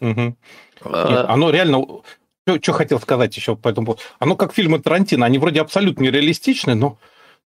[0.00, 0.34] Угу.
[0.84, 1.84] Нет, оно реально...
[2.62, 4.02] Что хотел сказать еще по этому поводу?
[4.18, 6.98] Оно как фильмы Тарантино, они вроде абсолютно нереалистичны, но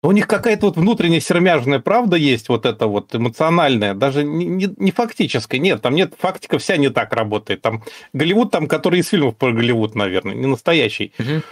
[0.02, 4.68] у них какая-то вот внутренняя сермяжная правда есть, вот это вот эмоциональная, даже не, не,
[4.76, 5.58] не фактическая.
[5.58, 7.62] Нет, там нет, фактика вся не так работает.
[7.62, 7.82] Там
[8.12, 11.12] Голливуд, там, который из фильмов про Голливуд, наверное, не настоящий.
[11.18, 11.42] Угу.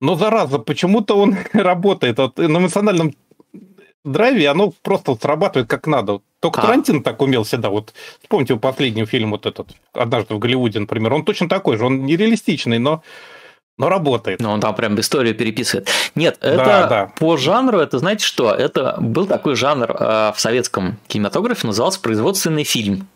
[0.00, 2.18] Но, зараза, почему-то он работает.
[2.18, 3.14] Вот, на эмоциональном
[4.04, 6.20] драйве оно просто срабатывает как надо.
[6.42, 6.62] Только а.
[6.62, 7.70] Тарантино так умел всегда.
[7.70, 11.14] Вот вспомните его последний фильм вот этот «Однажды в Голливуде», например.
[11.14, 11.86] Он точно такой же.
[11.86, 13.02] Он нереалистичный, но
[13.78, 14.40] но работает.
[14.40, 15.88] Но он там прям историю переписывает.
[16.14, 17.12] Нет, это да, да.
[17.18, 18.52] по жанру, это знаете что?
[18.52, 23.08] Это был такой жанр э, в советском кинематографе, назывался производственный фильм.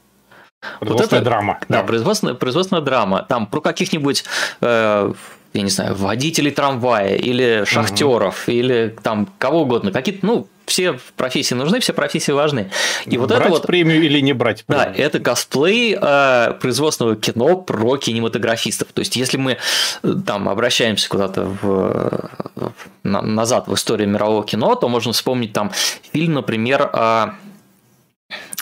[0.78, 1.58] Производственная вот это, драма.
[1.68, 1.82] Да, да.
[1.82, 3.26] Производственная, производственная драма.
[3.28, 4.24] Там про каких-нибудь
[4.60, 5.12] э,
[5.52, 8.56] я не знаю, водителей трамвая или шахтеров, угу.
[8.56, 12.70] или там кого угодно, какие-то, ну, все профессии нужны, все профессии важны.
[13.06, 14.94] И вот брать это вот премию или не брать премию.
[14.94, 18.88] Да, это косплей э, производственного кино про кинематографистов.
[18.92, 19.58] То есть, если мы
[20.02, 22.72] э, там обращаемся куда-то в, в,
[23.04, 25.70] назад в историю мирового кино, то можно вспомнить там
[26.12, 27.28] фильм, например, э,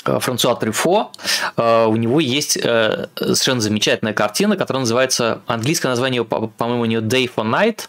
[0.04, 1.10] Франсуа Трюфо,
[1.56, 7.00] э, у него есть э, совершенно замечательная картина, которая называется, английское название, по-моему, у нее
[7.00, 7.88] Day for Night,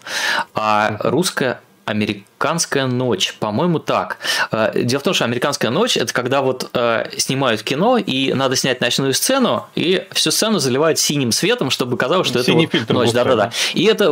[0.54, 4.18] а русское Американская ночь, по-моему, так.
[4.52, 8.56] Э, дело в том, что американская ночь это когда вот э, снимают кино и надо
[8.56, 12.90] снять ночную сцену и всю сцену заливают синим светом, чтобы казалось, что Синий это вот
[12.90, 13.52] ночь, да-да-да.
[13.74, 14.12] И это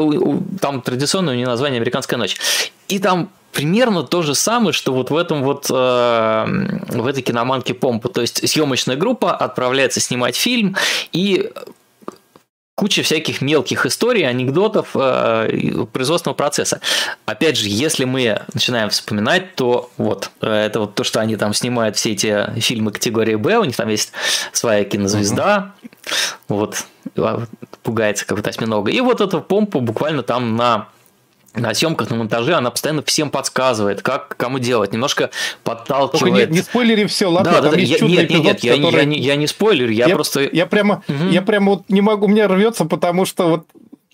[0.61, 2.38] там традиционное у нее название американская ночь.
[2.88, 5.74] И там примерно то же самое, что вот в этом вот э,
[6.89, 8.09] в этой киноманке помпа.
[8.09, 10.76] То есть съемочная группа отправляется снимать фильм
[11.11, 11.51] и
[12.84, 16.81] куча всяких мелких историй, анекдотов э, производственного процесса.
[17.25, 21.53] Опять же, если мы начинаем вспоминать, то вот э, это вот то, что они там
[21.53, 24.11] снимают все эти фильмы категории Б, у них там есть
[24.51, 25.71] своя кинозвезда,
[26.49, 26.57] угу.
[26.57, 26.86] вот
[27.84, 28.91] пугается как-то осьминога.
[28.91, 30.89] И вот эту помпу буквально там на
[31.56, 35.30] на съемках, на монтаже она постоянно всем подсказывает, как кому делать, немножко
[35.64, 36.20] подталкивает.
[36.20, 38.93] Только нет, не спойлери все, ладно, да, там да, есть я, нет, эпизод, нет, который...
[38.93, 40.41] я, я, не, я не спойлерю, я, я просто...
[40.51, 41.30] Я прямо, угу.
[41.30, 43.66] я прямо вот не могу, у меня рвется, потому что вот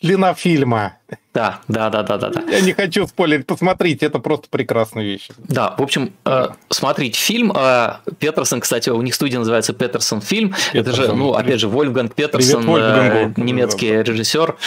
[0.02, 0.98] длина фильма.
[1.34, 2.42] Да, да, да, да, да, да.
[2.50, 5.30] Я не хочу спойлерить, посмотрите, это просто прекрасная вещь.
[5.38, 7.52] Да, в общем, э, смотрите фильм.
[7.56, 10.54] Э, Петерсон, кстати, у них студия называется Петерсон фильм.
[10.74, 10.82] Петерсон.
[10.82, 13.38] Это же, ну, опять же, Вольфганг Петерсон, Привет.
[13.38, 14.58] Э, немецкий режиссер.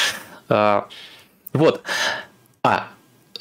[0.48, 0.82] Э,
[1.52, 1.82] вот.
[2.64, 2.90] А,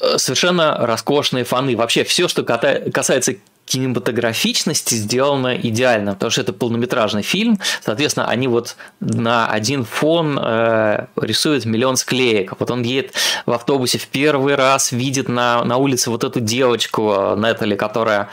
[0.00, 1.76] э, совершенно роскошные фоны.
[1.76, 8.74] Вообще все, что касается кинематографичности сделано идеально, потому что это полнометражный фильм, соответственно, они вот
[8.98, 12.54] на один фон э, рисуют миллион склеек.
[12.58, 13.12] Вот он едет
[13.46, 18.28] в автобусе в первый раз, видит на, на улице вот эту девочку э, Нетали, которая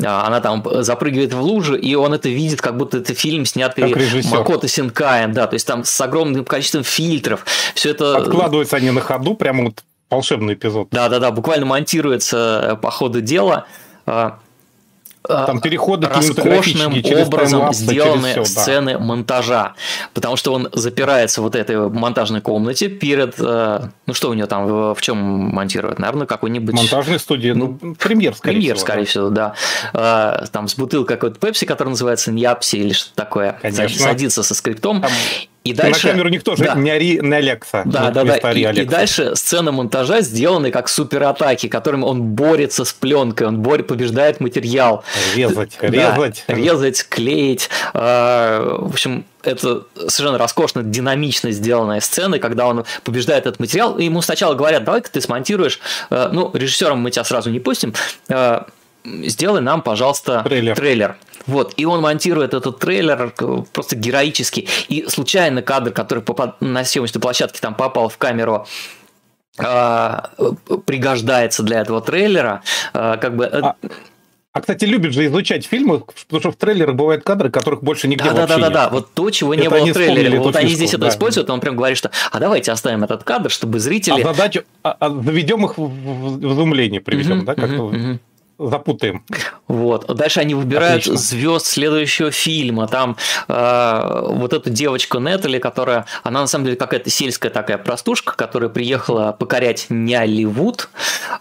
[0.00, 3.94] э, она там запрыгивает в лужу, и он это видит, как будто это фильм, снятый
[4.32, 7.46] Макото Синкаем, да, то есть там с огромным количеством фильтров.
[7.76, 8.16] Все это...
[8.16, 10.88] Откладываются они на ходу, прямо вот волшебный эпизод.
[10.90, 13.66] Да-да-да, буквально монтируется э, по ходу дела.
[14.06, 14.38] А,
[15.46, 18.98] там переходы роскошным образом сделаны все, сцены да.
[18.98, 19.74] монтажа,
[20.12, 25.00] потому что он запирается вот этой монтажной комнате перед, ну что у него там, в
[25.00, 26.74] чем монтирует, наверное, какой-нибудь...
[26.74, 28.86] Монтажной студии, ну, премьер, скорее премьер, всего.
[28.86, 29.54] скорее всего, да.
[30.52, 33.98] Там с бутылкой какой-то пепси, который называется Ньяпси или что-то такое, Конечно.
[33.98, 35.00] садится со скриптом.
[35.00, 35.12] Там
[35.64, 36.08] и дальше...
[36.08, 36.74] На камеру никто же да.
[36.74, 37.84] не ори на Алекса.
[37.86, 38.52] Да, да, да.
[38.52, 43.86] И, и дальше сцена монтажа сделаны как суператаки, которыми он борется с пленкой, он борет,
[43.86, 45.04] побеждает материал.
[45.34, 46.44] Резать, да, резать.
[46.48, 47.70] Резать, клеить.
[47.94, 54.04] А, в общем, это совершенно роскошно, динамично сделанная сцена, когда он побеждает этот материал, и
[54.04, 57.94] ему сначала говорят, давай-ка ты смонтируешь, э, ну, режиссером мы тебя сразу не пустим,
[58.28, 58.60] э,
[59.04, 60.74] сделай нам, пожалуйста, трейлер.
[60.76, 61.16] трейлер.
[61.46, 63.32] Вот, и он монтирует этот трейлер
[63.72, 64.66] просто героически.
[64.88, 66.60] И случайно кадр, который попад...
[66.60, 68.66] на съемочной площадке там попал в камеру,
[69.58, 70.30] а,
[70.86, 73.44] пригождается для этого трейлера, а, как бы...
[73.44, 73.76] Э, а,
[74.52, 78.24] а, кстати, любят же изучать фильмы, потому что в трейлерах бывают кадры, которых больше нигде
[78.24, 78.72] да, вообще да, да, нет.
[78.72, 80.40] Да, да, вот то, чего это не было в трейлере.
[80.40, 83.78] Вот они здесь это используют, он прям говорит, что а давайте оставим этот кадр, чтобы
[83.78, 84.22] зрители...
[84.22, 87.82] А задачу, а, а заведем их в, в, в изумление, приведем, угу, да, как-то...
[87.82, 88.18] Угу, угу
[88.58, 89.24] запутаем.
[89.68, 90.06] Вот.
[90.14, 91.16] Дальше они выбирают Отлично.
[91.16, 92.88] звезд следующего фильма.
[92.88, 93.16] Там
[93.48, 98.68] э, вот эта девочка Нетали, которая, она на самом деле какая-то сельская такая простушка, которая
[98.68, 100.88] приехала покорять не Голливуд,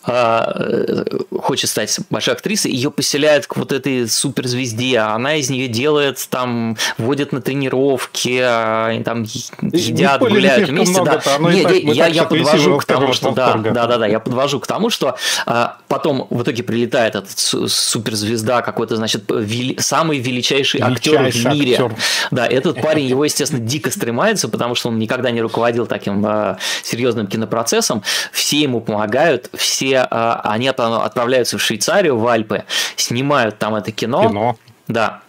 [0.08, 1.06] э,
[1.42, 6.78] хочет стать большой актрисой, ее поселяют к вот этой суперзвезде, она из нее делает там,
[6.98, 11.02] водит на тренировки, они там едят, не гуляют вместе.
[11.04, 11.38] Да.
[11.40, 14.68] Не, я, я, я подвожу к тому, что да, да, да, да, я подвожу к
[14.68, 19.78] тому, что э, потом в итоге прилетает вылетает этот суперзвезда, какой-то, значит, вели...
[19.80, 21.74] самый величайший, величайший актер в мире.
[21.74, 21.96] Актер.
[22.32, 26.58] Да, этот парень, его, естественно, дико стремается, потому что он никогда не руководил таким э,
[26.84, 28.04] серьезным кинопроцессом.
[28.32, 32.64] Все ему помогают, все э, они отправляются в Швейцарию, в Альпы,
[32.96, 34.30] снимают там это кино.
[34.30, 34.58] Кино.
[34.88, 35.22] Да,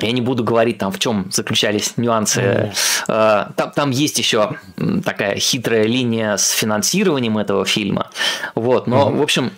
[0.00, 2.72] я не буду говорить там, в чем заключались нюансы.
[3.06, 3.52] Mm.
[3.56, 4.56] Там, там есть еще
[5.04, 8.10] такая хитрая линия с финансированием этого фильма.
[8.54, 9.50] Вот, но, в общем,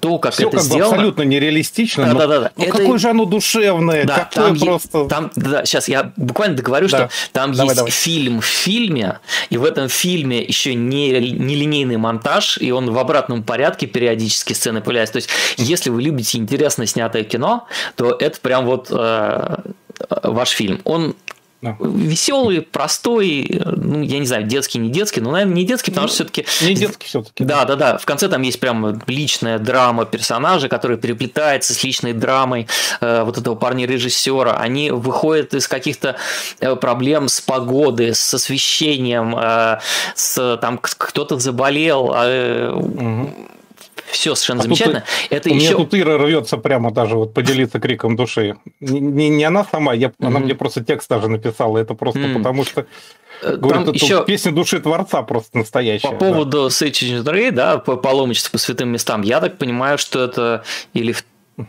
[0.00, 0.94] то, как Все это как сделано...
[0.94, 2.06] абсолютно нереалистично.
[2.06, 2.40] Да, но, да, да.
[2.40, 2.52] да.
[2.56, 2.78] Ну, это...
[2.78, 4.98] какое же оно душевное, да, какое там просто...
[4.98, 5.08] Е...
[5.08, 7.08] Там, да, сейчас я буквально договорю, да.
[7.08, 7.90] что там давай, есть давай.
[7.90, 9.20] фильм в фильме,
[9.50, 14.52] и в этом фильме еще не, не линейный монтаж, и он в обратном порядке периодически
[14.52, 15.14] сцены появляются.
[15.14, 17.66] То есть, если вы любите интересно снятое кино,
[17.96, 19.56] то это прям вот э,
[20.22, 20.80] ваш фильм.
[20.84, 21.14] Он
[21.60, 21.76] да.
[21.80, 26.14] Веселый, простой, ну, я не знаю, детский, не детский, но, наверное, не детский, потому ну,
[26.14, 26.46] что все-таки...
[26.64, 27.42] Не детский все-таки.
[27.42, 27.98] Да, да, да.
[27.98, 32.68] В конце там есть прям личная драма персонажа, которая переплетается с личной драмой
[33.00, 34.52] э, вот этого парня-режиссера.
[34.52, 36.16] Они выходят из каких-то
[36.60, 39.80] э, проблем с погодой, с освещением, э,
[40.14, 42.12] с там кто-то заболел.
[42.14, 43.32] Э, угу
[44.10, 45.00] все совершенно а замечательно.
[45.00, 45.66] Тут, это у еще...
[45.66, 48.56] меня тут Ира рвется прямо даже вот поделиться криком души.
[48.80, 50.26] Не, не, она сама, я, mm-hmm.
[50.26, 51.78] она мне просто текст даже написала.
[51.78, 52.34] Это просто mm-hmm.
[52.34, 52.86] потому что
[53.42, 56.08] э, Говорит, это еще песня души Творца просто настоящая.
[56.08, 56.70] По поводу да.
[56.70, 61.24] Сейчи Рэй, да, по паломничеству по святым местам, я так понимаю, что это или в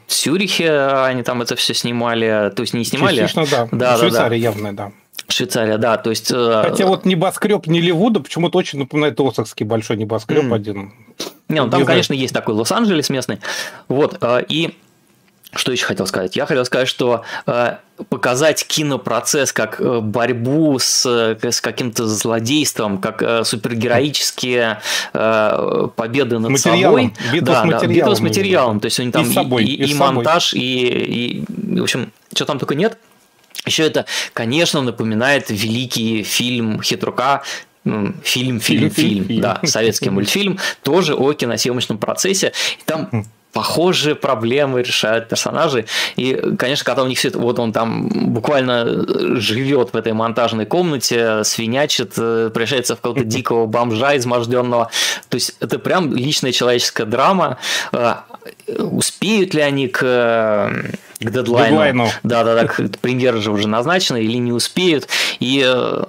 [0.07, 3.21] Цюрихе они там это все снимали, то есть не снимали.
[3.21, 3.69] Частично, да.
[3.71, 4.57] да в Швейцарии да, да.
[4.59, 4.91] явно, да.
[5.27, 6.31] Швейцария, да, то есть...
[6.31, 10.55] Э, Хотя вот небоскреб Ливуда почему-то очень напоминает Осакский большой небоскреб mm.
[10.55, 10.93] один.
[11.47, 13.39] Не, ну там, не конечно, есть такой Лос-Анджелес местный.
[13.87, 14.77] Вот, э, и
[15.51, 16.35] что еще хотел сказать?
[16.35, 17.77] Я хотел сказать, что э,
[18.09, 24.79] показать кинопроцесс как борьбу с, с каким-то злодейством, как супергероические
[25.11, 27.33] победы над материалом, собой.
[27.33, 27.87] Битва да, с материалом.
[27.87, 28.79] Да, битва с материалом.
[28.79, 31.45] То есть они там и, собой, и, и, и монтаж, и, и,
[31.79, 32.97] в общем, что там только нет.
[33.65, 37.43] Еще это, конечно, напоминает великий фильм Хитрука
[37.83, 42.51] фильм, фильм, фильм, фильм, да, советский мультфильм, тоже о киносъемочном процессе.
[42.79, 43.25] И там хм.
[43.53, 45.85] похожие проблемы решают персонажи.
[46.15, 50.65] И, конечно, когда у них все это, вот он там буквально живет в этой монтажной
[50.65, 54.91] комнате, свинячит, э, превращается в какого-то дикого бомжа изможденного.
[55.29, 57.57] То есть это прям личная человеческая драма.
[57.91, 58.25] А,
[58.67, 60.71] успеют ли они к
[61.19, 61.69] к дедлайну.
[61.69, 62.09] дедлайну.
[62.23, 65.07] Да, да, да, премьера же уже назначена, или не успеют.
[65.39, 66.03] И э,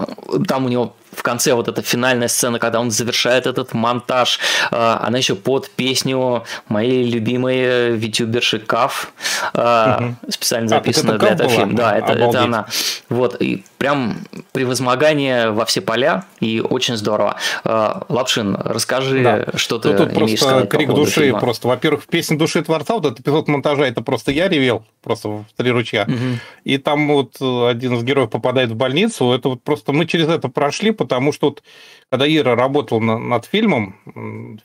[0.46, 4.38] там у него в конце вот эта финальная сцена, когда он завершает этот монтаж,
[4.70, 9.12] э, она еще под песню моей любимой витюберши Каф,
[9.54, 10.16] угу.
[10.28, 11.72] специально записанная для этого фильма.
[11.74, 12.66] Да, это, это она.
[13.08, 14.18] Вот, и прям
[14.52, 17.36] превозмогание во все поля, и очень здорово.
[17.64, 19.58] Э, Лапшин, расскажи, да.
[19.58, 21.40] что ты Тут имеешь просто крик по души, фильма.
[21.40, 25.46] просто, во-первых, песня души Творца, вот этот эпизод монтажа, это просто я ревел, просто в
[25.56, 26.04] три ручья.
[26.04, 26.38] Угу.
[26.64, 30.48] И там вот один из героев попадает в больницу, это вот просто мы через это
[30.48, 31.62] прошли, потому что вот,
[32.10, 33.96] когда Ира работал на, над фильмом,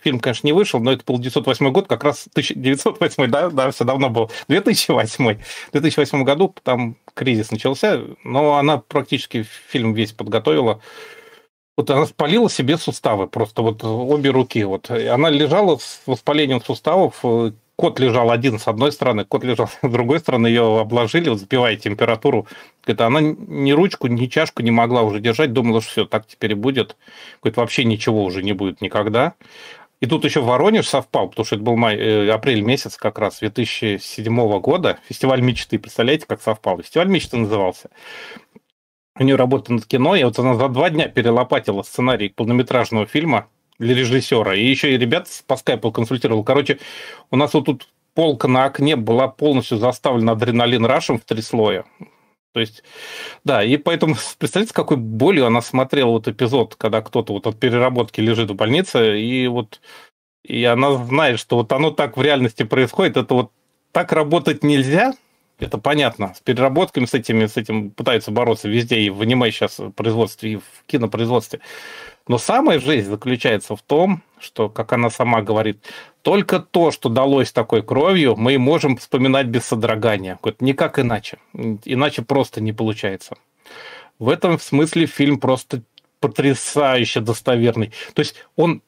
[0.04, 3.86] фильм, конечно, не вышел, но это был 908 год, как раз 1908, да, да, все
[3.86, 5.38] давно был, 2008.
[5.38, 10.82] В 2008 году там кризис начался, но она практически фильм весь подготовила.
[11.78, 14.62] Вот она спалила себе суставы, просто вот обе руки.
[14.66, 14.92] Вот.
[14.92, 17.24] Она лежала с воспалением суставов,
[17.76, 21.76] кот лежал один с одной стороны, кот лежал с другой стороны, ее обложили, вот, сбивая
[21.76, 22.47] температуру.
[22.84, 26.51] Говорит, она ни ручку, ни чашку не могла уже держать, думала, что все, так теперь
[26.51, 26.95] и будет.
[27.41, 29.34] Говорит, вообще ничего уже не будет никогда.
[30.01, 33.39] И тут еще Воронеж совпал, потому что это был май, э, апрель месяц как раз
[33.39, 34.99] 2007 года.
[35.07, 36.82] Фестиваль мечты, представляете, как совпал?
[36.82, 37.89] Фестиваль мечты назывался.
[39.17, 43.47] У нее работа над кино, и вот она за два дня перелопатила сценарий полнометражного фильма
[43.80, 44.55] для режиссера.
[44.55, 46.43] И еще и ребят по скайпу консультировал.
[46.43, 46.80] Короче,
[47.32, 51.86] у нас вот тут полка на окне была полностью заставлена адреналин рашем в три слоя.
[52.53, 52.84] То есть,
[53.43, 57.59] да, и поэтому, представляете, с какой болью она смотрела вот эпизод, когда кто-то вот от
[57.59, 59.82] переработки лежит в больнице, и вот
[60.43, 63.51] и она знает, что вот оно так в реальности происходит, это вот
[63.91, 65.13] так работать нельзя,
[65.60, 66.34] это понятно.
[66.36, 70.56] С переработками, с этими, с этим пытаются бороться везде, и в аниме сейчас производстве, и
[70.58, 71.62] в кинопроизводстве.
[72.28, 75.80] Но самая жизнь заключается в том, что, как она сама говорит,
[76.24, 80.39] только то, что далось такой кровью, мы можем вспоминать без содрогания.
[80.60, 81.38] Никак иначе.
[81.53, 83.36] Иначе просто не получается.
[84.18, 85.84] В этом смысле фильм просто
[86.20, 87.91] потрясающе достоверный.
[88.14, 88.82] То есть он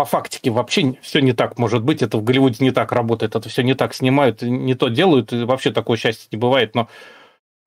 [0.00, 2.00] по фактике вообще все не так может быть.
[2.00, 5.44] Это в Голливуде не так работает, это все не так снимают, не то делают, и
[5.44, 6.74] вообще такое счастье не бывает.
[6.74, 6.88] Но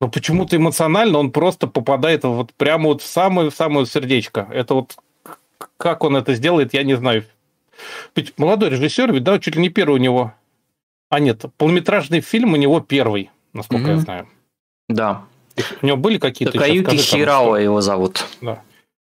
[0.01, 4.47] но почему-то эмоционально он просто попадает вот прямо вот в самое-самое сердечко.
[4.51, 4.95] Это вот
[5.77, 7.23] как он это сделает, я не знаю.
[8.15, 10.33] Ведь молодой режиссер, ведь да, чуть ли не первый у него.
[11.11, 13.95] А нет, полнометражный фильм у него первый, насколько mm-hmm.
[13.95, 14.27] я знаю.
[14.89, 15.21] Да.
[15.83, 16.53] У него были какие-то...
[16.53, 18.25] Такаюки Хирао его зовут.
[18.41, 18.63] Да.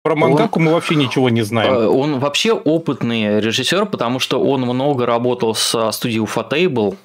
[0.03, 1.73] Про мангаку он, мы вообще ничего не знаем.
[1.73, 6.97] Э, он вообще опытный режиссер, потому что он много работал с студией Ufotable,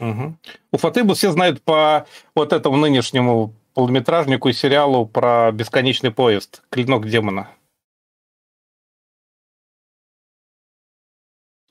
[0.00, 0.34] Угу.
[0.72, 7.48] Уфотыбу все знают по вот этому нынешнему полнометражнику и сериалу про бесконечный поезд «Клинок демона».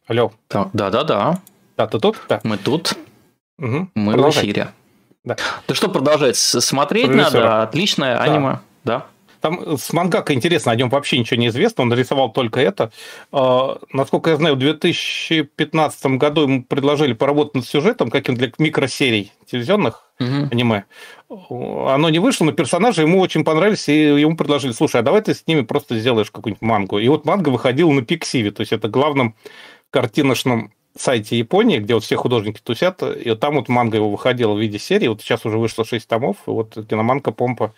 [0.07, 0.31] Алло.
[0.49, 1.41] Да-да-да.
[1.75, 2.17] Да, ты тут?
[2.29, 2.39] Да.
[2.43, 2.93] Мы тут.
[3.59, 3.89] Угу.
[3.93, 4.41] Мы Продолжай.
[4.41, 4.73] в эфире.
[5.25, 5.35] Да.
[5.65, 6.37] Ты что продолжать?
[6.37, 7.41] Смотреть Продюсера.
[7.41, 7.63] надо?
[7.63, 8.23] Отличное да.
[8.23, 8.59] аниме.
[8.85, 9.05] Да.
[9.41, 12.91] Там с мангака интересно, о нем вообще ничего не известно, он нарисовал только это.
[13.31, 19.31] А, насколько я знаю, в 2015 году ему предложили поработать над сюжетом каким для микросерий
[19.45, 20.49] телевизионных угу.
[20.51, 20.85] аниме.
[21.29, 25.33] Оно не вышло, но персонажи ему очень понравились, и ему предложили, слушай, а давай ты
[25.33, 26.99] с ними просто сделаешь какую-нибудь мангу.
[26.99, 29.35] И вот манга выходила на Пиксиве, то есть это главном
[29.89, 34.53] картиночном сайте Японии, где вот все художники тусят, и вот там вот манга его выходила
[34.53, 37.73] в виде серии, вот сейчас уже вышло 6 томов, и вот киноманка Помпа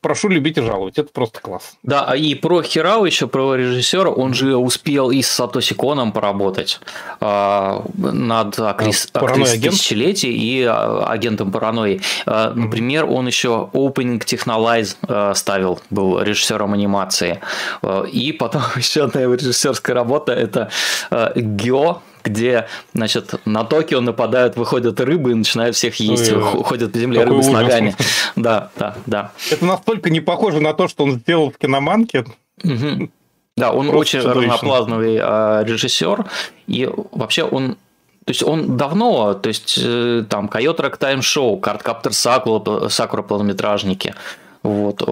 [0.00, 0.98] прошу любить и жаловать.
[0.98, 1.76] Это просто класс.
[1.82, 6.12] Да, а и про Хирау еще, про режиссера, он же успел и с Сатоси Коном
[6.12, 6.80] поработать
[7.20, 12.00] э, над актрис, а, актрисой тысячелетий и а, агентом паранойи.
[12.26, 17.40] Э, например, он еще Opening Technolize э, ставил, был режиссером анимации.
[17.82, 20.70] Э, и потом еще одна его режиссерская работа это
[21.10, 26.92] э, Гео, где, значит, на Токио нападают, выходят рыбы и начинают всех есть, Ой, ходят
[26.92, 27.50] по земле рыбы ужас.
[27.50, 27.96] с ногами.
[28.36, 29.32] Да, да, да.
[29.50, 32.24] Это настолько не похоже на то, что он сделал в киноманке.
[32.62, 33.10] Угу.
[33.56, 34.54] Да, он Просто очень чудовищно.
[34.54, 36.26] разноплазновый а, режиссер,
[36.68, 37.76] и вообще он
[38.24, 43.22] то есть он давно, то есть э, там Койот Рэк Тайм Шоу, Карткаптер Сакура, Сакура
[43.22, 44.14] полнометражники,
[44.62, 45.02] вот,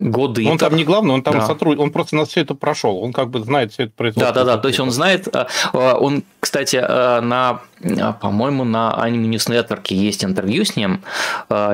[0.00, 0.46] годы.
[0.48, 1.46] Он там не главный, он там да.
[1.46, 4.34] сотрудник, он просто на все это прошел, он как бы знает все это производство.
[4.34, 7.60] Да, да, да, то есть он знает, э, э, он, кстати, э, на,
[8.20, 11.02] по-моему, на Anime News Network есть интервью с ним,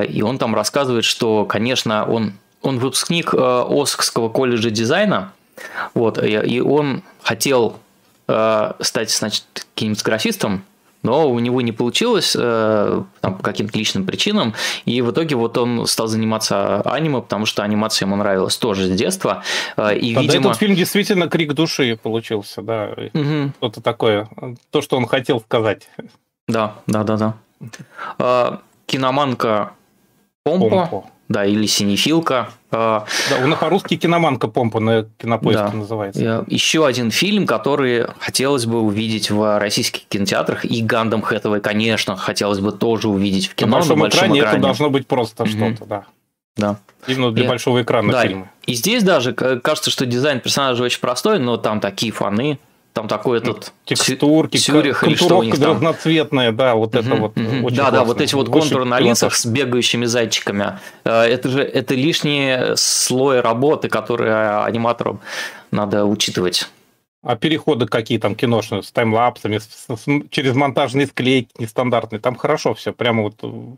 [0.07, 5.33] и он там рассказывает, что, конечно, он, он выпускник Оскского колледжа дизайна,
[5.93, 7.77] вот, и он хотел
[8.27, 9.43] стать, значит,
[9.75, 10.63] кинематографистом,
[11.03, 14.53] но у него не получилось э, там, по каким-то личным причинам,
[14.85, 18.91] и в итоге вот он стал заниматься аниме, потому что анимация ему нравилась тоже с
[18.91, 19.43] детства.
[19.77, 20.49] Э, и, Тогда видимо...
[20.49, 23.51] этот фильм действительно крик души получился, да, угу.
[23.57, 24.29] что-то такое,
[24.69, 25.89] то, что он хотел сказать.
[26.47, 27.33] Да, да, да, да.
[28.19, 29.73] Э, киноманка
[30.43, 30.69] Помпо.
[30.69, 32.49] Помпо да, или синефилка.
[32.71, 35.73] А, да, он по-русски киноманка помпа на кинопоиске да.
[35.73, 36.45] называется.
[36.47, 42.59] Еще один фильм, который хотелось бы увидеть в российских кинотеатрах, и Гандам Хэтэвэй, конечно, хотелось
[42.59, 43.71] бы тоже увидеть в кино.
[43.71, 45.73] На большом, на большом экране, экране это должно быть просто mm-hmm.
[45.73, 46.05] что-то, да.
[46.57, 46.79] Да.
[47.07, 48.49] Именно для и, большого экрана да, фильмы.
[48.65, 52.59] И здесь даже кажется, что дизайн персонажа очень простой, но там такие фаны,
[52.93, 55.75] Там такой ну, этот текстурки, Цюрих или что у них там.
[55.75, 57.33] разноцветная, да, вот это вот.
[57.73, 60.79] Да, да, вот эти вот контуры на лицах с бегающими зайчиками.
[61.05, 65.21] Э, это же это лишний слой работы, который аниматорам
[65.71, 66.67] надо учитывать.
[67.23, 72.73] А переходы какие там киношные, с таймлапсами, с, с, через монтажные склейки нестандартные, там хорошо
[72.73, 73.37] все, прямо вот...
[73.37, 73.77] То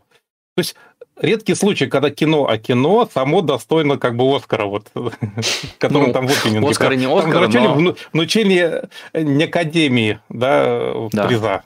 [0.60, 0.76] есть
[1.20, 4.90] редкий случай, когда кино, а кино само достойно как бы Оскара, вот,
[5.78, 6.68] который ну, там в опенинге.
[6.68, 7.74] Оскар не Оскар, но...
[7.76, 7.96] но...
[8.12, 11.26] Внучение не Академии, да, да.
[11.26, 11.62] приза.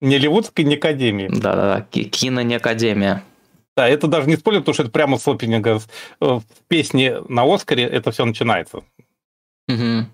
[0.00, 1.28] Не Ливудской, не Академии.
[1.28, 3.22] Да-да-да, кино не Академия.
[3.76, 5.80] Да, это даже не спойлер, потому что это прямо с опенинга
[6.20, 8.78] в песне на Оскаре это все начинается.
[9.68, 10.06] Угу.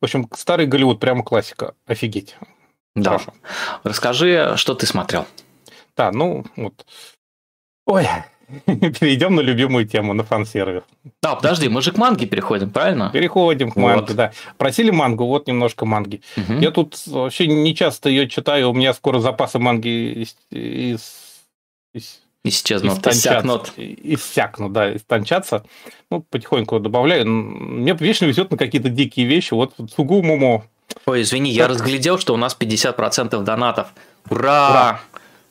[0.00, 1.74] В общем, старый Голливуд, прямо классика.
[1.86, 2.36] Офигеть.
[2.94, 3.12] Да.
[3.12, 3.34] Хорошо.
[3.84, 5.26] Расскажи, что ты смотрел.
[5.96, 6.86] Да, ну вот.
[7.86, 8.06] Ой,
[8.66, 10.82] перейдем на любимую тему, на фан-сервис.
[11.22, 13.10] Да, подожди, мы же к манге переходим, правильно?
[13.12, 14.14] Переходим к манге, вот.
[14.14, 14.32] да.
[14.58, 16.22] Просили мангу, вот немножко манги.
[16.36, 16.54] Угу.
[16.60, 21.00] Я тут вообще не часто ее читаю, у меня скоро запасы манги из, из,
[21.94, 23.72] из исчезнут, иссякнут.
[23.76, 25.64] Иссякнут, да, истончаться.
[26.10, 27.26] Ну, потихоньку добавляю.
[27.26, 29.54] Мне вечно везет на какие-то дикие вещи.
[29.54, 30.64] Вот Цугумумо.
[31.06, 31.58] Ой, извини, так.
[31.58, 33.88] я разглядел, что у нас 50% донатов.
[34.28, 34.70] Ура!
[34.70, 35.00] Ура!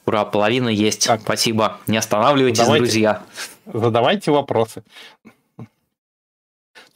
[0.06, 1.08] Ура, половина есть.
[1.08, 1.22] Так.
[1.22, 1.78] Спасибо.
[1.88, 3.24] Не останавливайтесь, задавайте, друзья.
[3.66, 4.84] Задавайте вопросы.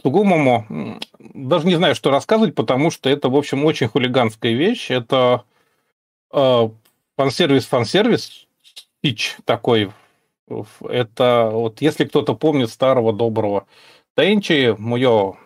[0.02, 4.92] Цугумомо, даже не знаю, что рассказывать, потому что это, в общем, очень хулиганская вещь.
[4.92, 5.44] Это
[6.32, 6.70] э,
[7.18, 8.46] фан-сервис, фан-сервис,
[9.02, 9.92] пич такой.
[10.82, 13.66] Это вот если кто-то помнит старого доброго
[14.16, 15.38] Тенчи, Муё,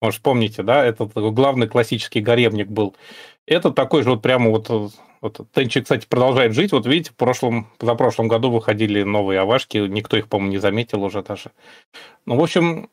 [0.00, 2.94] может, помните, да, этот главный классический гаремник был.
[3.46, 4.70] Это такой же вот прямо вот,
[5.20, 6.72] вот Тенчи, кстати, продолжает жить.
[6.72, 11.02] Вот видите, в прошлом, за прошлом году выходили новые авашки, никто их, по-моему, не заметил
[11.02, 11.52] уже даже.
[12.26, 12.90] Ну, в общем,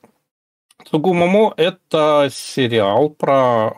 [0.85, 3.75] Цугумомо– это сериал про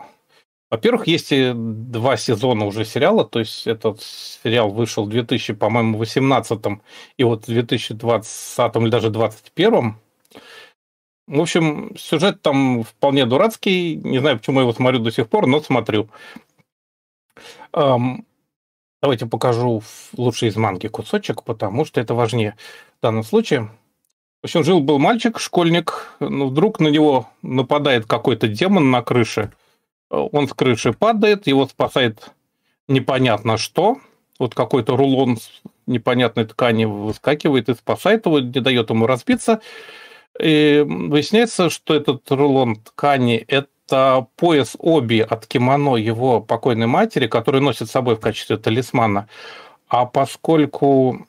[0.70, 6.60] во-первых, есть два сезона уже сериала, то есть этот сериал вышел в 2000, по-моему, 18
[7.16, 9.96] и вот в 2020 или даже 2021.
[11.26, 15.46] В общем, сюжет там вполне дурацкий, не знаю, почему я его смотрю до сих пор,
[15.46, 16.10] но смотрю.
[19.02, 19.82] Давайте покажу
[20.16, 22.56] лучший из манги кусочек, потому что это важнее
[22.98, 23.70] в данном случае.
[24.42, 29.52] В общем, жил-был мальчик, школьник, но вдруг на него нападает какой-то демон на крыше–
[30.10, 32.30] он с крыши падает, его спасает
[32.86, 33.98] непонятно что.
[34.38, 35.38] Вот какой-то рулон
[35.86, 39.60] непонятной ткани выскакивает и спасает его, не дает ему разбиться.
[40.40, 43.68] И выясняется, что этот рулон ткани– это
[44.36, 49.28] пояс оби от кимоно его покойной матери, который носит с собой в качестве талисмана.
[49.88, 51.26] А поскольку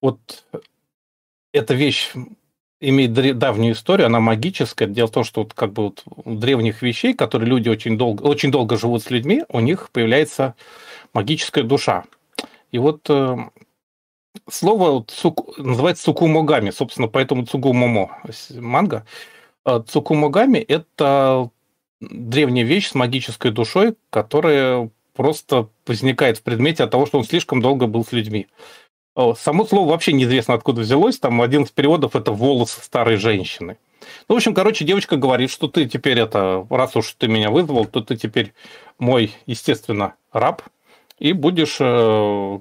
[0.00, 0.44] вот
[1.52, 2.12] эта вещь
[2.80, 4.88] имеет давнюю историю, она магическая.
[4.88, 8.22] Дело в том, что вот как бы вот у древних вещей, которые люди очень долго,
[8.22, 10.54] очень долго живут с людьми, у них появляется
[11.12, 12.04] магическая душа.
[12.72, 13.36] И вот э,
[14.48, 18.22] слово вот, цук, называется цукумогами, собственно, поэтому цугумомо
[18.56, 19.04] манга.
[19.04, 19.39] Э,
[19.86, 21.50] цукумогами– это
[22.00, 27.60] древняя вещь с магической душой, которая просто возникает в предмете от того, что он слишком
[27.60, 28.46] долго был с людьми.
[29.38, 31.18] Само слово вообще неизвестно, откуда взялось.
[31.18, 33.76] Там один из переводов– это волос старой женщины.
[34.28, 37.84] Ну, в общем, короче, девочка говорит, что ты теперь это, раз уж ты меня вызвал,
[37.84, 38.54] то ты теперь
[38.98, 40.62] мой, естественно, раб,
[41.20, 42.58] и будешь э,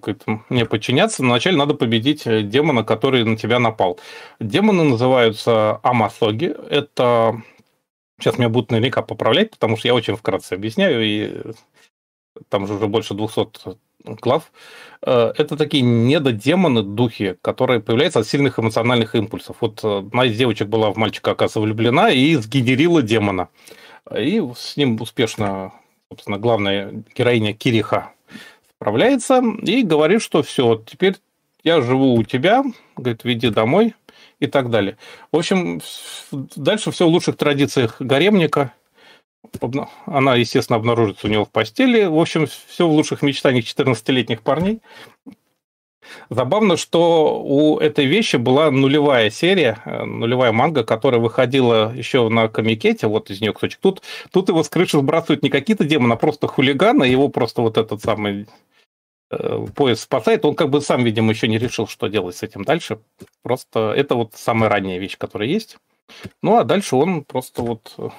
[0.50, 1.24] мне подчиняться.
[1.24, 4.00] Но вначале надо победить э, демона, который на тебя напал.
[4.40, 6.56] Демоны называются Амасоги.
[6.70, 7.42] Это...
[8.20, 11.54] Сейчас меня будут наверняка поправлять, потому что я очень вкратце объясняю, и
[12.50, 14.52] там же уже больше 200 глав.
[15.02, 19.56] Э, это такие недодемоны, духи, которые появляются от сильных эмоциональных импульсов.
[19.62, 23.48] Вот э, одна из девочек была в мальчика, оказывается, влюблена и сгенерила демона.
[24.14, 25.72] И с ним успешно,
[26.12, 28.12] собственно, главная героиня Кириха
[28.80, 31.16] справляется и говорит, что все, теперь
[31.64, 32.64] я живу у тебя,
[32.96, 33.94] говорит, веди домой
[34.40, 34.98] и так далее.
[35.34, 35.82] В общем,
[36.32, 38.74] дальше все в лучших традициях гаремника–
[40.06, 42.06] она, естественно, обнаружится у него в постели.
[42.06, 44.82] В общем, все в лучших мечтаниях 14-летних парней.
[46.30, 52.48] Забавно, что у этой вещи была нулевая серия, э, нулевая манга, которая выходила еще на
[52.48, 53.80] комикете, вот из нее кусочек.
[53.80, 57.78] Тут, тут его с крыши сбрасывают не какие-то демоны, а просто хулиганы, его просто вот
[57.78, 58.48] этот самый
[59.30, 60.46] э, поезд спасает.
[60.46, 63.00] Он как бы сам, видимо, еще не решил, что делать с этим дальше.
[63.44, 65.78] Просто это вот самая ранняя вещь, которая есть.
[66.42, 68.10] Ну, а дальше он просто вот э,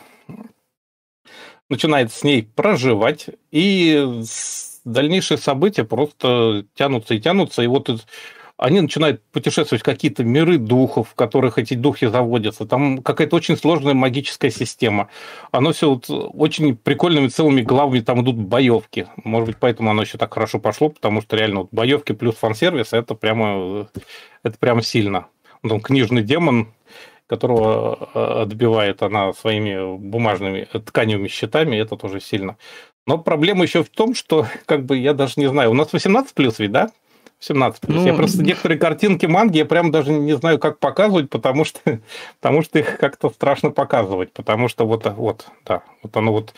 [1.69, 4.21] начинает с ней проживать, и
[4.85, 7.63] дальнейшие события просто тянутся и тянутся.
[7.63, 7.89] И вот
[8.61, 12.67] они начинают путешествовать в какие-то миры духов, в которых эти духи заводятся.
[12.67, 15.09] Там какая-то очень сложная магическая система.
[15.51, 19.07] Оно все вот очень прикольными целыми главами там идут боевки.
[19.25, 22.93] Может быть, поэтому оно еще так хорошо пошло, потому что реально вот боевки плюс фан-сервис
[22.93, 23.89] это прямо,
[24.43, 25.29] это прямо сильно.
[25.67, 26.75] Там книжный демон,
[27.31, 32.59] которого э, отбивает она своими бумажными тканевыми щитами, это тоже сильно.
[33.11, 36.33] Но проблема еще в том, что, как бы, я даже не знаю, у нас 18
[36.33, 36.93] плюс ведь, да?
[37.41, 37.97] 17 плюс.
[37.97, 41.81] Ну, я просто некоторые картинки манги я прям даже не знаю, как показывать, потому что,
[42.41, 46.55] потому что их как-то страшно показывать, потому что вот, вот, да, вот оно вот,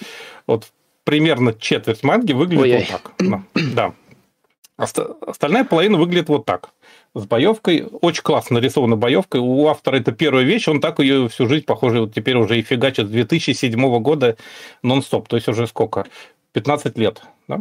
[0.47, 0.67] вот
[1.05, 2.87] примерно четверть манги выглядит Ой-ой.
[2.91, 3.73] вот так.
[3.75, 3.95] Да.
[4.77, 6.71] Остальная половина выглядит вот так.
[7.15, 7.87] С боевкой.
[8.01, 9.37] Очень классно нарисована боевка.
[9.37, 12.63] У автора это первая вещь, он так ее всю жизнь, похоже, вот теперь уже и
[12.63, 14.37] фигачит с 2007 года
[14.83, 15.29] нон-стоп.
[15.29, 16.07] То есть уже сколько?
[16.53, 17.23] 15 лет.
[17.49, 17.61] Да?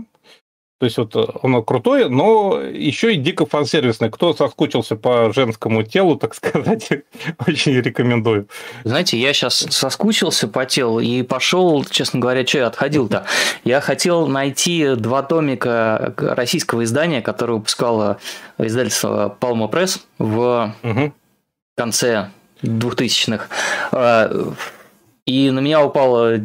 [0.82, 4.10] То есть вот э, оно крутое, но еще и дико фан-сервисное.
[4.10, 6.90] Кто соскучился по женскому телу, так сказать,
[7.48, 8.48] очень рекомендую.
[8.84, 13.28] Знаете, я сейчас соскучился по телу и пошел, честно говоря, что я отходил-то.
[13.64, 18.18] Я хотел найти два томика российского издания, которое выпускало
[18.58, 21.14] издательство Palma Press в угу.
[21.78, 22.32] конце
[22.64, 24.56] 2000-х
[25.26, 26.40] и на меня упало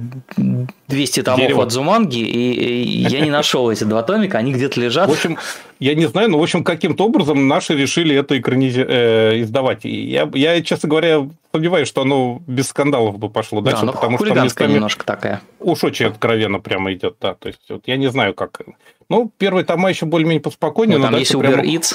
[0.89, 1.63] 200 томов Дерево.
[1.63, 5.09] от Зуманги, и, и я не нашел эти два томика, они где-то лежат.
[5.09, 5.39] В общем,
[5.81, 8.85] я не знаю, но в общем каким-то образом наши решили это экранизи...
[8.87, 9.87] э, издавать.
[9.87, 13.93] И я, я, честно говоря, сомневаюсь, что оно без скандалов бы пошло дальше, да, ну,
[13.93, 15.41] потому что местами немножко такая.
[15.59, 17.35] Уж очень откровенно прямо идет, да.
[17.35, 18.61] То есть вот, я не знаю, как.
[19.09, 20.99] Ну, первый тома еще более-менее поспокойнее.
[20.99, 21.63] Ну, там есть Uber прямо...
[21.65, 21.95] Eats.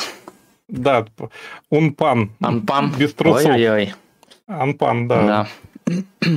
[0.67, 1.05] Да,
[1.69, 2.31] Унпан.
[2.39, 2.93] Анпан.
[2.97, 3.51] Без трусов.
[3.51, 3.93] Ой-ой-ой.
[4.47, 5.47] Анпан, да.
[5.85, 6.27] Да.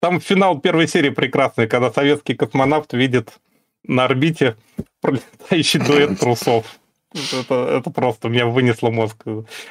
[0.00, 3.38] Там финал первой серии прекрасный, когда советский космонавт видит
[3.84, 4.56] на орбите
[5.00, 6.78] пролетающий дуэт трусов.
[7.12, 9.16] Это, это просто меня вынесло мозг.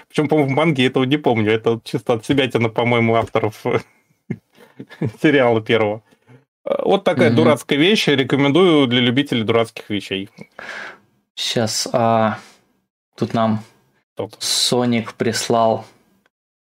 [0.08, 1.52] Причем, по-моему, в манге этого не помню.
[1.52, 3.64] Это чисто от себя тяна, по-моему, авторов
[5.22, 6.02] сериала первого.
[6.66, 7.36] Вот такая mm-hmm.
[7.36, 8.08] дурацкая вещь.
[8.08, 10.30] Рекомендую для любителей дурацких вещей.
[11.36, 12.40] Сейчас а,
[13.16, 13.64] тут нам
[14.16, 14.36] Тот.
[14.40, 15.86] Соник прислал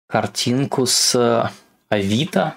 [0.07, 1.51] картинку с
[1.89, 2.55] Авито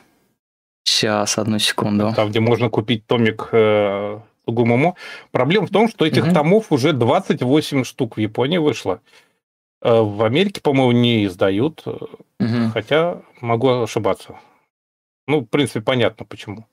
[0.84, 2.12] Сейчас, одну секунду.
[2.14, 4.96] Там, где можно купить томик э, Сугумому.
[5.30, 6.34] Проблема в том, что этих угу.
[6.34, 9.00] томов уже 28 штук в Японии вышло.
[9.80, 12.70] Э, в Америке, по-моему, не издают, угу.
[12.72, 14.36] хотя могу ошибаться.
[15.28, 16.66] Ну, в принципе, понятно почему.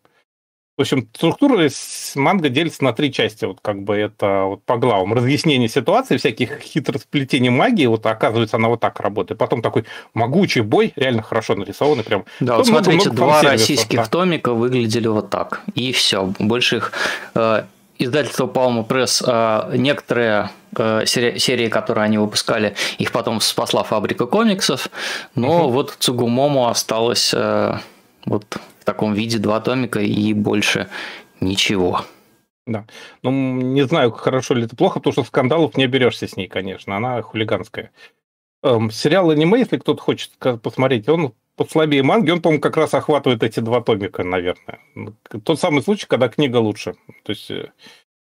[0.80, 1.70] В общем, структура
[2.16, 3.44] манга делится на три части.
[3.44, 5.14] Вот как бы это вот по главам.
[5.14, 7.86] Разъяснение ситуации, всяких хитросплетений магии.
[7.86, 9.38] Вот оказывается, она вот так работает.
[9.38, 12.06] Потом такой могучий бой, реально хорошо нарисованный.
[12.06, 12.24] Прям.
[12.40, 14.06] Да, вот смотрите, много два российских да.
[14.06, 15.64] томика выглядели вот так.
[15.76, 16.34] И все.
[16.40, 16.94] Больше их...
[17.36, 17.64] Э,
[17.98, 24.28] издательство Palma Press, э, некоторые э, серии, серии, которые они выпускали, их потом спасла фабрика
[24.28, 24.88] комиксов,
[25.36, 25.74] но угу.
[25.74, 27.78] вот Цугумому осталось э,
[28.26, 28.46] вот
[28.90, 30.90] таком виде два томика и больше
[31.40, 32.02] ничего.
[32.66, 32.88] Да.
[33.22, 36.98] Ну, не знаю, хорошо ли это плохо, потому что скандалов не берешься с ней, конечно.
[36.98, 37.92] Она хулиганская.
[38.64, 40.32] Эм, сериал аниме, если кто-то хочет
[40.64, 44.80] посмотреть, он послабее манги, он, по-моему, как раз охватывает эти два томика, наверное.
[45.44, 46.96] Тот самый случай, когда книга лучше.
[47.24, 47.72] То есть э,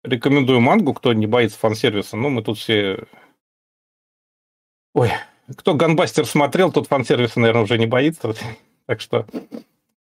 [0.05, 2.17] рекомендую мангу, кто не боится фан-сервиса.
[2.17, 3.05] Ну, мы тут все...
[4.95, 5.11] Ой,
[5.57, 8.35] кто Ганбастер смотрел, тот фан-сервиса, наверное, уже не боится.
[8.87, 9.27] Так что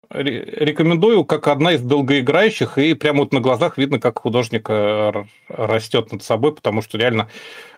[0.10, 5.12] рекомендую как одна из долгоиграющих, и прямо вот на глазах видно, как художник э,
[5.48, 7.30] растет над собой, потому что реально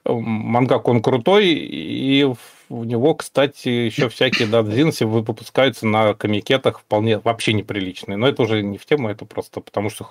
[0.05, 2.25] мангак он крутой, и
[2.69, 8.17] у него, кстати, еще всякие дадзинси выпускаются на комикетах вполне вообще неприличные.
[8.17, 10.07] Но это уже не в тему, это просто потому что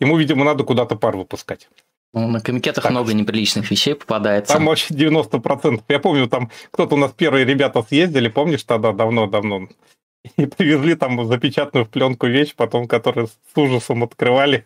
[0.00, 1.68] ему, видимо, надо куда-то пар выпускать.
[2.14, 2.90] Ну, на комикетах так.
[2.90, 4.54] много неприличных вещей попадается.
[4.54, 5.82] Там вообще 90%.
[5.88, 9.68] Я помню, там кто-то у нас первые ребята съездили, помнишь, тогда давно-давно
[10.36, 14.64] и привезли там запечатанную в пленку вещь, потом которую с ужасом открывали.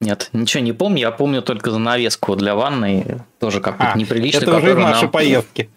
[0.00, 0.98] Нет, ничего не помню.
[0.98, 4.42] Я помню только занавеску для ванной, тоже какую-то а, неприличную.
[4.42, 5.70] Это уже наши нам, поездки.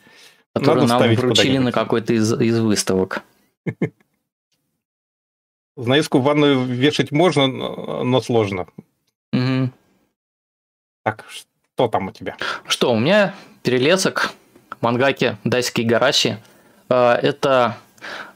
[0.54, 3.24] Которую Надо нам вручили на какой-то из, из выставок.
[5.78, 8.66] Занавеску в ванную вешать можно, но сложно.
[9.32, 9.70] Угу.
[11.04, 12.36] Так, что там у тебя?
[12.68, 14.32] Что, у меня перелесок
[14.82, 16.40] мангаки Дайский Гараши.
[16.90, 17.78] А, это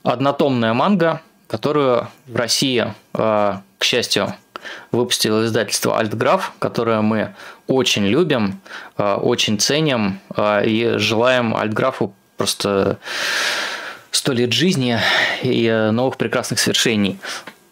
[0.04, 4.34] однотомная манга, которую в России, э, к счастью,
[4.92, 7.34] выпустило издательство Альтграф, которое мы
[7.68, 8.62] очень любим,
[8.98, 12.98] э, очень ценим э, и желаем Альтграфу просто
[14.12, 15.00] сто лет жизни
[15.42, 17.20] и новых прекрасных свершений.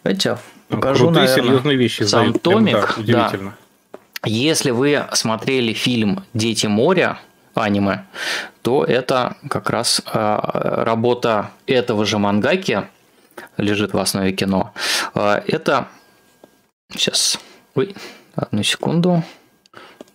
[0.04, 0.38] Давайте
[0.68, 2.94] покажу, Крутые, наверное, серьезные вещи сам томик.
[2.96, 3.50] Да, удивительно.
[3.50, 3.68] Да.
[4.24, 7.18] Если вы смотрели фильм «Дети моря»,
[7.58, 8.06] аниме,
[8.62, 12.86] то это как раз работа этого же мангаки,
[13.56, 14.72] лежит в основе кино.
[15.14, 15.88] Это
[16.92, 17.38] сейчас,
[17.74, 17.94] ой,
[18.34, 19.22] одну секунду.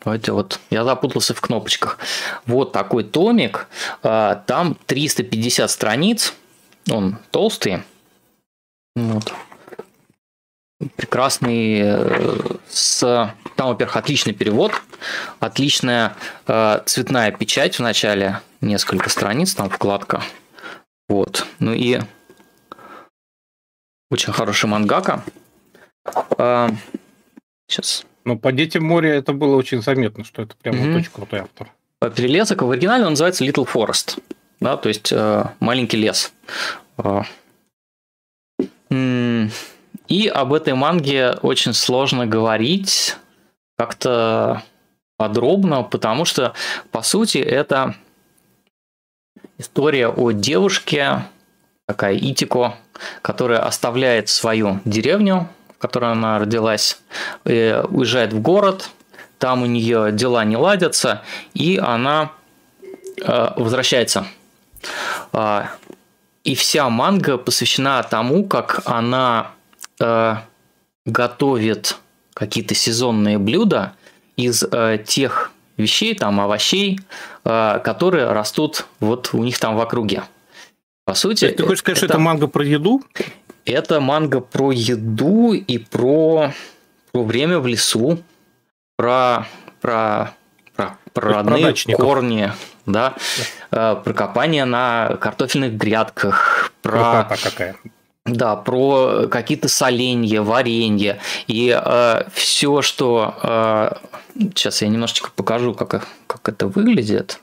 [0.03, 1.97] Давайте вот, я запутался в кнопочках.
[2.45, 3.67] Вот такой томик,
[4.01, 6.33] там 350 страниц,
[6.89, 7.83] он толстый.
[8.95, 9.33] Вот
[10.95, 12.39] прекрасный э,
[12.69, 14.71] с там, во-первых, отличный перевод,
[15.39, 16.15] отличная
[16.47, 20.23] э, цветная печать в начале, несколько страниц, там вкладка.
[21.07, 21.45] Вот.
[21.59, 21.99] Ну и
[24.09, 25.23] очень хороший мангака.
[26.37, 26.69] Э,
[27.67, 28.05] сейчас.
[28.25, 30.97] Ну, по детям моря это было очень заметно, что это прям mm-hmm.
[30.97, 31.71] очень крутой автор.
[32.15, 34.21] Перелесок в оригинале он называется Little Forest,
[34.59, 36.33] да, то есть э, маленький лес.
[36.97, 37.21] Э,
[40.13, 43.15] и об этой манге очень сложно говорить
[43.79, 44.61] как-то
[45.17, 46.53] подробно, потому что,
[46.91, 47.95] по сути, это
[49.57, 51.23] история о девушке,
[51.87, 52.75] такая Итико,
[53.23, 57.01] которая оставляет свою деревню, в которой она родилась,
[57.43, 58.91] уезжает в город,
[59.39, 61.23] там у нее дела не ладятся,
[61.55, 62.31] и она
[63.19, 64.27] э, возвращается.
[65.31, 65.71] А,
[66.43, 69.53] и вся манга посвящена тому, как она
[70.03, 70.35] э,
[71.05, 71.97] готовит
[72.33, 73.93] какие-то сезонные блюда
[74.35, 76.99] из э, тех вещей, там овощей,
[77.45, 80.23] э, которые растут вот у них там в округе.
[81.05, 83.03] По сути, ты хочешь сказать, это, что это манга про еду?
[83.65, 86.53] Это манга про еду и про,
[87.11, 88.19] про время в лесу,
[88.95, 89.47] про,
[89.81, 90.33] про,
[90.75, 92.51] про, про родные корни,
[92.85, 93.15] да,
[93.71, 93.93] да.
[93.93, 97.27] Э, про копание на картофельных грядках, про...
[97.43, 97.75] какая.
[98.25, 103.35] Да, про какие-то соленья, варенье и э, все, что...
[103.43, 103.91] Э,
[104.55, 107.41] сейчас я немножечко покажу, как, как это выглядит.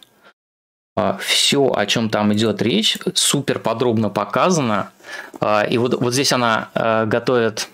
[0.97, 4.91] Э, все, о чем там идет речь, супер подробно показано.
[5.43, 7.69] Э, и вот, вот здесь она э, готовит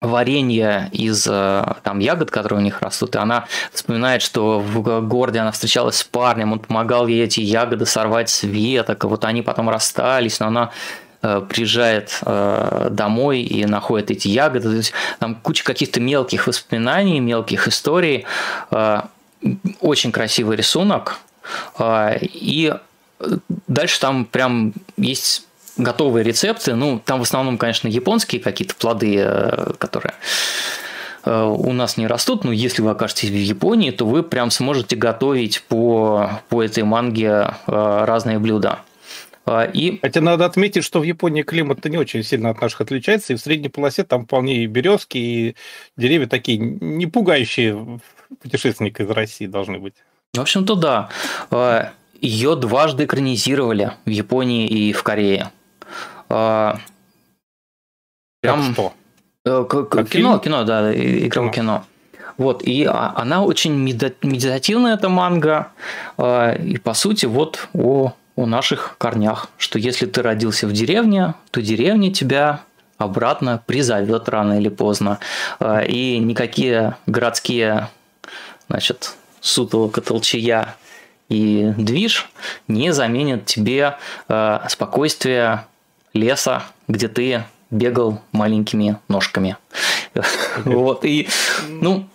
[0.00, 5.40] варенье из э, там ягод, которые у них растут, и она вспоминает, что в городе
[5.40, 9.42] она встречалась с парнем, он помогал ей эти ягоды сорвать с веток, и вот они
[9.42, 14.68] потом расстались, но она Э, приезжает э, домой и находит эти ягоды.
[14.70, 18.26] То есть, там куча каких-то мелких воспоминаний, мелких историй.
[18.70, 19.02] Э,
[19.80, 21.18] очень красивый рисунок.
[21.80, 22.74] И
[23.68, 26.74] дальше там прям есть готовые рецепты.
[26.74, 29.24] Ну, там в основном, конечно, японские какие-то плоды,
[29.78, 30.14] которые
[31.24, 35.62] у нас не растут, но если вы окажетесь в Японии, то вы прям сможете готовить
[35.68, 38.80] по, по этой манге разные блюда.
[39.46, 40.00] А, и...
[40.00, 43.40] Хотя надо отметить, что в Японии климат не очень сильно от наших отличается, и в
[43.40, 45.56] средней полосе там вполне и березки, и
[45.96, 48.00] деревья такие не пугающие
[48.42, 49.94] путешественника из России должны быть.
[50.34, 51.08] В общем-то, да.
[51.50, 55.52] А, Ее дважды экранизировали в Японии и в Корее.
[56.28, 56.80] А,
[58.40, 58.64] прям...
[58.64, 58.92] Как что?
[59.44, 60.40] Э, как кино, фильм?
[60.40, 61.84] кино, да, игровое кино.
[62.36, 65.72] Вот, и она очень медитативная, эта манга.
[66.18, 71.62] И, по сути, вот о о наших корнях, что если ты родился в деревне, то
[71.62, 72.60] деревня тебя
[72.98, 75.18] обратно призовет рано или поздно.
[75.58, 77.88] А, и никакие городские
[78.68, 80.76] значит, сутолока, толчая
[81.28, 82.28] и движ
[82.68, 83.96] не заменят тебе
[84.28, 85.66] а, спокойствие
[86.12, 89.56] леса, где ты бегал маленькими ножками.
[90.64, 91.28] Вот, и,
[91.68, 92.08] ну,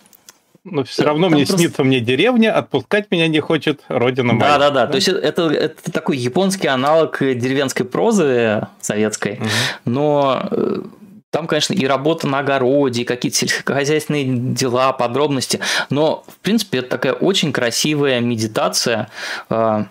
[0.64, 1.62] но все равно Там мне просто...
[1.62, 4.58] снится мне деревня, отпускать меня не хочет родина моя.
[4.58, 4.86] Да, да, да.
[4.86, 9.48] То есть это, это такой японский аналог деревенской прозы советской, угу.
[9.86, 10.82] но э,
[11.30, 15.58] там, конечно, и работа на огороде, и какие-то сельскохозяйственные дела, подробности.
[15.90, 19.08] Но, в принципе, это такая очень красивая медитация
[19.50, 19.84] э,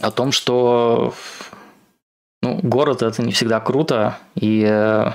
[0.00, 1.14] о том, что
[2.42, 5.12] ну, город это не всегда круто, и Э,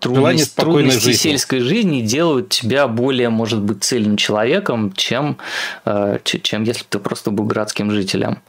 [0.00, 1.30] трудность, трудности жизни.
[1.30, 5.38] сельской жизни делают тебя более, может быть, цельным человеком, чем,
[5.84, 8.40] э, чем если бы ты просто был городским жителем.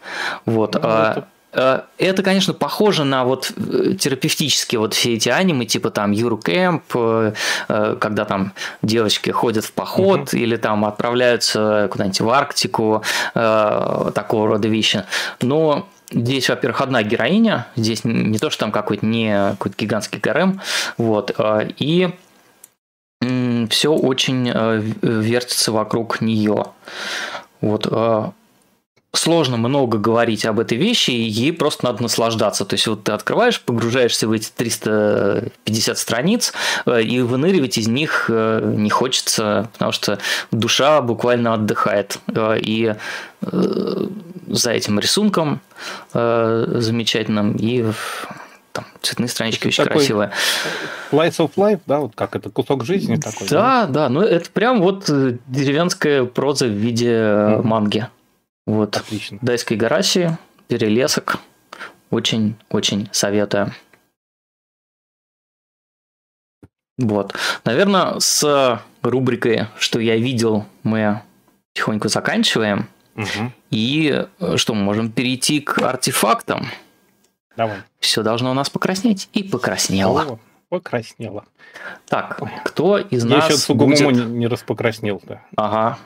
[0.45, 0.73] Вот.
[0.75, 1.27] Ну, это...
[1.53, 3.51] Э, это, конечно, похоже на вот
[3.99, 6.83] терапевтические вот все эти анимы, типа там Юркэмп,
[7.67, 10.37] когда там девочки ходят в поход угу.
[10.37, 15.03] или там отправляются куда-нибудь в Арктику, такого рода вещи.
[15.41, 20.61] Но Здесь, во-первых, одна героиня, здесь не то, что там какой-то не какой-то гигантский ГРМ,
[20.97, 22.09] вот, а, и
[23.69, 26.67] все очень э, вертится вокруг нее.
[27.59, 27.87] Вот.
[29.17, 32.65] Сложно много говорить об этой вещи, и ей просто надо наслаждаться.
[32.65, 36.53] То есть вот ты открываешь, погружаешься в эти 350 страниц,
[36.85, 40.19] э, и выныривать из них э, не хочется, потому что
[40.51, 42.19] душа буквально отдыхает.
[42.27, 42.93] Э, и
[44.47, 45.61] за этим рисунком
[46.13, 47.85] замечательным и
[48.71, 50.31] там цветные странички очень красивые.
[51.11, 53.47] Slice of life, да, вот как это кусок жизни такой.
[53.47, 57.63] Да, да, да, ну это прям вот деревенская проза в виде mm-hmm.
[57.63, 58.07] манги.
[58.67, 58.97] Вот.
[58.97, 59.39] Отлично.
[59.41, 60.37] Дайской Гараси,
[60.67, 61.39] Перелесок.
[62.11, 63.73] Очень-очень советую.
[66.97, 67.33] Вот.
[67.63, 71.21] Наверное, с рубрикой «Что я видел» мы
[71.73, 72.89] тихонько заканчиваем.
[73.15, 73.51] Угу.
[73.71, 74.25] И
[74.57, 76.67] что, мы можем перейти к артефактам.
[77.55, 77.77] Давай.
[77.99, 79.29] Все должно у нас покраснеть.
[79.33, 80.21] И покраснело.
[80.23, 80.39] О,
[80.69, 81.45] покраснело.
[82.07, 83.99] Так, кто из я нас еще будет...
[83.99, 85.41] не, не распокраснел, да.
[85.55, 85.99] Ага.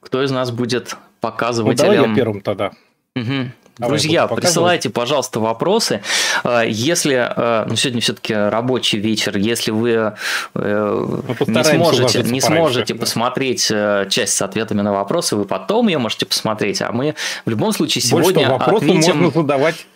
[0.00, 1.90] Кто из нас будет показывателям...
[1.90, 2.72] Ну, давай я первым тогда.
[3.16, 3.50] Угу.
[3.76, 6.00] Давай Друзья, присылайте, пожалуйста, вопросы.
[6.44, 10.14] А, если, а, ну, сегодня все-таки рабочий вечер, если вы
[10.54, 11.06] э,
[11.46, 16.24] не сможете, не сможете посмотреть э, часть с ответами на вопросы, вы потом ее можете
[16.24, 19.16] посмотреть, а мы в любом случае сегодня Больше ответим...
[19.16, 19.86] можно задавать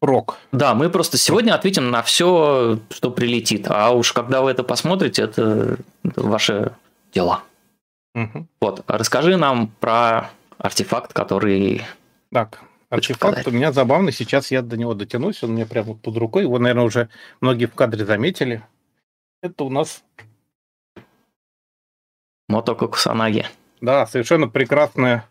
[0.00, 0.38] рок.
[0.52, 3.66] Да, мы просто сегодня ответим на все, что прилетит.
[3.68, 6.72] А уж когда вы это посмотрите, это, это ваше
[7.12, 7.40] дело.
[8.14, 8.46] Угу.
[8.60, 11.82] Вот, расскажи нам про артефакт, который...
[12.32, 12.60] Так,
[12.90, 14.12] артефакт у меня забавный.
[14.12, 15.42] Сейчас я до него дотянусь.
[15.42, 16.42] Он мне прямо под рукой.
[16.42, 17.08] Его, наверное, уже
[17.40, 18.62] многие в кадре заметили.
[19.42, 20.02] Это у нас...
[22.48, 23.46] Мотоко Кусанаги.
[23.80, 25.28] Да, совершенно прекрасная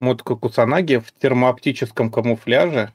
[0.00, 2.92] Мотоко Кусанаги в термооптическом камуфляже.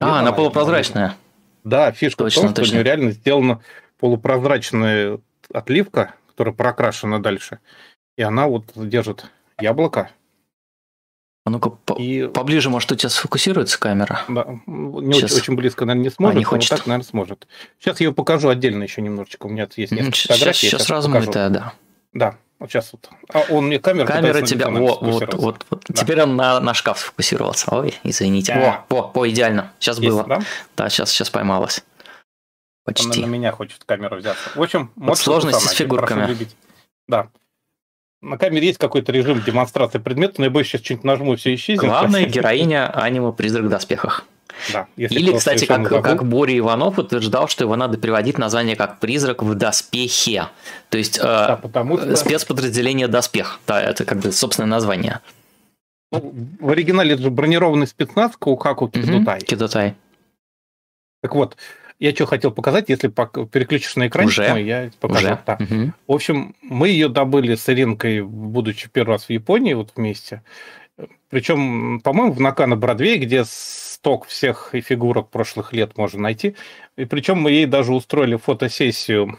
[0.00, 1.16] А, она полупрозрачная.
[1.64, 2.64] Да, фишка точно, в том, точно.
[2.64, 3.62] что у нее реально сделана
[3.98, 5.18] полупрозрачная
[5.52, 7.58] отливка, которая прокрашена дальше.
[8.16, 9.30] И она вот держит
[9.60, 10.10] яблоко.
[11.46, 12.26] А ну-ка, и...
[12.26, 14.22] поближе, может, у тебя сфокусируется камера?
[14.26, 15.30] Да, не Сейчас.
[15.30, 16.70] очень, очень близко, наверное, не сможет, а, не хочет.
[16.70, 17.46] но вот так, наверное, сможет.
[17.78, 19.46] Сейчас я ее покажу отдельно еще немножечко.
[19.46, 20.58] У меня есть несколько сейчас, фотографий.
[20.66, 21.72] Сейчас, сейчас размытая, да.
[22.12, 23.08] Да, вот сейчас вот.
[23.32, 24.06] А он мне камера...
[24.06, 24.70] Камера тебя...
[24.70, 25.84] Во, вот, вот, вот.
[25.86, 25.94] Да.
[25.94, 27.72] Теперь он на, на шкаф сфокусировался.
[27.76, 28.52] Ой, извините.
[28.52, 28.84] Да.
[28.88, 29.72] Во, во, во, идеально.
[29.78, 30.24] Сейчас есть, было.
[30.24, 30.40] Да?
[30.76, 31.84] да, сейчас, сейчас поймалось.
[32.84, 33.20] Почти.
[33.20, 34.50] Она на меня хочет камеру взяться.
[34.56, 36.36] В общем, вот сложности с фигурками.
[37.06, 37.28] Да
[38.22, 41.54] на камере есть какой-то режим демонстрации предмета, но я боюсь, сейчас что-нибудь нажму, и все
[41.54, 41.88] исчезнет.
[41.88, 44.26] Главная героиня аниме «Призрак в доспехах».
[44.72, 49.42] Да, Или, кстати, как, как Боря Иванов утверждал, что его надо переводить название как «Призрак
[49.42, 50.48] в доспехе».
[50.88, 52.16] То есть да, э, что...
[52.16, 53.60] спецподразделение «Доспех».
[53.66, 55.20] Да, это как бы собственное название.
[56.10, 59.38] Ну, в оригинале это же бронированный спецназ Каукаку Кидутай.
[59.38, 59.94] Угу, Кидутай.
[61.22, 61.56] Так вот,
[61.98, 64.42] я что хотел показать, если переключишь на экран, Уже?
[64.60, 65.26] я покажу.
[65.26, 65.38] Уже?
[65.46, 65.58] Да.
[65.60, 65.92] Угу.
[66.08, 70.42] В общем, мы ее добыли с Иринкой, будучи первый раз в Японии, вот вместе.
[71.28, 76.54] Причем, по-моему, в Накана Бродвей, где сток всех фигурок прошлых лет можно найти.
[76.96, 79.38] И причем мы ей даже устроили фотосессию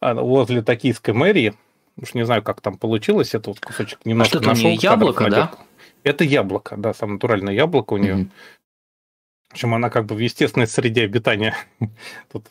[0.00, 1.54] а, возле токийской мэрии.
[2.00, 4.70] Уж не знаю, как там получилось, это вот кусочек немножко а что нашел.
[4.70, 5.50] яблоко, да?
[6.04, 8.14] Это яблоко, да, самое натуральное яблоко у нее.
[8.14, 8.26] Угу.
[9.48, 11.56] Причем она как бы в естественной среде обитания.
[12.32, 12.46] Тут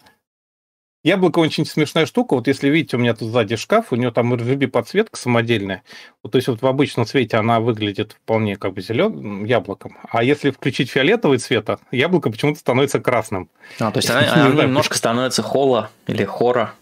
[1.06, 2.34] Яблоко очень смешная штука.
[2.34, 5.84] Вот если видите, у меня тут сзади шкаф, у нее там RGB подсветка самодельная.
[6.24, 10.00] Вот, то есть вот в обычном цвете она выглядит вполне как бы зеленым яблоком.
[10.10, 13.52] А если включить фиолетовый цвет, яблоко почему-то становится красным.
[13.80, 16.74] А, то есть она, она немножко становится хола или хора.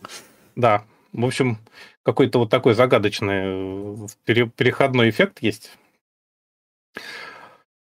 [0.56, 0.86] Да.
[1.12, 1.58] В общем,
[2.04, 5.70] какой-то вот такой загадочный э, переходной эффект есть.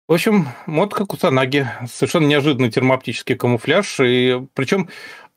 [0.09, 1.69] В общем, мотка Кусанаги.
[1.87, 4.01] Совершенно неожиданный термооптический камуфляж.
[4.01, 4.89] И причем,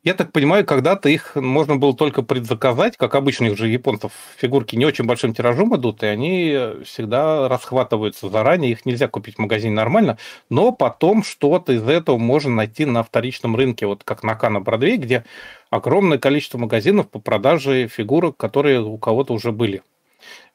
[0.06, 4.78] я так понимаю, когда-то их можно было только предзаказать, как обычно их же японцев фигурки
[4.78, 9.74] не очень большим тиражом идут, и они всегда расхватываются заранее, их нельзя купить в магазине
[9.74, 10.18] нормально,
[10.50, 14.96] но потом что-то из этого можно найти на вторичном рынке, вот как на Кана Бродвей,
[14.96, 15.26] где
[15.70, 19.82] огромное количество магазинов по продаже фигурок, которые у кого-то уже были.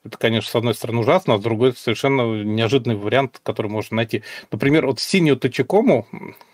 [0.06, 4.22] Это, конечно, с одной стороны ужасно, а с другой совершенно неожиданный вариант, который можно найти.
[4.52, 6.06] Например, вот синюю Тачикому,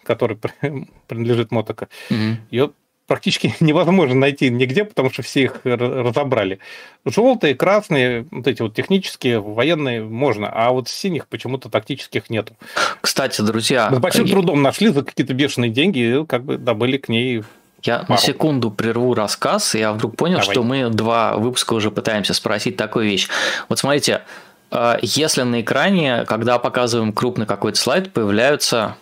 [0.04, 0.38] который
[1.06, 2.36] принадлежит Мотока, угу.
[2.50, 2.70] ее
[3.06, 6.60] практически невозможно найти нигде, потому что все их разобрали.
[7.04, 12.56] Желтые, красные, вот эти вот технические, военные можно, а вот синих почему-то тактических нету.
[13.02, 13.88] Кстати, друзья...
[13.90, 17.42] Мы с большим трудом нашли за какие-то бешеные деньги и как бы добыли к ней
[17.82, 18.12] я Пару.
[18.12, 20.52] на секунду прерву рассказ, и я вдруг понял, Давай.
[20.52, 23.28] что мы два выпуска уже пытаемся спросить такую вещь.
[23.68, 24.22] Вот смотрите,
[24.70, 28.96] э, если на экране, когда показываем крупный какой-то слайд, появляются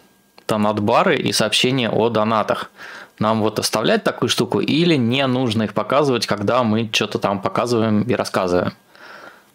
[0.47, 2.71] там отбары и сообщения о донатах,
[3.19, 8.03] нам вот оставлять такую штуку или не нужно их показывать, когда мы что-то там показываем
[8.03, 8.73] и рассказываем?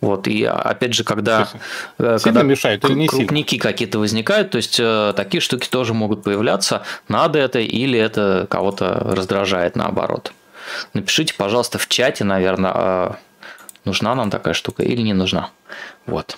[0.06, 1.50] Вот, и опять же, когда,
[1.98, 6.22] э, когда мешают или не крупники какие-то возникают, то есть э, такие штуки тоже могут
[6.22, 6.84] появляться.
[7.08, 10.32] Надо это или это кого-то раздражает наоборот.
[10.94, 13.16] Напишите, пожалуйста, в чате, наверное, а
[13.84, 15.50] нужна нам такая штука или не нужна.
[16.06, 16.38] Вот.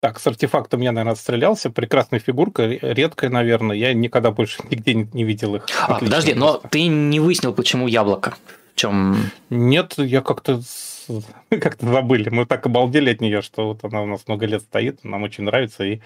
[0.00, 1.68] Так, с артефактом я, наверное, отстрелялся.
[1.68, 3.76] Прекрасная фигурка, редкая, наверное.
[3.76, 5.66] Я никогда больше нигде не видел их.
[5.86, 8.36] А, подожди, но ты не выяснил, почему яблоко?
[8.74, 9.18] В чем?
[9.50, 10.62] Нет, я как-то
[11.50, 12.28] как-то забыли.
[12.28, 15.44] Мы так обалдели от нее, что вот она у нас много лет стоит, нам очень
[15.44, 15.84] нравится.
[15.84, 16.00] И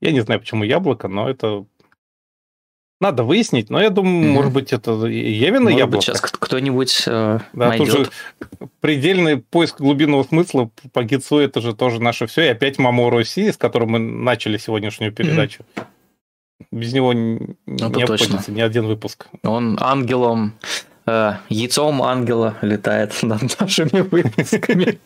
[0.00, 1.64] я не знаю, почему яблоко, но это
[2.98, 4.32] надо выяснить, но я думаю, mm-hmm.
[4.32, 5.96] может быть, это Евина может яблоко.
[5.96, 7.88] Быть, сейчас кто-нибудь э, да, найдет.
[7.88, 8.10] Тут же
[8.80, 12.44] предельный поиск глубинного смысла по Гитсу это же тоже наше все.
[12.44, 15.64] И опять Мамо России, с которым мы начали сегодняшнюю передачу.
[15.74, 15.84] Mm-hmm.
[16.70, 18.52] Без него не обходится точно.
[18.52, 19.26] ни один выпуск.
[19.42, 20.54] Он ангелом,
[21.06, 24.98] э, яйцом ангела летает над нашими выпусками.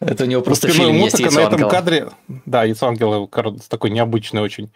[0.00, 2.08] Это у него просто фильм есть на этом кадре.
[2.46, 3.28] Да, яйцо ангела
[3.68, 4.70] такой необычный очень.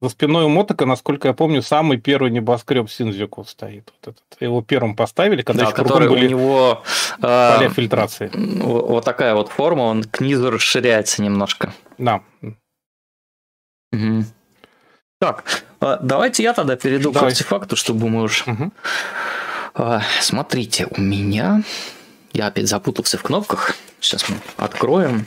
[0.00, 3.90] За спиной у Мотока, насколько я помню, самый первый небоскреб Синзюку стоит.
[4.02, 4.42] Вот этот.
[4.42, 6.82] Его первым поставили, когда да, который были у него
[7.20, 8.30] поля э, фильтрации.
[8.34, 11.72] Вот такая вот форма, он к низу расширяется немножко.
[11.96, 12.20] Да.
[13.92, 14.24] Угу.
[15.24, 17.30] Так, а, давайте я тогда перейду Давай.
[17.30, 18.44] к артефакту, чтобы мы уж...
[18.46, 18.72] Угу.
[20.20, 21.62] Смотрите, у меня...
[22.34, 23.74] Я опять запутался в кнопках.
[24.00, 25.24] Сейчас мы откроем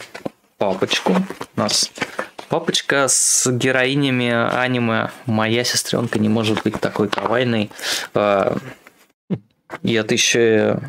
[0.60, 1.16] папочку.
[1.56, 1.92] У нас
[2.48, 7.72] папочка с героинями аниме «Моя сестренка не может быть такой кавайной».
[8.14, 8.56] А,
[9.82, 10.80] и это еще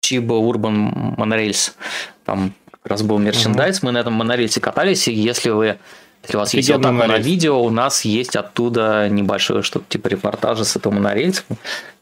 [0.00, 1.76] Чиба Урбан Монорельс.
[2.24, 5.78] Там как раз был мерчендайз, мы на этом монорельсе катались, и если вы
[6.22, 10.08] если у вас есть вот такое на видео, у нас есть оттуда небольшое что-то типа
[10.08, 11.42] репортажа с этого монорельса.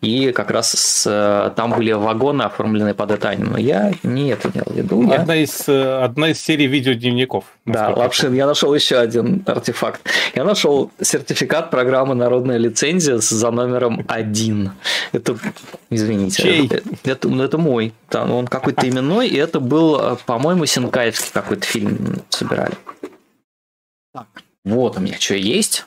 [0.02, 3.51] И как раз с, там были вагоны, оформленные под это аниме.
[3.51, 5.10] Но я не это имел в виду.
[5.10, 5.43] Одна, я...
[5.43, 7.44] из, э, одна из серий видеодневников.
[7.64, 10.02] Да, Лапшин, я нашел еще один артефакт.
[10.34, 14.72] Я нашел сертификат программы «Народная лицензия» за номером один.
[15.12, 15.36] Это,
[15.88, 16.43] извините.
[16.43, 16.66] Чей?
[16.66, 17.94] Это, это, ну, это мой.
[18.12, 22.74] Он какой-то именной, и это был, э, по-моему, Синкаевский какой-то фильм собирали.
[24.16, 24.28] Так,
[24.64, 25.84] вот у меня что есть.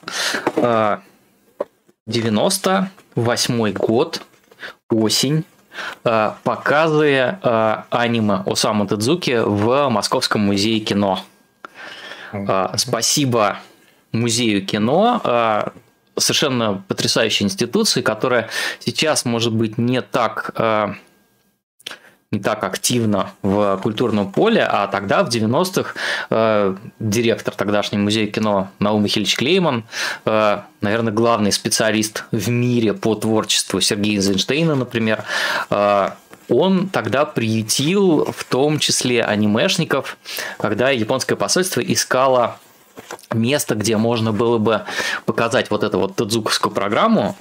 [2.06, 4.22] 98 а, год,
[4.88, 5.44] осень.
[6.04, 11.24] А, показы а, аниме Осамы Тедзуки в Московском музее кино.
[12.76, 13.58] Спасибо
[14.12, 15.72] музею кино,
[16.16, 18.48] совершенно потрясающей институции, которая
[18.78, 20.52] сейчас, может быть, не так
[22.32, 25.94] не так активно в культурном поле, а тогда, в 90-х,
[26.30, 29.82] э, директор тогдашнего музея кино Наум Михайлович Клейман,
[30.26, 35.24] э, наверное, главный специалист в мире по творчеству Сергея Эйзенштейна, например,
[35.70, 36.10] э,
[36.48, 40.16] он тогда приютил в том числе анимешников,
[40.58, 42.58] когда японское посольство искало
[43.34, 44.82] место, где можно было бы
[45.26, 47.36] показать вот эту вот тадзуковскую программу.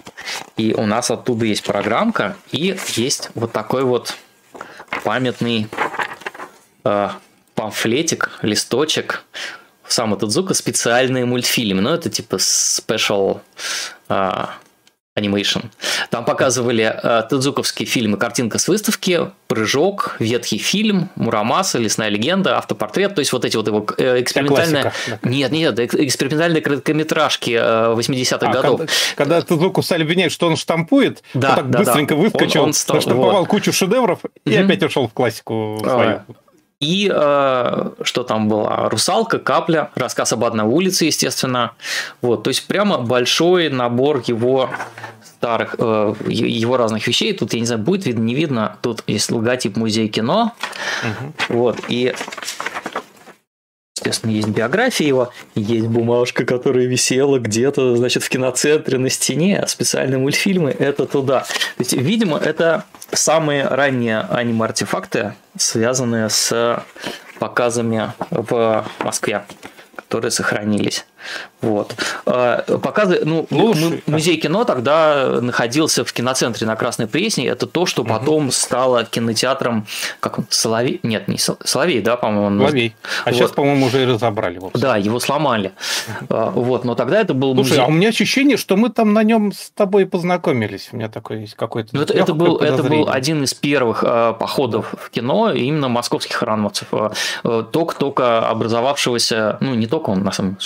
[0.57, 4.15] И у нас оттуда есть программка, и есть вот такой вот
[5.03, 5.67] памятный
[6.83, 7.09] э,
[7.55, 9.23] памфлетик, листочек.
[9.87, 11.81] Сам этот звук специальные мультфильмы.
[11.81, 13.41] Ну, это типа special
[14.07, 14.45] э,
[15.19, 15.65] Animation.
[16.09, 23.15] Там показывали э, тедзуковские фильмы «Картинка с выставки», «Прыжок», «Ветхий фильм», «Мурамаса», «Лесная легенда», «Автопортрет».
[23.15, 24.83] То есть вот эти вот его э, экспериментальные...
[24.83, 25.29] Классика, да.
[25.29, 28.79] Нет, нет, экспериментальные короткометражки э, 80-х а, годов.
[29.15, 32.21] Когда, когда Тедзуку стали обвинять, что он штампует, да, он так да, быстренько да.
[32.21, 33.47] выскочил, он, он стал, наштамповал вот.
[33.47, 34.65] кучу шедевров и угу.
[34.65, 36.09] опять ушел в классику свою.
[36.09, 36.25] А,
[36.79, 38.89] и э, что там было?
[38.89, 41.73] Русалка, капля, рассказ об одной улице, естественно.
[42.21, 44.69] Вот, то есть прямо большой набор его
[45.21, 47.33] старых, э, его разных вещей.
[47.33, 48.77] Тут, я не знаю, будет видно, не видно.
[48.81, 50.53] Тут есть логотип музея кино.
[51.03, 51.57] Угу.
[51.57, 52.15] Вот, и
[53.99, 59.67] естественно, есть биография его, есть бумажка, которая висела где-то, значит, в киноцентре на стене, а
[59.67, 61.41] специальные мультфильмы– это туда.
[61.41, 66.83] То есть, видимо, это самые ранние аниме-артефакты, связанные с
[67.39, 69.45] показами в Москве,
[69.95, 71.05] которые сохранились.
[71.61, 71.95] Вот.
[72.25, 77.47] А, показы, ну, Слушай, музей кино тогда находился в киноцентре на Красной Пресне.
[77.47, 78.51] Это то, что потом угу.
[78.51, 79.85] стало кинотеатром,
[80.19, 80.99] как он, Соловей?
[81.03, 82.61] Нет, не Соловей, да, по-моему.
[82.61, 82.95] Соловей.
[83.25, 83.35] А вот.
[83.35, 84.55] сейчас, по-моему, уже и разобрали.
[84.55, 84.71] Его.
[84.73, 85.73] Да, его сломали.
[86.29, 86.49] Угу.
[86.61, 87.83] Вот, но тогда это был Слушай, музей.
[87.83, 90.89] а у меня ощущение, что мы там на нем с тобой познакомились.
[90.91, 91.89] У меня такой есть какой-то.
[91.91, 96.37] Ну, это, это, был, это был один из первых э, походов в кино именно московских
[96.37, 96.87] храновцев.
[97.43, 100.61] Э, только-только образовавшегося, ну, не только он, на самом деле,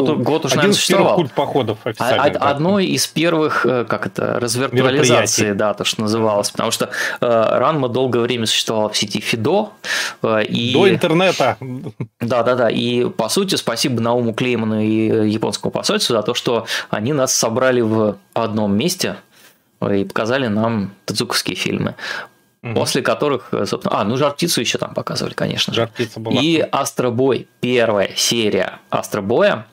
[0.00, 1.16] год, ну, год уже, наверное, существовал.
[1.16, 2.22] культ походов официально.
[2.22, 2.40] А, да.
[2.40, 6.50] Одной из первых, э, как это, развиртуализации, да, то, что называлось.
[6.50, 6.90] Потому что
[7.20, 9.70] э, Ранма долгое время существовала в сети Фидо.
[10.22, 10.72] Э, и...
[10.72, 11.56] До интернета.
[12.20, 12.70] Да-да-да.
[12.70, 17.34] И, по сути, спасибо Науму Клейману и э, японскому посольству за то, что они нас
[17.34, 19.16] собрали в одном месте
[19.80, 21.94] э, и показали нам тадзуковские фильмы
[22.64, 22.74] угу.
[22.74, 25.82] после которых, собственно, а, ну жар птицу еще там показывали, конечно же.
[25.82, 26.40] Жар птица была.
[26.40, 29.66] И Астробой, первая серия Астробоя,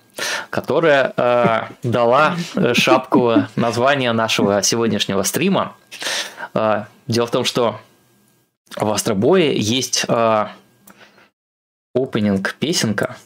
[0.49, 5.75] которая э, дала э, шапку названия нашего сегодняшнего стрима.
[6.53, 7.79] Э, дело в том, что
[8.75, 10.47] в Астробое есть э,
[11.95, 13.17] опенинг песенка,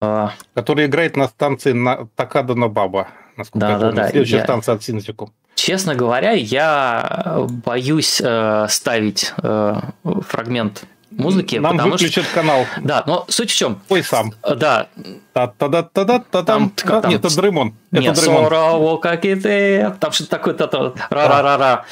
[0.00, 3.94] э, который играет на станции на Такада Баба, насколько да, я помню.
[3.94, 4.44] Да, да, Следующая я...
[4.44, 5.32] станция от Синзику.
[5.54, 9.74] Честно говоря, я боюсь э, ставить э,
[10.26, 11.56] фрагмент музыки.
[11.56, 12.34] Нам потому выключат что...
[12.34, 12.66] канал.
[12.80, 13.80] Да, но суть в чем?
[13.88, 14.32] Ой, сам.
[14.56, 14.88] Да.
[15.32, 16.72] Та-та-да-та-да-та там.
[16.84, 17.74] А, нет, это Дреймон.
[17.90, 19.94] Нет, Сорово, как и ты.
[20.00, 21.84] Там что-то такое, то ра-ра-ра-ра.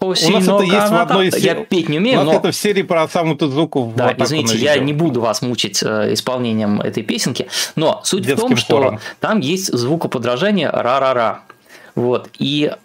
[0.00, 2.82] У нас это есть в одной из Я петь не умею, нас это в серии
[2.82, 3.92] про самую звуку.
[3.96, 8.56] Да, извините, я не буду вас мучить э, исполнением этой песенки, но суть в том,
[8.56, 11.40] что там есть звукоподражание ра-ра-ра.
[11.94, 12.76] Вот, и Э,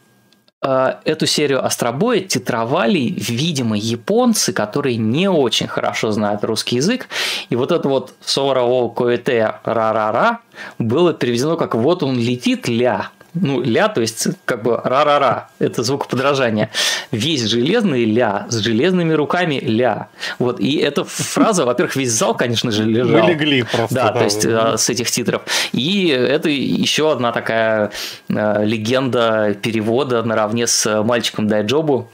[0.61, 7.07] эту серию Астробоя титровали, видимо, японцы, которые не очень хорошо знают русский язык.
[7.49, 10.39] И вот это вот «Сора о коэте ра-ра-ра»
[10.77, 15.83] было переведено как «Вот он летит, ля» ну, ля, то есть как бы ра-ра-ра, это
[15.83, 16.69] звук подражания.
[17.11, 20.09] Весь железный ля, с железными руками ля.
[20.37, 23.23] Вот, и эта фраза, во-первых, весь зал, конечно же, лежал.
[23.23, 23.95] Мы легли просто.
[23.95, 24.77] Да, да то есть да.
[24.77, 25.43] с этих титров.
[25.71, 27.91] И это еще одна такая
[28.27, 32.09] э, легенда перевода наравне с мальчиком Дайджобу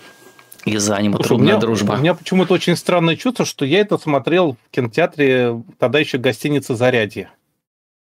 [0.65, 1.93] из аниме «Трудная у меня, дружба».
[1.93, 6.75] У меня почему-то очень странное чувство, что я это смотрел в кинотеатре, тогда еще гостиница
[6.75, 7.29] «Зарядье».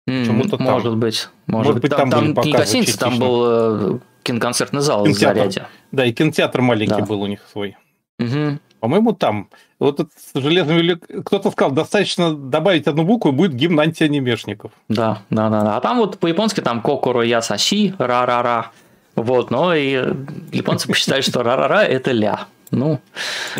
[0.07, 0.99] Почему-то может там.
[0.99, 1.29] быть.
[1.47, 5.34] Может, может быть, там, там, там не гостиница, там был э, киноконцертный зал кинотеатр.
[5.34, 5.65] в Заряде.
[5.91, 7.05] Да, и кинотеатр маленький да.
[7.05, 7.75] был у них свой.
[8.19, 8.59] Угу.
[8.79, 9.49] По-моему, там.
[9.79, 10.97] Вот с железными...
[11.23, 14.71] Кто-то сказал, достаточно добавить одну букву, и будет гимн антианимешников.
[14.88, 15.77] Да, да, да, да.
[15.77, 18.71] А там вот по-японски там Кокоро Ясаши, ра-ра-ра.
[19.15, 19.91] Вот, но и
[20.53, 22.45] японцы посчитали, что ра-ра-ра– это ля.
[22.71, 22.99] Ну,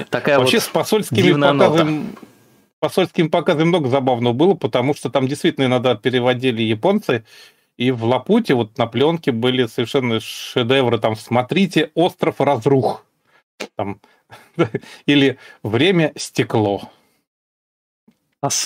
[0.10, 2.06] такая Вообще вот с посольскими показами
[2.80, 7.24] посольским показе много забавного было, потому что там действительно иногда переводили японцы,
[7.78, 13.06] и в Лапуте вот на пленке были совершенно шедевры, там «Смотрите, остров разрух»,
[13.76, 14.00] там,
[15.06, 16.90] или «Время стекло».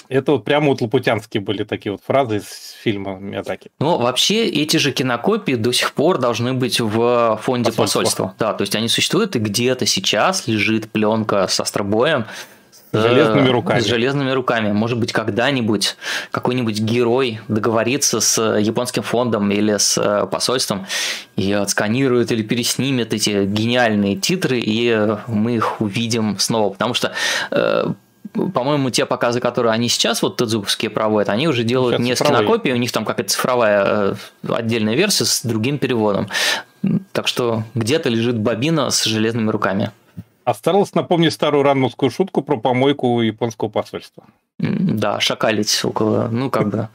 [0.09, 3.71] Это вот прямо вот лапутянские были такие вот фразы из фильма Миядзаки.
[3.79, 7.99] Ну, вообще, эти же кинокопии до сих пор должны быть в фонде посольства.
[7.99, 8.35] посольства.
[8.37, 12.25] Да, то есть они существуют, и где-то сейчас лежит пленка с Астробоем,
[12.93, 13.79] с железными э, руками.
[13.79, 14.71] С железными руками.
[14.71, 15.95] Может быть, когда-нибудь
[16.31, 20.85] какой-нибудь герой договорится с японским фондом или с э, посольством
[21.35, 26.71] и отсканирует или переснимет эти гениальные титры, и мы их увидим снова.
[26.71, 27.13] Потому что
[27.51, 27.85] э,
[28.33, 32.37] по-моему, те показы, которые они сейчас вот Тадзуковские проводят, они уже делают сейчас не цифровые.
[32.37, 34.15] с кинокопией, у них там какая-то цифровая
[34.47, 36.29] отдельная версия с другим переводом.
[37.11, 39.91] Так что где-то лежит бобина с железными руками.
[40.43, 44.25] Осталось напомнить старую ранмовскую шутку про помойку японского посольства.
[44.57, 46.89] Да, шакалить около, ну как бы,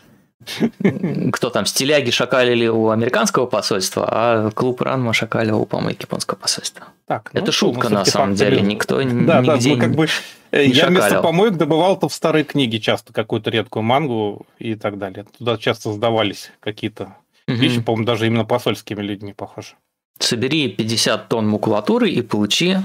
[1.33, 6.87] кто там, стиляги шакалили у американского посольства, а клуб Ранма шакалил у помойки японского посольства.
[7.07, 10.09] Так, ну, Это шутка на самом деле, никто да, нигде да, как бы,
[10.53, 15.27] не Я вместо помоек добывал-то в старые книги часто какую-то редкую мангу и так далее.
[15.39, 17.17] Туда часто сдавались какие-то
[17.49, 17.57] угу.
[17.57, 19.75] вещи, по-моему, даже именно посольскими людьми, похоже
[20.19, 22.77] собери 50 тонн макулатуры и получи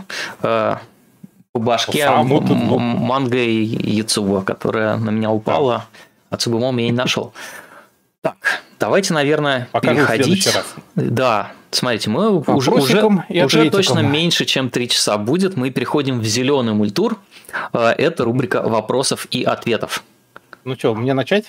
[0.41, 0.75] э,
[1.51, 5.85] по башке манго и Яцуба, которая на меня упала,
[6.29, 7.33] а Цубумом я не нашел.
[8.21, 10.45] Так, давайте, наверное, Покажу переходить.
[10.45, 10.75] Раз.
[10.95, 13.03] Да, смотрите, мы уже, уже,
[13.43, 15.57] уже точно меньше, чем 3 часа будет.
[15.57, 17.17] Мы переходим в зеленый мультур.
[17.73, 20.03] Э, это рубрика вопросов и ответов.
[20.63, 21.45] Ну что, мне начать?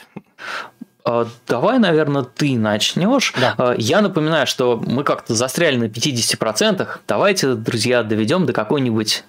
[1.05, 3.35] А, давай, наверное, ты начнешь.
[3.41, 3.55] Да.
[3.59, 6.89] А, я напоминаю, что мы как-то застряли на 50%.
[7.09, 9.25] Давайте, друзья, доведем до какой-нибудь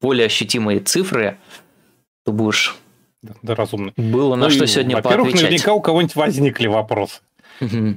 [0.00, 1.38] более ощутимой цифры,
[2.24, 2.76] чтобы уж
[3.22, 3.92] да, разумно.
[3.96, 5.50] было на ну, что сегодня во-первых, поотвечать.
[5.50, 7.20] наверняка у кого-нибудь возникли вопросы.
[7.60, 7.96] Угу.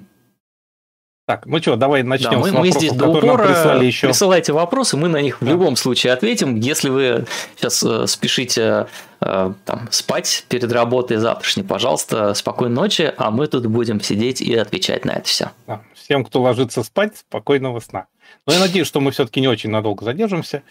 [1.27, 4.07] Так, ну что, давай начнем да, мы, с вопросов, мы здесь до упора прислали еще.
[4.07, 5.45] Присылайте вопросы, мы на них да.
[5.45, 6.55] в любом случае ответим.
[6.55, 7.25] Если вы
[7.55, 8.87] сейчас э, спешите
[9.21, 15.05] там, спать перед работой завтрашней, пожалуйста, спокойной ночи, а мы тут будем сидеть и отвечать
[15.05, 15.51] на это все.
[15.67, 15.81] Да.
[15.93, 18.07] Всем, кто ложится спать, спокойного сна.
[18.47, 20.63] Но я надеюсь, что мы все-таки не очень надолго задержимся.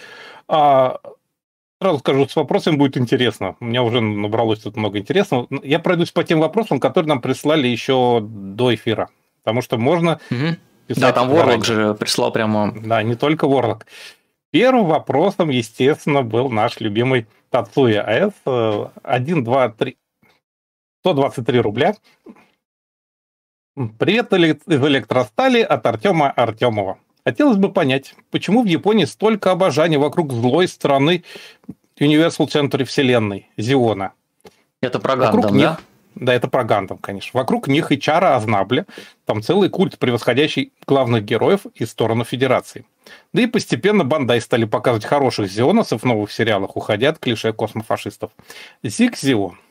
[0.49, 0.99] А,
[1.83, 3.57] Сразу скажу, с вопросами будет интересно.
[3.59, 5.47] У меня уже набралось тут много интересного.
[5.63, 9.09] Я пройдусь по тем вопросам, которые нам прислали еще до эфира.
[9.43, 10.57] Потому что можно угу.
[10.97, 12.73] Да, там Ворлок же прислал прямо...
[12.77, 13.87] Да, не только Ворлок.
[14.53, 18.35] Первым вопросом, естественно, был наш любимый Тацуя АС.
[19.03, 19.97] 1, 2, 3...
[21.03, 21.95] 123 рубля.
[23.99, 26.99] Привет из электростали от Артема Артемова.
[27.25, 31.23] Хотелось бы понять, почему в Японии столько обожания вокруг злой страны
[31.99, 34.15] Universal Century Вселенной, Зиона.
[34.81, 35.79] Это про Гандам, да?
[36.15, 37.39] Да, это про Гандам, конечно.
[37.39, 38.87] Вокруг них и Чара Азнабля,
[39.25, 42.85] там целый культ, превосходящий главных героев из стороны Федерации.
[43.33, 48.33] Да и постепенно Бандай стали показывать хороших зионосов в новых сериалах, уходя от клише космофашистов.
[48.83, 49.59] Зиг Зион–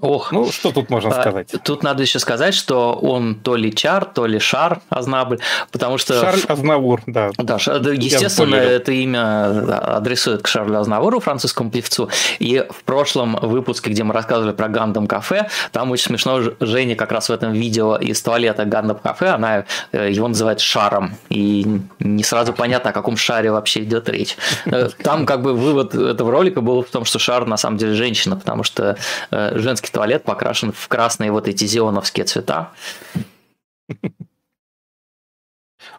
[0.00, 1.52] Ох, ну что тут можно а, сказать?
[1.64, 5.40] Тут надо еще сказать, что он то ли Чар, то ли Шар Азнабль,
[5.72, 6.20] потому что...
[6.20, 7.30] Шарль Азнавур, да.
[7.36, 12.10] Да, естественно, это имя адресует к Шарлю Азнавуру, французскому певцу.
[12.38, 17.10] И в прошлом выпуске, где мы рассказывали про Гандам Кафе, там очень смешно Женя как
[17.10, 21.16] раз в этом видео из туалета Гандам Кафе, она э, его называет Шаром.
[21.28, 21.66] И
[21.98, 24.36] не сразу понятно, о каком шаре вообще идет речь.
[24.66, 27.94] Э, там как бы вывод этого ролика был в том, что Шар на самом деле
[27.94, 28.96] женщина, потому что
[29.32, 32.70] э, женский женский туалет покрашен в красные вот эти зионовские цвета.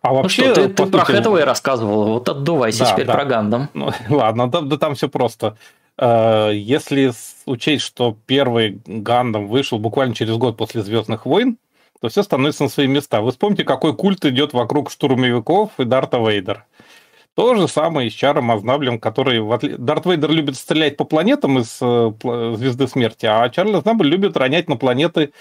[0.02, 3.14] А вообще, ну что, ты, ты про Хэтуэй рассказывал, вот отдувайся да, теперь да.
[3.14, 3.70] про Гандам.
[3.74, 5.58] Ну, ладно, да, да там все просто.
[5.98, 7.12] Э, если
[7.46, 11.58] учесть, что первый Гандам вышел буквально через год после Звездных войн,
[12.02, 13.22] то все становится на свои места.
[13.22, 16.66] Вы вспомните, какой культ идет вокруг штурмовиков и Дарта Вейдер.
[17.40, 19.40] То же самое и с Чаром Азнаблем, который...
[19.78, 22.12] Дарт Вейдер любит стрелять по планетам из э,
[22.58, 25.32] Звезды Смерти, а Чарльз Азнабль любит ронять на планеты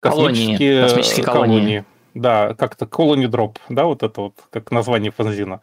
[0.00, 0.82] космические колонии.
[0.82, 1.58] Космические колонии.
[1.58, 1.84] колонии.
[2.14, 5.60] Да, как-то колони дроп, да, вот это вот, как название фанзина.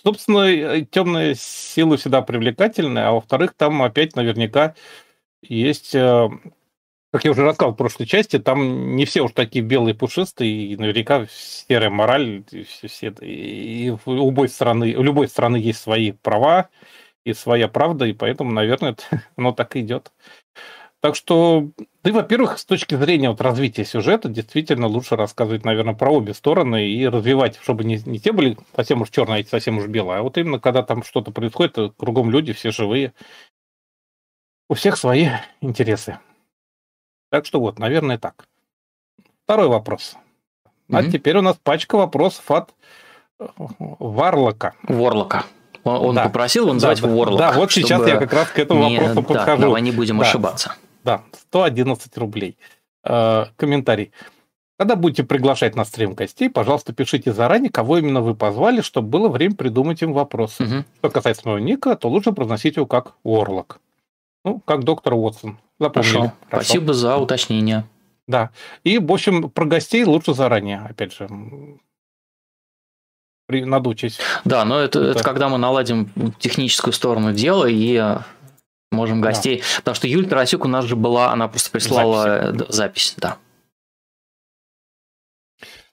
[0.00, 4.76] Собственно, темные силы всегда привлекательны, а во-вторых, там опять наверняка
[5.42, 6.28] есть э,
[7.12, 10.76] как я уже рассказал в прошлой части, там не все уж такие белые пушистые, и
[10.76, 16.68] наверняка серая мораль, и, все, и у любой страны, у любой страны есть свои права
[17.24, 20.12] и своя правда, и поэтому, наверное, это, оно так и идет.
[21.00, 21.70] Так что,
[22.02, 26.88] ты, во-первых, с точки зрения вот развития сюжета, действительно лучше рассказывать, наверное, про обе стороны
[26.88, 30.22] и развивать, чтобы не, не те были совсем уж черные, а совсем уж белые, а
[30.22, 33.12] вот именно когда там что-то происходит, кругом люди, все живые,
[34.68, 35.28] у всех свои
[35.60, 36.18] интересы.
[37.30, 38.46] Так что вот, наверное, так.
[39.44, 40.16] Второй вопрос.
[40.90, 41.10] А mm-hmm.
[41.10, 42.74] теперь у нас пачка вопросов от
[43.40, 44.74] э, Варлока.
[44.82, 45.44] Ворлока.
[45.82, 46.24] Он, он да.
[46.24, 47.38] попросил его называть да, Ворлок.
[47.38, 49.62] Да, вот сейчас я как раз к этому не, вопросу да, подхожу.
[49.62, 50.74] Давай не будем да, ошибаться.
[51.04, 52.56] Да, 111 рублей.
[53.04, 54.12] Э, комментарий.
[54.78, 59.28] Когда будете приглашать на стрим гостей, пожалуйста, пишите заранее, кого именно вы позвали, чтобы было
[59.28, 60.64] время придумать им вопросы.
[60.64, 60.84] Угу.
[60.98, 63.80] Что касается моего ника, то лучше произносить его как Ворлок.
[64.46, 65.58] Ну, как доктор Уотсон.
[65.80, 66.12] Запомнили.
[66.12, 66.32] Хорошо.
[66.48, 66.64] Хорошо.
[66.64, 67.84] Спасибо за уточнение.
[68.28, 68.50] Да.
[68.84, 71.28] И, в общем, про гостей лучше заранее, опять же,
[73.48, 74.20] надучить.
[74.44, 75.10] Да, но это, это...
[75.10, 78.18] это когда мы наладим техническую сторону дела и э,
[78.92, 79.58] можем гостей.
[79.58, 79.64] Да.
[79.78, 83.38] Потому что Юль Тарасюк у нас же была, она просто прислала запись, запись да.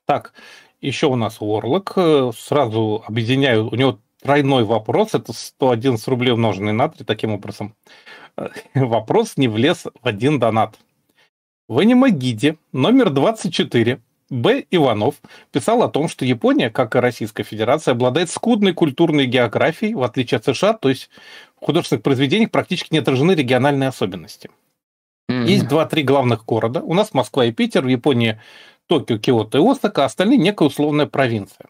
[0.06, 0.32] Так,
[0.80, 1.94] еще у нас Уорлок.
[1.96, 7.76] Э, сразу объединяю, у него тройной вопрос, это 111 рублей умноженный на 3, таким образом.
[8.74, 10.78] Вопрос не влез в один донат.
[11.68, 14.00] В анимагиде номер 24
[14.30, 14.66] Б.
[14.72, 15.16] Иванов
[15.52, 20.38] писал о том, что Япония, как и Российская Федерация, обладает скудной культурной географией, в отличие
[20.38, 21.10] от США, то есть
[21.62, 24.50] в художественных произведениях практически не отражены региональные особенности.
[25.30, 25.46] Mm-hmm.
[25.46, 26.82] Есть два-три главных города.
[26.82, 28.42] У нас Москва и Питер, в Японии
[28.88, 31.68] Токио, Киото и Осака, а остальные некая условная провинция.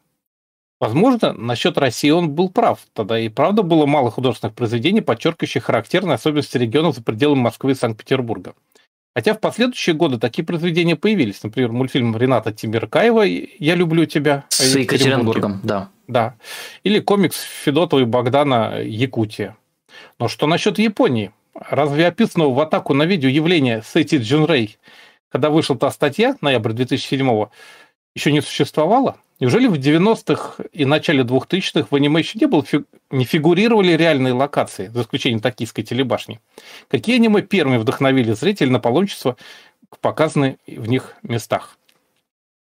[0.84, 2.78] Возможно, насчет России он был прав.
[2.92, 7.76] Тогда и правда было мало художественных произведений, подчеркивающих характерные особенности регионов за пределами Москвы и
[7.76, 8.54] Санкт-Петербурга.
[9.16, 11.42] Хотя в последующие годы такие произведения появились.
[11.42, 14.44] Например, мультфильм Рената Тимиркаева «Я люблю тебя».
[14.50, 15.88] С Екатеринбургом, да.
[16.10, 16.36] Да.
[16.84, 19.56] Или комикс Федотова и Богдана «Якутия».
[20.20, 21.32] Но что насчет Японии?
[21.56, 24.78] Разве описанного в атаку на видео явления Сэти Джунрей,
[25.30, 27.46] когда вышла та статья, ноябрь 2007
[28.16, 29.16] еще не существовало?
[29.40, 32.64] Неужели в 90-х и начале 2000-х в аниме еще не, было,
[33.10, 36.40] не фигурировали реальные локации, за исключением токийской телебашни?
[36.88, 39.36] Какие аниме первыми вдохновили зрителей на паломничество
[39.90, 41.78] к показанным в них местах?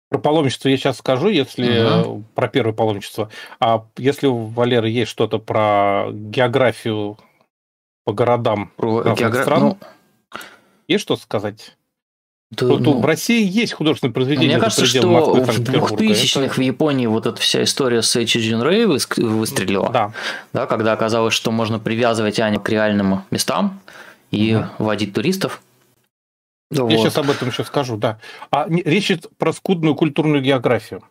[0.10, 2.24] Про паломничество я сейчас скажу, если угу.
[2.34, 3.30] про первое паломничество.
[3.60, 7.18] А если у Валеры есть что-то про географию
[8.06, 9.42] по городам про географ...
[9.42, 9.78] стран, ну...
[10.88, 11.76] есть что сказать?
[12.52, 14.56] Да, вот ну, в России есть художественное произведение.
[14.56, 16.54] Мне кажется, что в 2000-х это...
[16.54, 19.90] в Японии вот эта вся история с Эйчиджин Рэй выстрелила.
[19.90, 20.14] Да.
[20.54, 20.66] да.
[20.66, 23.82] Когда оказалось, что можно привязывать аниме к реальным местам
[24.32, 24.86] и угу.
[24.86, 25.62] водить туристов.
[26.72, 26.92] Я вот.
[26.92, 28.20] сейчас об этом еще скажу, да.
[28.50, 31.04] А речь идет про скудную культурную географию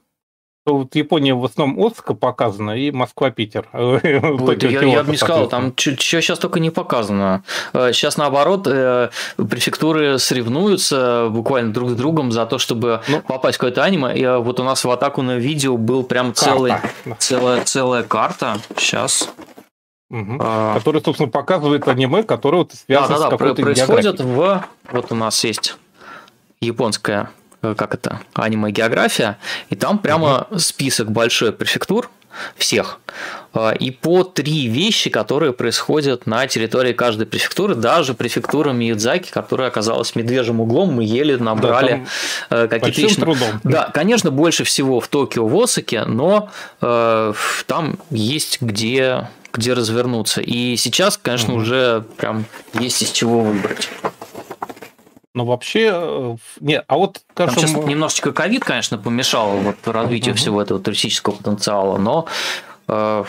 [0.72, 3.68] вот Япония в основном Оска показана и Москва-Питер.
[3.72, 7.42] Ой, я, я бы не сказал, там что сейчас только не показано.
[7.72, 13.56] Сейчас э, наоборот, э, префектуры соревнуются буквально друг с другом за то, чтобы ну, попасть
[13.56, 14.16] в какое-то аниме.
[14.16, 16.74] И вот у нас в атаку на видео был прям целый,
[17.18, 18.58] целая, целая карта.
[18.76, 19.30] Сейчас.
[20.10, 20.38] Угу.
[20.40, 20.74] А...
[20.74, 24.64] Который, собственно, показывает аниме, которое вот связано да, да, да, с какой-то происходит в...
[24.90, 25.76] Вот у нас есть
[26.60, 29.38] японская Э, как это, аниме-география,
[29.70, 30.58] и там прямо угу.
[30.58, 32.10] список большой префектур,
[32.56, 33.00] всех.
[33.54, 39.68] Э, и по три вещи, которые происходят на территории каждой префектуры, даже префектура Миядзаки, которая
[39.68, 42.06] оказалась медвежьим углом, мы еле набрали
[42.50, 43.24] да, э, какие-то личные...
[43.24, 43.60] трудом.
[43.64, 46.50] Да, конечно, больше всего в Токио, в Осаке, но
[46.80, 47.32] э,
[47.66, 50.42] там есть где где развернуться.
[50.42, 51.62] И сейчас, конечно, угу.
[51.62, 53.88] уже прям есть из чего выбрать.
[55.36, 57.20] Но вообще, э, нет, а вот.
[57.34, 60.38] Там сейчас немножечко ковид, конечно, помешал вот развитию угу.
[60.38, 62.24] всего этого туристического потенциала, но
[62.88, 63.24] э,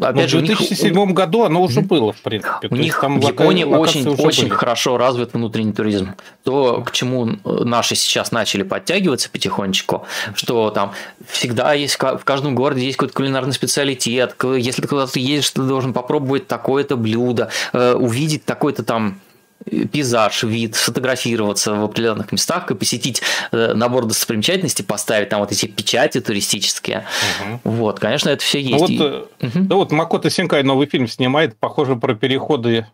[0.00, 1.14] Опять же, в 2007 них...
[1.14, 2.68] году оно уже было, в принципе.
[2.68, 6.14] У них там в Японии очень, очень хорошо развит внутренний туризм.
[6.42, 10.04] То, к чему наши сейчас начали подтягиваться потихонечку,
[10.34, 10.92] что там
[11.28, 14.34] всегда есть, в каждом городе есть какой-то кулинарный специалитет.
[14.42, 19.20] Если ты куда-то едешь, ты должен попробовать такое-то блюдо, э, увидеть такой-то там
[19.64, 23.22] пейзаж, вид, сфотографироваться в определенных местах и посетить
[23.52, 27.06] э, набор достопримечательностей, поставить там вот эти печати туристические.
[27.40, 27.60] Угу.
[27.76, 28.88] Вот, конечно, это все есть.
[28.88, 29.64] Ну, вот, угу.
[29.64, 32.86] Да вот Макото Синкай новый фильм снимает, похоже, про переходы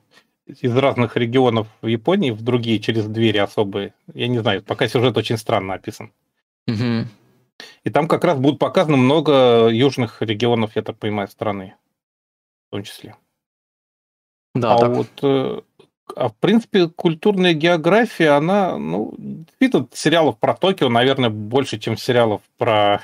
[0.46, 3.94] из разных регионов Японии в другие через двери особые.
[4.14, 6.12] Я не знаю, пока сюжет очень странно описан.
[6.66, 7.06] Угу.
[7.84, 11.74] И там как раз будут показаны много южных регионов, я так понимаю, страны
[12.68, 13.16] в том числе.
[14.54, 14.90] Да, а так.
[14.90, 15.60] вот э,
[16.16, 22.42] а в принципе, культурная география, она, ну, действительно, сериалов про Токио, наверное, больше, чем сериалов
[22.58, 23.02] про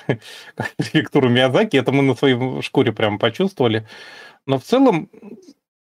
[0.76, 1.76] префектуру Миядзаки.
[1.76, 3.86] Это мы на своей шкуре прямо почувствовали.
[4.46, 5.08] Но в целом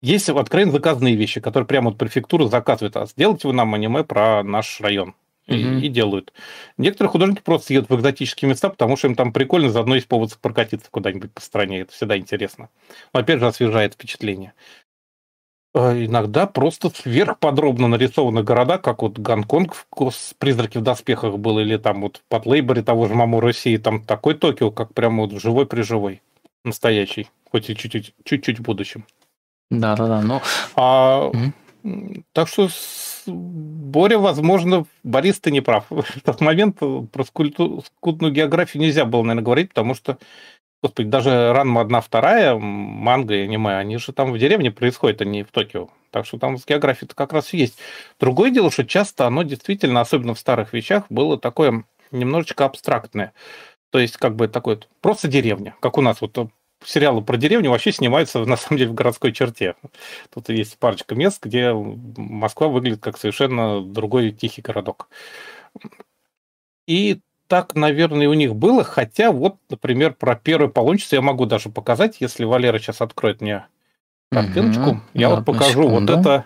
[0.01, 2.97] есть откровенно заказанные вещи, которые прямо вот префектура заказывает.
[2.97, 5.15] А сделайте вы нам аниме про наш район.
[5.45, 5.81] И, mm-hmm.
[5.81, 6.31] и делают.
[6.77, 10.37] Некоторые художники просто едут в экзотические места, потому что им там прикольно, заодно есть повод
[10.41, 11.81] прокатиться куда-нибудь по стране.
[11.81, 12.69] Это всегда интересно.
[13.13, 14.53] Но опять же освежает впечатление.
[15.75, 19.87] А иногда просто сверхподробно нарисованы города, как вот Гонконг в
[20.37, 24.35] «Призраки в доспехах» был, или там вот под Лейборе того же Маму России, там такой
[24.35, 26.21] Токио, как прямо вот живой-приживой,
[26.63, 29.05] настоящий, хоть и чуть-чуть, чуть-чуть в будущем.
[29.71, 30.43] Да-да-да, но...
[30.75, 31.53] А, угу.
[32.31, 32.69] Так что,
[33.25, 35.85] Боря, возможно, Борис, ты не прав.
[35.89, 40.17] В тот момент про скудную географию нельзя было, наверное, говорить, потому что
[40.83, 45.25] Господи, даже Ранма одна, вторая, манга и аниме, они же там в деревне происходят, а
[45.25, 45.87] не в Токио.
[46.11, 47.79] Так что там с географией-то как раз есть.
[48.19, 53.31] Другое дело, что часто оно действительно, особенно в старых вещах, было такое немножечко абстрактное.
[53.91, 55.73] То есть, как бы такое просто деревня.
[55.79, 56.47] Как у нас вот э,
[56.83, 59.75] сериалы про деревню вообще снимаются, на самом деле, в городской черте.
[60.33, 65.07] Тут есть парочка мест, где Москва выглядит как совершенно другой тихий городок.
[66.87, 67.21] И
[67.53, 72.17] так, наверное, у них было, хотя вот, например, про первую паломничество я могу даже показать,
[72.19, 73.67] если Валера сейчас откроет мне
[74.31, 74.89] картиночку.
[74.89, 76.13] Угу, я вот покажу секунду.
[76.13, 76.45] вот это.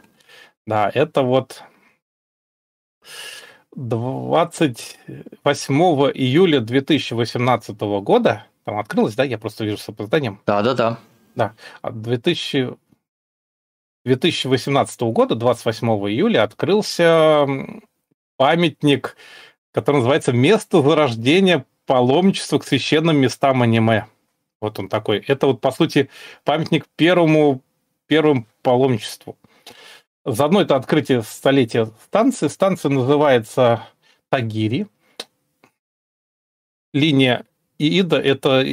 [0.65, 1.63] Да, это вот
[3.73, 5.73] 28
[6.13, 8.45] июля 2018 года.
[8.65, 9.23] Там открылось, да?
[9.23, 10.41] Я просто вижу с опозданием.
[10.45, 10.99] Да, да, да.
[11.35, 11.53] Да.
[11.89, 12.75] 2000...
[14.03, 17.47] 2018 года, 28 июля, открылся
[18.35, 19.15] памятник
[19.77, 24.07] который называется «Место зарождения паломничества к священным местам аниме».
[24.59, 25.19] Вот он такой.
[25.19, 26.09] Это вот, по сути,
[26.43, 27.61] памятник первому,
[28.07, 29.37] первому паломничеству.
[30.25, 32.47] Заодно это открытие столетия станции.
[32.47, 33.87] Станция называется
[34.31, 34.87] Тагири.
[36.91, 37.45] Линия
[37.77, 38.65] Иида– это,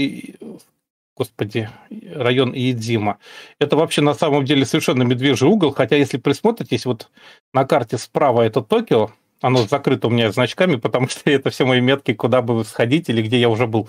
[1.14, 1.68] господи,
[2.14, 3.18] район Иидзима.
[3.58, 7.10] Это вообще на самом деле совершенно медвежий угол, хотя если присмотритесь, вот
[7.52, 11.80] на карте справа это Токио, оно закрыто у меня значками, потому что это все мои
[11.80, 13.88] метки, куда бы сходить или где я уже был.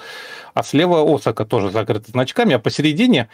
[0.54, 3.30] А слева Осака тоже закрыто значками, а посередине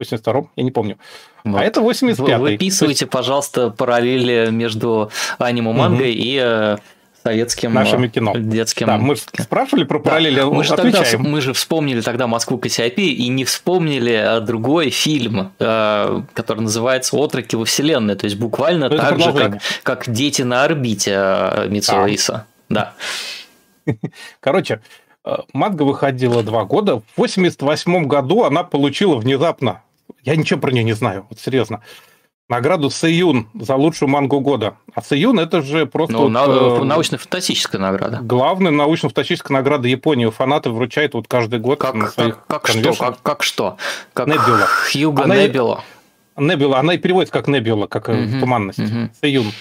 [0.00, 0.96] 82-м, я не помню.
[1.44, 1.60] А вот.
[1.60, 2.34] А это 85-й.
[2.36, 3.12] Вы выписывайте, есть...
[3.12, 6.20] пожалуйста, параллели между аниме мангой угу.
[6.20, 6.76] и э,
[7.24, 8.32] советским нашими э, кино.
[8.36, 8.86] детским.
[8.86, 10.46] Да, мы спрашивали про параллели, да.
[10.46, 15.52] мы же тогда, мы же вспомнили тогда Москву Кассиопеи и не вспомнили э, другой фильм,
[15.58, 20.62] который называется «Отроки во вселенной», то есть буквально ну, так же, как, как «Дети на
[20.62, 22.46] орбите» Митсуо Иса.
[22.68, 22.94] Да.
[24.40, 24.80] Короче,
[25.52, 26.98] Манга выходила два года.
[26.98, 29.82] В 88 году она получила внезапно
[30.22, 31.82] я ничего про нее не знаю, вот серьезно.
[32.48, 34.76] Награду Сэйюн за лучшую мангу года.
[34.94, 36.14] А Сэйюн это же просто...
[36.14, 38.20] Ну, вот, э, научно-фантастическая награда.
[38.22, 40.30] Главная научно-фантастическая награда Японии.
[40.30, 42.94] Фанаты вручают вот каждый год как, на своих как, как что?
[42.94, 43.76] Как, как что?
[44.14, 44.66] Как Небюла.
[44.90, 45.84] Хьюго она, Небюла.
[46.38, 46.78] Небюла.
[46.78, 48.78] Она и переводится как Небюла, как угу, туманность.
[48.78, 49.10] Угу.
[49.20, 49.52] Сэйюн.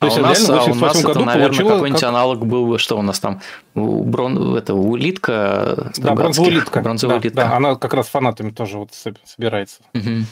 [0.00, 2.08] То а есть, у нас, а у нас это, наверное, какой-нибудь как...
[2.08, 3.40] аналог был, что у нас там,
[3.74, 4.56] брон...
[4.56, 6.80] это, улитка Да, бронзовая улитка.
[6.80, 7.36] Бронзовая да, улитка.
[7.36, 8.90] Да, она как раз фанатами тоже вот
[9.24, 9.82] собирается.
[9.94, 10.24] Угу.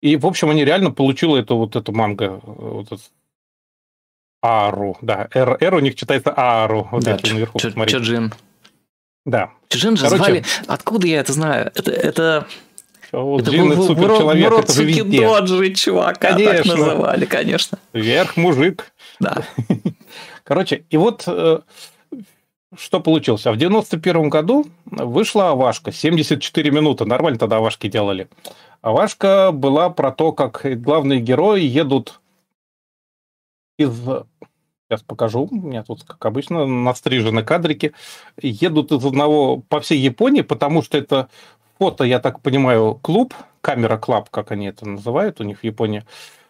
[0.00, 3.02] И, в общем, они реально получила эту вот эту манго, вот эту
[4.42, 8.32] Ару, да, Р, Р у них читается Ару, вот да, эти наверху, Ч- Чаджин.
[9.26, 9.50] Да.
[9.68, 11.70] Чаджин же Короче, звали, откуда я это знаю?
[11.74, 12.46] Это, это
[13.12, 15.20] это был суперчеловек, это же везде.
[15.20, 16.54] Доджи, чувака, конечно.
[16.54, 17.78] так называли, конечно.
[17.92, 18.92] Вверх мужик.
[19.20, 19.44] Да.
[20.44, 21.60] Короче, и вот э,
[22.76, 23.46] что получилось?
[23.46, 28.28] А в 91 году вышла Авашка, 74 минуты, нормально тогда Авашки делали.
[28.80, 32.20] Авашка была про то, как главные герои едут
[33.78, 33.92] из...
[34.88, 37.92] Сейчас покажу, у меня тут, как обычно, настрижены кадрики.
[38.42, 41.28] Едут из одного по всей Японии, потому что это
[41.78, 46.04] фото, я так понимаю, клуб, камера клаб, как они это называют у них в Японии,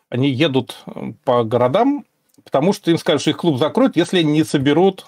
[0.08, 2.04] они едут э, по городам,
[2.44, 5.06] потому что им скажут, что их клуб закроют, если не соберут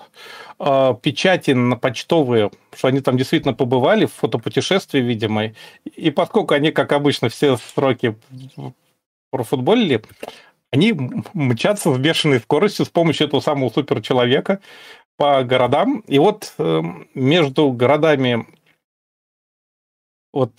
[0.59, 5.53] э, печати на почтовые, что они там действительно побывали в фотопутешествии, видимо.
[5.85, 8.17] И поскольку они, как обычно, все сроки
[9.31, 10.03] профутболили,
[10.71, 10.95] они
[11.35, 14.61] мчатся с бешеной скоростью с помощью этого самого суперчеловека
[15.17, 16.01] по городам.
[16.07, 16.83] И вот э,
[17.15, 18.47] между городами
[20.33, 20.53] вот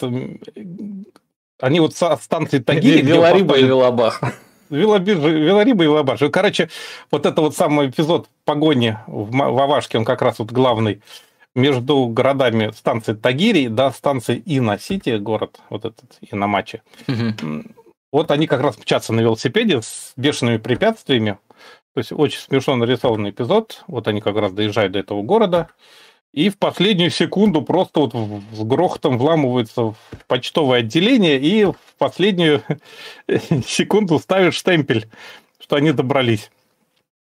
[1.59, 3.01] они вот со станции Тагили...
[3.01, 4.21] Велариба и Велабах.
[4.75, 6.19] Велариба и Велабах.
[6.31, 6.69] Короче,
[7.11, 11.01] вот это вот самый эпизод погони в OVA-шке, он как раз вот главный,
[11.55, 16.81] между городами станции Тагири до станции Ина-Сити, город вот этот Иномачи.
[17.07, 17.63] Угу.
[18.11, 21.37] Вот они как раз мчатся на велосипеде с бешеными препятствиями.
[21.93, 23.83] То есть очень смешно нарисованный эпизод.
[23.87, 25.69] Вот они как раз доезжают до этого города
[26.33, 28.13] и в последнюю секунду просто вот
[28.51, 29.97] с грохотом вламываются в
[30.27, 32.63] почтовое отделение и в последнюю
[33.67, 35.07] секунду ставят штемпель,
[35.59, 36.49] что они добрались.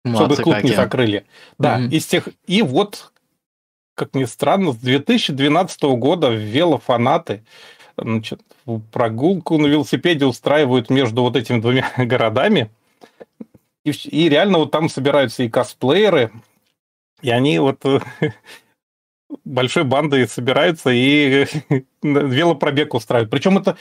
[0.04, 0.72] Молодцы чтобы клуб какие.
[0.72, 1.26] не закрыли.
[1.58, 1.86] Да, угу.
[1.86, 2.28] из тех...
[2.46, 3.12] И вот,
[3.96, 7.44] как ни странно, с 2012 года велофанаты
[7.98, 8.42] значит,
[8.92, 12.70] прогулку на велосипеде устраивают между вот этими двумя городами.
[13.86, 16.32] И, и реально вот там собираются и косплееры,
[17.22, 17.82] и они вот
[19.46, 21.46] большой бандой собираются и
[22.02, 23.32] велопробег устраивают.
[23.32, 23.78] Причем это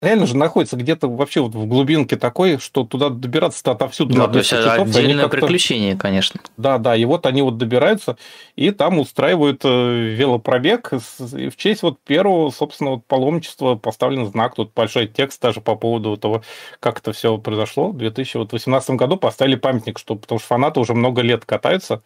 [0.00, 4.38] реально же находится где-то вообще вот в глубинке такой, что туда добираться-то отовсюду да, то
[4.38, 4.88] есть часов.
[4.88, 6.40] Отдельное приключение, конечно.
[6.56, 8.16] Да, да, и вот они вот добираются,
[8.54, 10.92] и там устраивают э, велопробег.
[11.18, 16.16] В честь вот первого, собственно, вот паломничества поставлен знак, тут большой текст даже по поводу
[16.16, 16.42] того,
[16.80, 17.90] как это все произошло.
[17.90, 22.02] В 2018 году поставили памятник, что, потому что фанаты уже много лет катаются,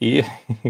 [0.00, 0.24] и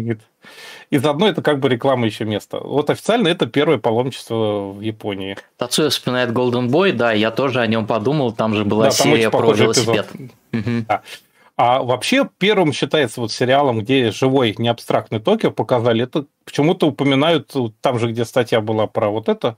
[0.89, 2.59] и заодно это как бы реклама еще места.
[2.59, 5.37] Вот официально это первое паломничество в Японии.
[5.57, 9.29] Тацуя вспоминает Golden Boy, да, я тоже о нем подумал, там же была да, серия
[9.29, 10.07] про велосипед.
[10.53, 10.85] Угу.
[10.87, 11.01] Да.
[11.57, 17.53] А вообще первым считается вот сериалом, где живой не абстрактный Токио показали, это почему-то упоминают,
[17.79, 19.55] там же, где статья была про вот это,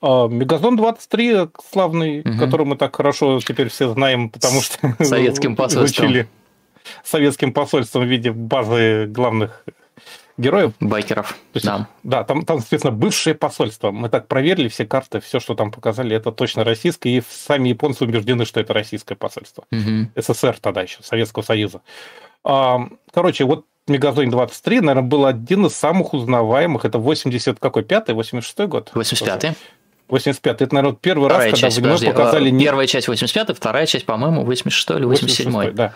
[0.00, 2.38] а, Мегазон 23 славный, угу.
[2.38, 6.26] который мы так хорошо теперь все знаем, потому что советским посольством.
[7.04, 9.64] Советским посольством в виде базы главных
[10.38, 10.72] героев.
[10.80, 11.88] Байкеров, есть, да.
[12.02, 13.90] Да, там, там, соответственно, бывшее посольство.
[13.90, 18.04] Мы так проверили все карты, все, что там показали, это точно российское, и сами японцы
[18.04, 19.64] убеждены, что это российское посольство.
[19.70, 20.10] Угу.
[20.16, 21.82] СССР тогда еще, Советского Союза.
[22.42, 26.84] Короче, вот Мегазоин 23, наверное, был один из самых узнаваемых.
[26.84, 28.90] Это 80 какой, 5 86 год?
[28.94, 29.54] 85-й.
[30.12, 32.54] 85 это, наверное, первый вторая раз, часть, когда в аниме показали...
[32.54, 35.94] А, первая часть 85 вторая часть, по-моему, 86 или 87 86 да.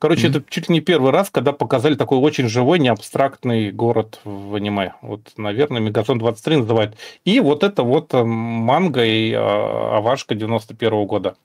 [0.00, 0.30] Короче, mm-hmm.
[0.30, 4.94] это чуть ли не первый раз, когда показали такой очень живой, неабстрактный город в аниме.
[5.00, 6.96] Вот, наверное, Мегазон 23 называют.
[7.24, 11.36] И вот это вот э, манга и а, Авашка 91 года.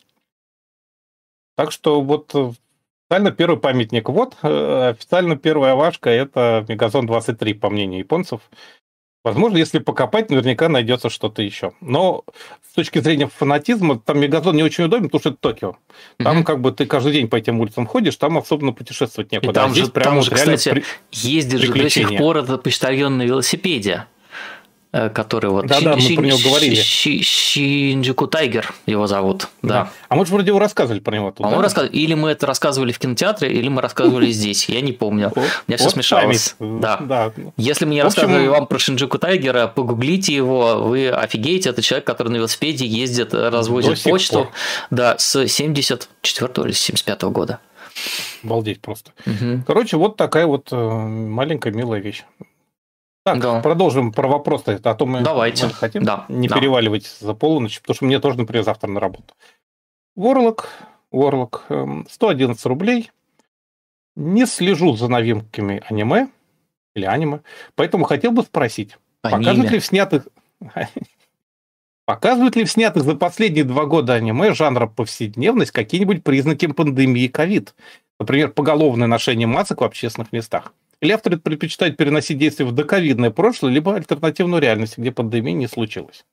[1.56, 2.52] Так что вот э,
[3.08, 4.10] официально первый памятник.
[4.10, 8.42] Вот э, официально первая Авашка это Мегазон 23, по мнению японцев.
[9.28, 11.74] Возможно, если покопать, наверняка найдется что-то еще.
[11.82, 12.24] Но
[12.70, 15.76] с точки зрения фанатизма, там Мегазон не очень удобен, потому что это Токио.
[16.18, 16.44] Там mm-hmm.
[16.44, 19.52] как бы ты каждый день по этим улицам ходишь, там особенно путешествовать некуда.
[19.52, 20.84] И там а же, прямо там же, кстати, при...
[21.12, 24.06] ездит же до сих пор этот почтальон на велосипеде.
[24.98, 25.68] Э, который вот...
[25.68, 26.74] Да-да, мы про него говорили.
[26.76, 29.70] Шинджику Тайгер его зовут, да.
[29.70, 29.92] да.
[30.10, 31.30] А мы же вроде его рассказывали про него.
[31.30, 31.56] Тут, а да?
[31.56, 35.32] мы рассказывали, или мы это рассказывали в кинотеатре, или мы рассказывали здесь, я не помню.
[35.36, 36.56] У меня все смешалось.
[36.60, 37.32] Да.
[37.58, 42.30] Если мы не рассказывали вам про Шинджику Тайгера, погуглите его, вы офигеете, это человек, который
[42.30, 44.50] на велосипеде ездит, развозит почту,
[44.90, 47.60] да, с 74 или 75 года.
[48.44, 49.12] Обалдеть просто.
[49.68, 52.24] Короче, вот такая вот э, маленькая милая вещь.
[53.34, 53.60] Так, да.
[53.60, 54.80] продолжим про вопросы.
[54.82, 55.66] А то мы, Давайте.
[55.66, 56.26] мы хотим да.
[56.30, 56.56] не да.
[56.56, 59.34] переваливать за полночь, потому что мне тоже, например, завтра на работу.
[60.16, 60.70] Ворлок,
[61.12, 61.66] Ворлок,
[62.10, 63.12] 111 рублей.
[64.16, 66.30] Не слежу за новинками аниме
[66.96, 67.42] или аниме,
[67.76, 69.40] поэтому хотел бы спросить, аниме.
[69.40, 70.28] показывают ли в снятых...
[72.06, 77.76] Показывают ли в снятых за последние два года аниме жанра повседневность какие-нибудь признаки пандемии ковид?
[78.20, 80.72] Например, поголовное ношение масок в общественных местах?
[81.02, 86.26] Или авторы предпочитают переносить действия в доковидное прошлое, либо альтернативную реальность, где пандемии не случилось?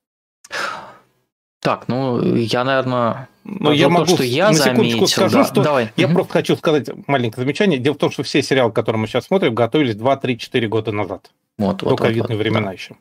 [1.61, 5.45] Так, ну, я, наверное, ну, я могу, то, что я на заметил, скажу, да.
[5.45, 5.91] что Давай.
[5.97, 6.15] я угу.
[6.17, 7.79] просто хочу сказать маленькое замечание.
[7.79, 10.93] Дело в том, что все сериалы, которые мы сейчас смотрим, готовились 2, 3, 4 года
[10.93, 11.31] назад.
[11.57, 12.73] Вот, до вот, ковидные вот, времена да.
[12.73, 12.97] еще.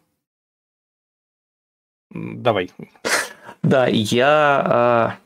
[2.12, 2.72] Давай.
[3.64, 5.18] Да, я,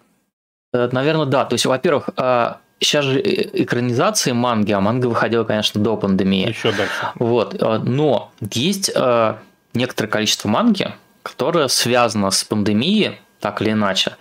[0.74, 1.46] а, наверное, да.
[1.46, 6.50] То есть, во-первых, а, Сейчас же э, экранизации манги, а манга выходила, конечно, до пандемии.
[6.50, 6.94] Еще дальше.
[7.16, 7.56] Вот.
[7.60, 9.36] Э, но есть э,
[9.74, 10.94] некоторое количество манги,
[11.24, 14.12] которое связано с пандемией, так или иначе.
[14.12, 14.18] То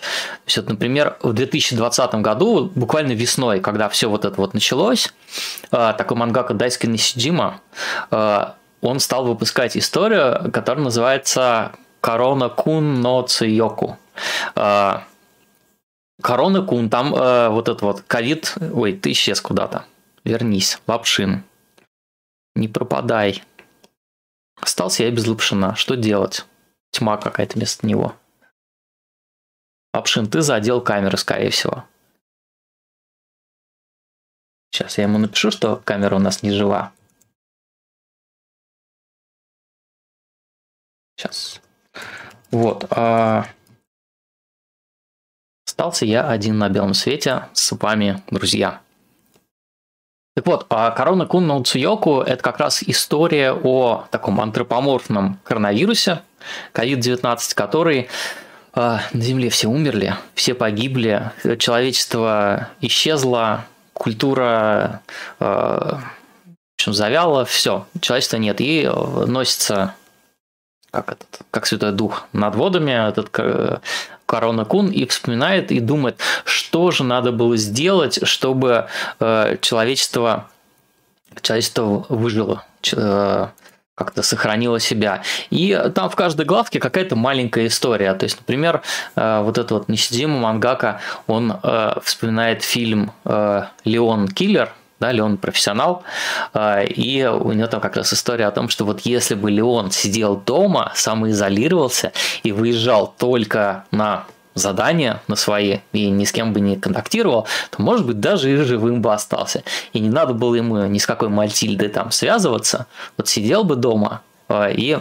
[0.47, 5.13] есть, вот, например, в 2020 году, буквально весной, когда все вот это вот началось,
[5.71, 7.63] такой мангака Дайски Нисиджима,
[8.11, 11.73] он стал выпускать историю, которая называется
[12.03, 13.97] «Корона Кун но Цийоку».
[16.23, 19.85] Корона Кун, там э, вот этот вот ковид, ой, ты исчез куда-то.
[20.25, 21.45] Вернись, лапшин.
[22.55, 23.43] Не пропадай.
[24.61, 25.77] Остался я без лапшина.
[25.77, 26.47] Что делать?
[26.91, 28.17] Тьма какая-то вместо него.
[29.93, 31.85] Лапшин, ты задел камеры, скорее всего.
[34.71, 36.93] Сейчас я ему напишу, что камера у нас не жива.
[41.17, 41.61] Сейчас.
[42.51, 42.87] Вот.
[42.91, 43.47] А...
[45.79, 48.81] Остался я один на белом свете с вами, друзья.
[50.35, 56.23] Так вот, а Корона Кун на Уцуёку– это как раз история о таком антропоморфном коронавирусе,
[56.73, 58.09] COVID-19, который
[58.75, 65.03] э, на Земле все умерли, все погибли, человечество исчезло, культура
[65.41, 65.99] э, в
[66.79, 68.91] общем, завяла, все, человечества нет, и
[69.27, 69.95] носится
[70.91, 73.29] как этот, как Святой Дух над водами, этот
[74.27, 78.87] Корона Кун и вспоминает и думает, что же надо было сделать, чтобы
[79.21, 80.49] э, человечество,
[81.41, 83.47] человечество выжило, э,
[83.95, 85.23] как-то сохранило себя.
[85.51, 88.13] И там в каждой главке какая-то маленькая история.
[88.15, 88.83] То есть, например,
[89.15, 95.37] э, вот этот вот Нисидима Мангака, он э, вспоминает фильм э, «Леон Киллер», да, Леон
[95.37, 96.03] профессионал,
[96.55, 99.91] а, и у него там как раз история о том, что вот если бы Леон
[99.91, 102.13] сидел дома, самоизолировался
[102.43, 104.25] и выезжал только на
[104.55, 108.57] задания на свои и ни с кем бы не контактировал, то, может быть, даже и
[108.57, 109.63] живым бы остался.
[109.93, 112.87] И не надо было ему ни с какой Мальтильдой там связываться.
[113.17, 114.99] Вот сидел бы дома а, и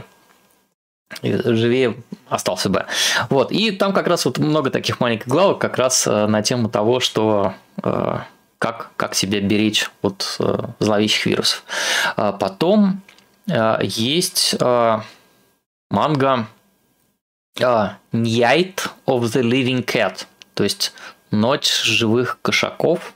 [1.23, 1.95] живее
[2.27, 2.85] остался бы.
[3.29, 3.51] Вот.
[3.51, 6.99] И там как раз вот много таких маленьких главок как раз а, на тему того,
[6.99, 7.53] что
[8.65, 11.63] как, как себя беречь от э, зловещих вирусов.
[12.15, 13.01] А потом
[13.47, 14.99] э, есть э,
[15.91, 16.47] манга
[17.59, 20.25] Night of the Living Cat,
[20.55, 20.93] то есть
[21.31, 23.13] Ночь живых кошаков.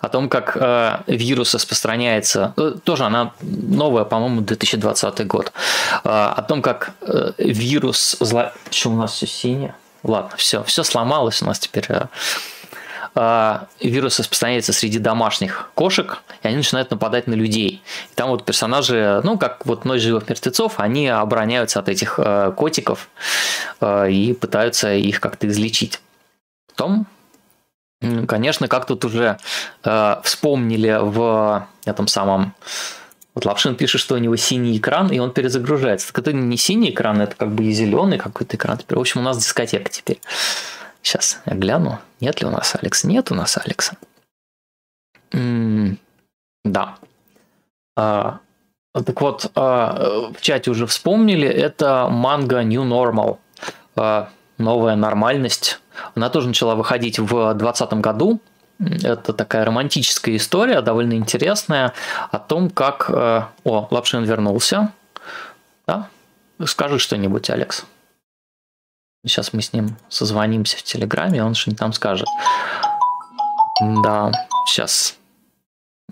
[0.00, 2.54] О том, как э, вирус распространяется.
[2.56, 5.52] Э, тоже она новая, по-моему, 2020 год.
[6.04, 8.16] Э, о том, как э, вирус...
[8.20, 8.52] Зла...
[8.70, 9.74] Что у нас все синее?
[10.02, 11.84] Ладно, все, все сломалось у нас теперь.
[11.88, 12.06] Э,
[13.14, 17.82] вирус распространяется среди домашних кошек, и они начинают нападать на людей.
[18.10, 22.52] И там вот персонажи, ну, как вот «Ночь живых мертвецов», они обороняются от этих э,
[22.56, 23.08] котиков
[23.80, 26.00] э, и пытаются их как-то излечить.
[26.68, 27.06] Потом,
[28.26, 29.38] конечно, как тут уже
[29.84, 32.54] э, вспомнили в этом самом
[33.38, 36.08] вот Лапшин пишет, что у него синий экран, и он перезагружается.
[36.08, 38.78] Так это не синий экран, это как бы и зеленый какой-то экран.
[38.78, 40.20] Теперь, в общем, у нас дискотека теперь.
[41.08, 43.08] Сейчас я гляну, нет ли у нас Алекса.
[43.08, 43.96] Нет у нас Алекса.
[45.32, 45.98] М-м-
[46.66, 46.96] да.
[47.96, 48.40] А,
[48.92, 53.38] так вот, а, в чате уже вспомнили, это манга New Normal.
[53.96, 54.28] А,
[54.58, 55.80] новая нормальность.
[56.14, 58.40] Она тоже начала выходить в 2020 году.
[58.78, 61.94] Это такая романтическая история, довольно интересная,
[62.30, 63.08] о том, как...
[63.08, 64.92] Э, о, Лапшин вернулся.
[65.86, 66.10] Да?
[66.66, 67.86] Скажи что-нибудь, Алекс.
[69.26, 72.28] Сейчас мы с ним созвонимся в Телеграме, он что-нибудь там скажет.
[73.80, 74.32] Да,
[74.66, 75.16] сейчас.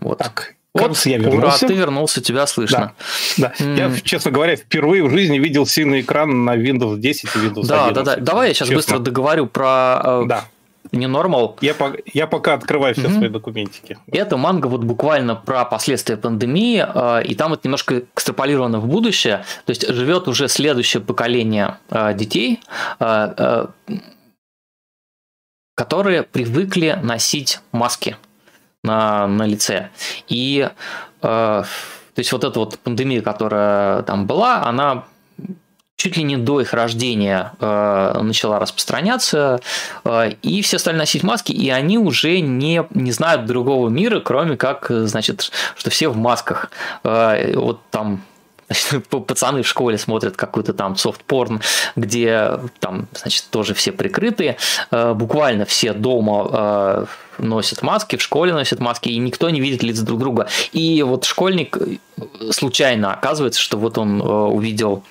[0.01, 0.19] Вот.
[0.19, 1.65] Так, вот, я вернулся.
[1.65, 2.93] Ура, ты вернулся, тебя слышно.
[3.39, 3.65] Да, да.
[3.65, 3.79] Mm.
[3.79, 7.87] Я, честно говоря, впервые в жизни видел сильный экран на Windows 10 и Windows да,
[7.87, 7.95] 11.
[7.95, 8.21] Да, да, да.
[8.21, 8.77] Давай я сейчас честно.
[8.77, 10.45] быстро договорю про э, да.
[10.93, 11.57] Не нормал.
[11.61, 13.19] Я, по, я пока открываю все mm-hmm.
[13.19, 13.99] свои документики.
[14.13, 19.45] Это манга вот буквально про последствия пандемии, э, и там это немножко экстраполировано в будущее.
[19.65, 22.61] То есть живет уже следующее поколение э, детей,
[23.01, 23.67] э,
[25.75, 28.17] которые привыкли носить маски
[28.83, 29.91] на, на лице.
[30.29, 30.69] И
[31.21, 31.67] то
[32.21, 35.05] есть вот эта вот пандемия, которая там была, она
[35.97, 39.61] чуть ли не до их рождения э, начала распространяться,
[40.05, 44.57] э, и все стали носить маски, и они уже не, не знают другого мира, кроме
[44.57, 46.71] как, значит, что все в масках.
[47.03, 48.23] Э, вот там
[48.69, 51.61] Значит, пацаны в школе смотрят какой-то там софт-порн,
[51.95, 54.57] где там, значит, тоже все прикрытые.
[54.91, 57.07] Э, буквально все дома э,
[57.39, 60.49] носят маски, в школе носят маски, и никто не видит лиц друг друга.
[60.73, 61.99] И вот школьник э,
[62.51, 65.05] случайно оказывается, что вот он увидел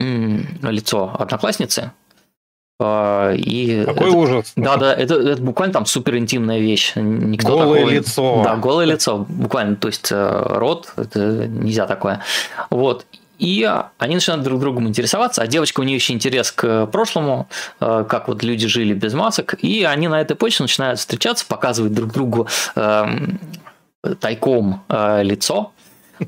[0.00, 1.92] лицо одноклассницы.
[2.80, 4.52] А, и Какой это, ужас.
[4.54, 6.92] Да, да, это, это буквально там супер интимная вещь.
[6.94, 8.42] Никто голое такого, лицо.
[8.44, 9.74] Да, голое лицо, буквально.
[9.76, 12.22] То есть э, рот, это нельзя такое.
[12.70, 13.04] Вот.
[13.40, 13.68] И
[13.98, 17.48] они начинают друг другом интересоваться, а девочка у нее еще интерес к прошлому,
[17.80, 21.94] э, как вот люди жили без масок, и они на этой почве начинают встречаться, показывать
[21.94, 23.40] друг другу эм,
[24.20, 25.72] тайком э, лицо.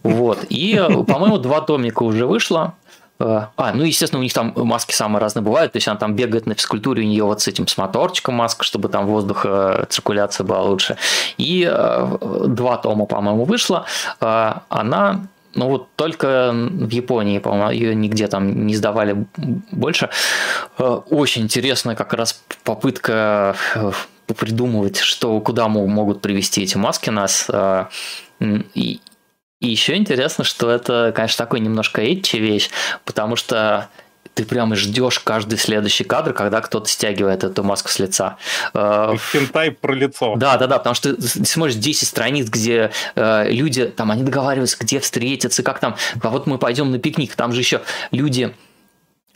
[0.02, 0.46] Вот.
[0.48, 0.76] И,
[1.06, 2.74] по-моему, два томика уже вышло.
[3.20, 5.72] Э, а, ну, естественно, у них там маски самые разные бывают.
[5.72, 8.64] То есть она там бегает на физкультуре, у нее вот с этим с моторчиком маска,
[8.64, 10.96] чтобы там воздух, э, циркуляция была лучше.
[11.36, 12.18] И э,
[12.48, 13.84] два тома, по-моему, вышло.
[14.20, 15.20] Она
[15.52, 19.26] ну вот только в Японии, по-моему, ее нигде там не сдавали
[19.72, 20.08] больше.
[20.78, 23.56] Очень интересная как раз попытка
[24.38, 27.50] придумывать, что куда могут привести эти маски нас.
[28.40, 29.00] И,
[29.60, 32.70] и еще интересно, что это, конечно, такой немножко эдчи вещь,
[33.04, 33.88] потому что
[34.34, 38.36] ты прямо ждешь каждый следующий кадр, когда кто-то стягивает эту маску с лица.
[38.72, 40.36] Хентай э, про лицо.
[40.36, 44.78] Да, да, да, потому что ты смотришь 10 страниц, где э, люди, там, они договариваются,
[44.80, 47.82] где встретиться, как там, а вот мы пойдем на пикник, там же еще
[48.12, 48.54] люди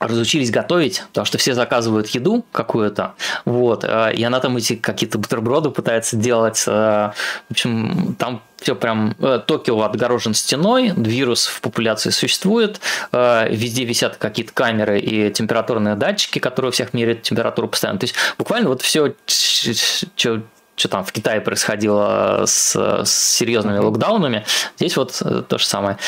[0.00, 3.14] разучились готовить, потому что все заказывают еду какую-то,
[3.44, 8.74] вот, э, и она там эти какие-то бутерброды пытается делать, э, в общем, там все
[8.74, 12.80] прям, э, Токио отгорожен стеной, вирус в популяции существует,
[13.12, 18.14] везде висят какие-то камеры и температурные датчики, которые у всех меряют температуру постоянно, то есть
[18.38, 20.42] буквально вот все, что
[20.76, 24.44] что там в Китае происходило с, с серьезными локдаунами,
[24.76, 25.98] здесь вот то же самое.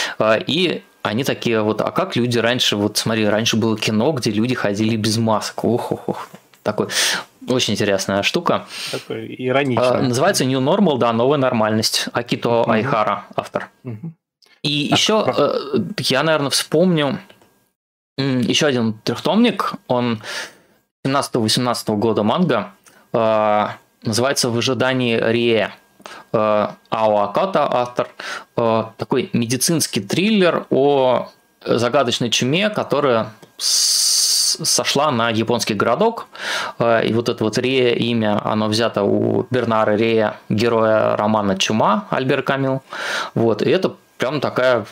[0.48, 4.54] И они такие вот, а как люди раньше, вот смотри, раньше было кино, где люди
[4.54, 6.28] ходили без масок, ох, ох, ох,
[6.62, 6.88] такой
[7.48, 8.66] очень интересная штука.
[8.90, 9.86] Такой ироничный.
[9.86, 12.08] А, называется New Normal, да, новая нормальность.
[12.12, 12.70] Акито угу.
[12.70, 13.70] Айхара, автор.
[13.84, 14.12] Угу.
[14.62, 15.34] И так, еще про...
[15.36, 17.20] Э, я, наверное, вспомню
[18.18, 20.22] еще один трехтомник, он
[21.06, 22.72] 17-18 года манга,
[23.12, 23.66] э,
[24.02, 25.72] называется «В ожидании Рие».
[26.32, 28.08] Э, Ао Аката, автор,
[28.56, 31.28] э, такой медицинский триллер о
[31.64, 36.26] загадочной чуме, которая сошла на японский городок.
[36.78, 42.06] Э, и вот это вот Рея имя, оно взято у Бернара Рея, героя романа «Чума»
[42.10, 42.82] Альбер Камил.
[43.34, 43.62] Вот.
[43.62, 44.86] И это прям такая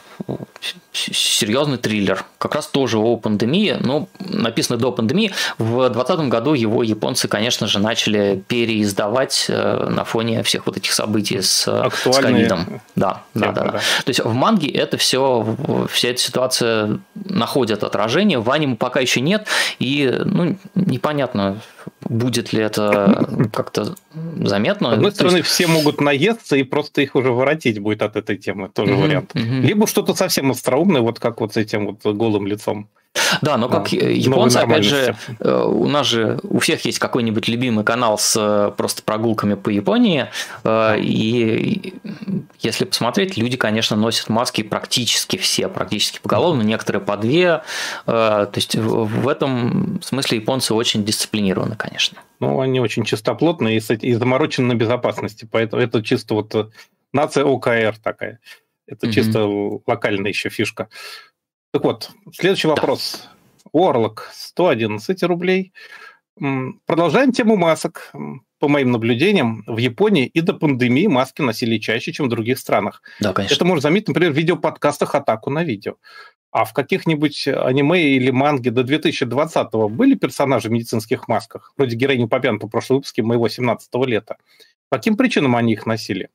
[0.92, 2.24] серьезный триллер.
[2.38, 5.32] Как раз тоже о пандемии, но написано до пандемии.
[5.59, 10.92] В 2020 году его японцы, конечно же, начали переиздавать э, на фоне всех вот этих
[10.92, 12.80] событий с, с ковидом.
[12.96, 13.70] Да, да, да, да.
[13.72, 15.56] То есть в манге это все,
[15.90, 19.46] вся эта ситуация находит отражение, в аниме пока еще нет,
[19.78, 21.60] и ну, непонятно,
[22.01, 23.94] будет ли это как-то
[24.36, 24.90] заметно.
[24.90, 25.48] С одной стороны, есть...
[25.48, 29.31] все могут наесться и просто их уже воротить будет от этой темы, тоже mm-hmm, вариант.
[29.35, 29.61] Mm-hmm.
[29.61, 32.89] Либо что-то совсем остроумное, вот как вот с этим вот голым лицом.
[33.42, 37.46] Да, но как да, японцы, опять же, э, у нас же у всех есть какой-нибудь
[37.48, 40.26] любимый канал с э, просто прогулками по Японии,
[40.64, 41.94] э, и
[42.60, 47.62] если посмотреть, люди, конечно, носят маски практически все, практически поголовно, некоторые по две,
[48.06, 52.18] то есть в этом смысле японцы очень дисциплинированы, конечно.
[52.40, 56.72] Ну, они очень чистоплотные и заморочены на безопасности, поэтому это чисто вот
[57.12, 58.40] нация ОКР такая.
[58.86, 59.12] Это mm-hmm.
[59.12, 59.46] чисто
[59.86, 60.88] локальная еще фишка.
[61.74, 63.28] Так вот, следующий вопрос.
[63.72, 65.72] Орлок, 111 рублей.
[66.86, 68.12] Продолжаем тему масок.
[68.60, 73.02] По моим наблюдениям, в Японии и до пандемии маски носили чаще, чем в других странах.
[73.18, 73.56] Да, конечно.
[73.56, 75.96] Это можно заметить, например, в видеоподкастах «Атаку на видео».
[76.52, 81.72] А в каких-нибудь аниме или манге до 2020-го были персонажи в медицинских масках?
[81.76, 84.36] Вроде героини Попян по прошлом выпуске моего 17-го лета.
[84.90, 86.28] По каким причинам они их носили?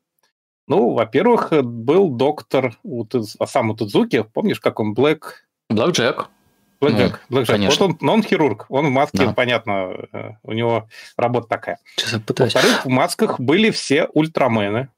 [0.70, 3.04] Ну, во-первых, был доктор у
[3.40, 5.42] Осаму Тудзуки, помнишь, как он, Блэк...
[5.68, 6.28] Блэк Джек.
[6.80, 7.70] Блэк Джек, Блэк Джек.
[7.70, 9.32] Вот он, но он хирург, он в маске, да.
[9.32, 11.78] понятно, э, у него работа такая.
[12.12, 14.90] Во-вторых, в масках были все ультрамены,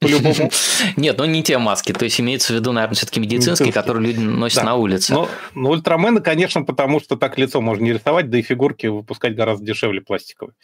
[0.00, 0.50] по-любому.
[0.96, 4.20] Нет, ну не те маски, то есть имеется в виду, наверное, все-таки медицинские, которые люди
[4.20, 5.12] носят на улице.
[5.12, 9.36] Но, но ультрамены, конечно, потому что так лицо можно не рисовать, да и фигурки выпускать
[9.36, 10.54] гораздо дешевле пластиковые.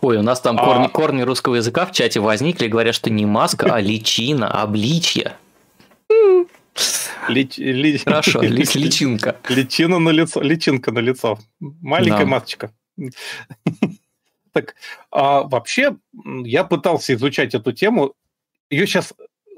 [0.00, 0.88] Ой, у нас там корни, а...
[0.88, 5.36] корни русского языка в чате возникли, говорят, что не маска, а личина, обличье.
[7.28, 7.98] Лич, ли...
[7.98, 9.36] Хорошо, ли, личинка.
[9.48, 11.38] Личина на лицо, личинка на лицо.
[11.60, 12.26] Маленькая да.
[12.26, 12.70] масочка.
[14.52, 14.74] Так,
[15.10, 18.14] а вообще, я пытался изучать эту тему.
[18.70, 19.12] Ее сейчас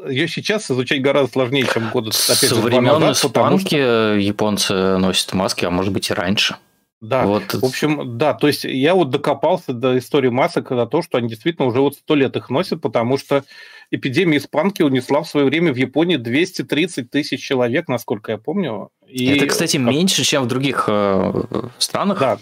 [0.09, 4.17] ее сейчас изучать гораздо сложнее, чем года Со времен испанки что...
[4.17, 6.57] японцы носят маски, а может быть и раньше.
[7.01, 7.55] Да, вот.
[7.55, 11.29] в общем, да, то есть я вот докопался до истории масок, до того, что они
[11.29, 13.45] действительно уже вот сто лет их носят, потому что
[13.93, 18.91] эпидемия испанки унесла в свое время в Японии 230 тысяч человек, насколько я помню.
[19.07, 21.43] И Это, кстати, меньше, чем в других э,
[21.79, 22.19] странах.
[22.19, 22.39] Да,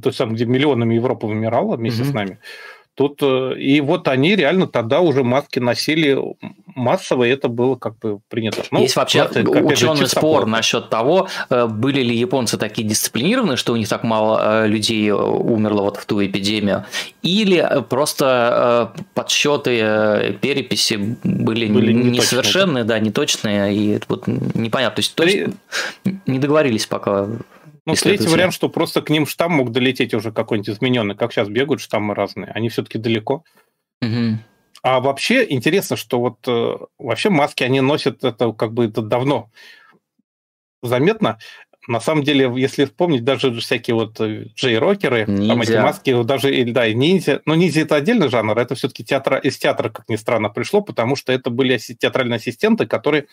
[0.00, 2.10] то есть там, где миллионами Европа вымирала вместе mm-hmm.
[2.10, 2.38] с нами.
[2.94, 6.18] Тут, э, и вот они реально тогда уже маски носили
[6.66, 8.62] массово, и это было как бы принято.
[8.70, 13.72] Ну, Есть вообще это, ученый спор насчет того, э, были ли японцы такие дисциплинированные, что
[13.72, 16.84] у них так мало э, людей умерло вот в ту эпидемию,
[17.22, 24.96] или просто подсчеты переписи были, были несовершенные, да, неточные, и вот непонятно.
[24.96, 25.54] То есть точно
[26.26, 27.26] не договорились пока
[27.84, 31.48] ну, третий вариант, что просто к ним штамм мог долететь уже какой-нибудь измененный, как сейчас
[31.48, 33.44] бегают штаммы разные, они все-таки далеко.
[34.00, 34.38] Угу.
[34.82, 39.50] А вообще интересно, что вот э, вообще маски они носят это как бы это давно
[40.82, 41.38] заметно.
[41.88, 46.86] На самом деле, если вспомнить, даже всякие вот э, джей-рокеры, там эти маски, даже, да,
[46.86, 50.48] и ниндзя, но ниндзя это отдельный жанр, это все-таки театра, из театра, как ни странно,
[50.48, 53.26] пришло, потому что это были театральные ассистенты, которые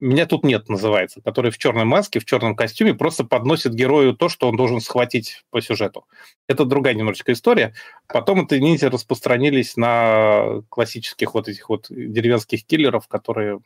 [0.00, 4.28] меня тут нет, называется, который в черной маске, в черном костюме просто подносит герою то,
[4.28, 6.06] что он должен схватить по сюжету.
[6.48, 7.74] Это другая немножечко история.
[8.08, 13.60] Потом это ниндзя распространились на классических вот этих вот деревенских киллеров, которые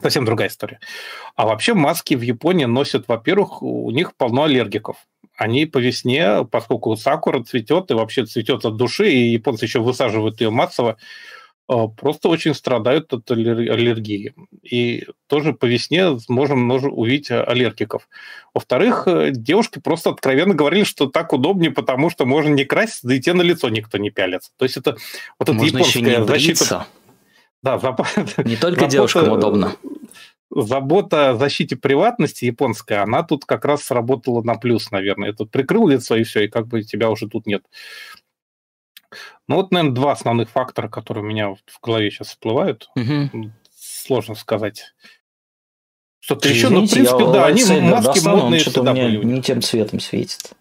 [0.00, 0.80] совсем другая история.
[1.34, 4.96] А вообще маски в Японии носят, во-первых, у них полно аллергиков.
[5.36, 10.40] Они по весне, поскольку сакура цветет и вообще цветет от души, и японцы еще высаживают
[10.40, 10.96] ее массово,
[11.68, 14.34] просто очень страдают от аллергии.
[14.62, 18.08] И тоже по весне можем увидеть аллергиков.
[18.54, 23.14] Во-вторых, э, девушки просто откровенно говорили, что так удобнее, потому что можно не краситься, да
[23.14, 24.50] и те на лицо никто не пялится.
[24.56, 24.96] То есть это
[25.38, 26.86] вот эта можно японская еще не защита.
[27.62, 28.00] Да, зап...
[28.44, 29.76] Не только забота, девушкам удобно.
[30.50, 35.30] Забота о защите приватности японская, она тут как раз сработала на плюс, наверное.
[35.30, 37.64] Это прикрыл лицо и все, и как бы тебя уже тут нет.
[39.48, 42.90] Ну вот, наверное, два основных фактора, которые у меня в голове сейчас всплывают.
[42.96, 43.50] Угу.
[43.74, 44.92] Сложно сказать.
[46.20, 49.24] Что-то еще, но в принципе, да, они маски модные всегда были.
[49.24, 50.52] Не тем цветом светит.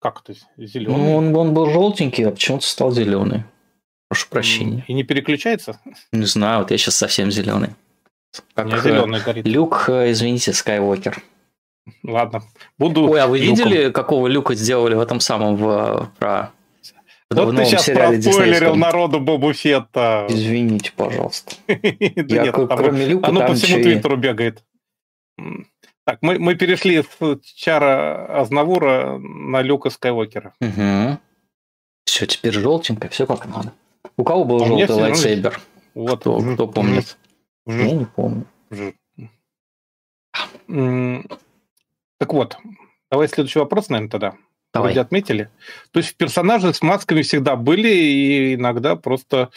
[0.00, 0.96] Как это зеленый?
[0.96, 3.44] Ну, он, он был желтенький, а почему-то стал зеленый.
[4.08, 4.84] Прошу прощения.
[4.88, 5.78] И не переключается?
[6.12, 7.70] Не знаю, вот я сейчас совсем зеленый.
[8.54, 9.46] Как У меня зеленый горит.
[9.46, 11.22] Люк, э, извините, Скайуокер.
[12.02, 12.42] Ладно,
[12.78, 13.10] буду.
[13.10, 13.54] Ой, а вы люком.
[13.54, 16.52] видели, какого люка сделали в этом самом в, про
[17.30, 20.26] Вот ты сейчас проспойлерил народу Бобу Фетта.
[20.28, 21.56] Извините, пожалуйста.
[21.66, 24.64] Я кроме Люка Оно по всему Твиттеру бегает.
[26.04, 30.54] Так, мы, мы перешли с Чара Азнавура на Люка Скайуокера.
[30.58, 31.18] Угу.
[32.06, 33.74] Все, теперь желтенько, все как надо.
[34.16, 35.60] У кого был а желтый лайтсейбер?
[35.94, 37.18] Вот, кто, кто помнит?
[37.66, 38.46] Я не помню.
[42.18, 42.56] Так вот,
[43.10, 44.34] давай следующий вопрос, наверное, тогда.
[44.72, 44.88] Давай.
[44.88, 45.50] Вроде отметили.
[45.92, 49.48] То есть персонажи с масками всегда были, и иногда просто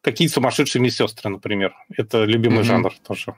[0.00, 1.74] какие сумасшедшие медсестры, например.
[1.96, 2.64] Это любимый mm-hmm.
[2.64, 3.34] жанр тоже.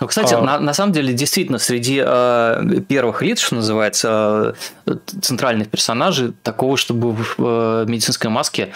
[0.00, 0.40] Ну, кстати, а...
[0.40, 4.56] на, на самом деле, действительно, среди э, первых лиц, что называется,
[4.86, 8.72] э, центральных персонажей, такого, чтобы в э, медицинской маске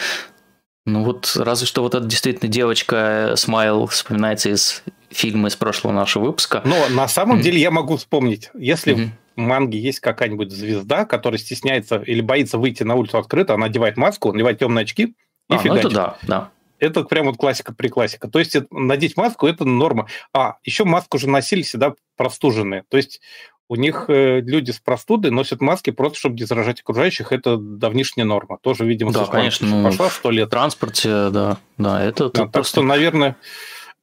[0.86, 6.26] ну вот разве что вот эта действительно девочка Смайл вспоминается из фильма из прошлого нашего
[6.26, 6.62] выпуска.
[6.64, 7.42] Но на самом mm-hmm.
[7.42, 9.10] деле я могу вспомнить, если mm-hmm.
[9.44, 13.96] В манге есть какая-нибудь звезда, которая стесняется или боится выйти на улицу открыто, она одевает
[13.96, 15.14] маску, надевает темные очки
[15.48, 15.84] и а, фигачит.
[15.84, 16.50] Ну это да, да.
[16.78, 18.28] Это прям вот классика при классика.
[18.28, 20.08] То есть надеть маску– это норма.
[20.32, 22.84] А, еще маску же носили всегда простуженные.
[22.88, 23.20] То есть
[23.68, 27.32] у них э, люди с простудой носят маски просто, чтобы не заражать окружающих.
[27.32, 28.58] Это давнишняя норма.
[28.62, 30.48] Тоже, видимо, да, конечно, ну, пошла сто лет.
[30.48, 31.58] В транспорте, да.
[31.78, 33.36] Да, это да, Так что, наверное...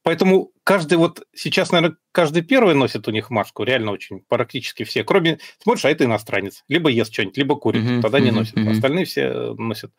[0.08, 1.26] Поэтому каждый вот...
[1.34, 3.62] Сейчас, наверное, каждый первый носит у них маску.
[3.62, 4.22] Реально очень.
[4.26, 5.04] Практически все.
[5.04, 5.38] Кроме...
[5.62, 6.64] Смотришь, а это иностранец.
[6.66, 7.82] Либо ест что-нибудь, либо курит.
[7.82, 8.56] Uh-huh, Тогда не носит.
[8.56, 8.70] Uh-huh.
[8.70, 9.92] Остальные все носят.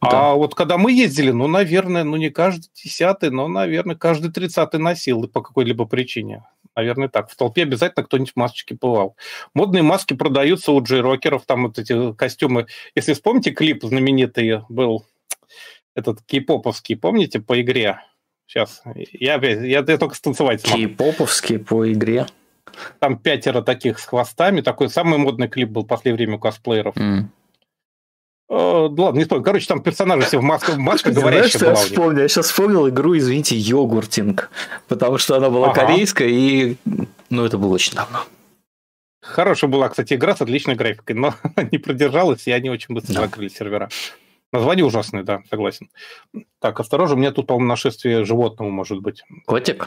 [0.00, 0.30] Да.
[0.30, 4.80] А вот когда мы ездили, ну, наверное, ну, не каждый десятый, но, наверное, каждый тридцатый
[4.80, 6.46] носил по какой-либо причине.
[6.74, 7.30] Наверное, так.
[7.30, 9.16] В толпе обязательно кто-нибудь в масочке бывал.
[9.52, 12.68] Модные маски продаются у джей-рокеров, там вот эти костюмы.
[12.94, 15.04] Если вспомните, клип знаменитый был,
[15.94, 18.00] этот кей-поповский, помните, по игре?
[18.46, 20.78] Сейчас, я опять, я, я только станцевать смогу.
[20.78, 22.26] Кей-поповский по игре?
[23.00, 24.60] Там пятеро таких с хвостами.
[24.60, 26.96] Такой самый модный клип был в последнее время у косплееров.
[26.96, 27.24] Mm.
[28.48, 29.42] Uh, ладно, не спорю.
[29.42, 32.22] Короче, там персонажи все в масках, маска говорящая Знаешь, я вспомнил?
[32.22, 34.50] Я сейчас вспомнил игру, извините, Йогуртинг.
[34.86, 35.80] Потому что она была ага.
[35.80, 36.76] корейская, и...
[37.28, 38.20] Ну, это было очень давно.
[39.20, 41.34] Хорошая была, кстати, игра с отличной графикой, но
[41.72, 43.20] не продержалась, и они очень быстро да.
[43.22, 43.88] закрыли сервера.
[44.56, 45.90] Название ужасное, да, согласен.
[46.60, 49.22] Так, осторожно, у меня тут, по-моему, нашествие животного может быть.
[49.44, 49.86] Котик?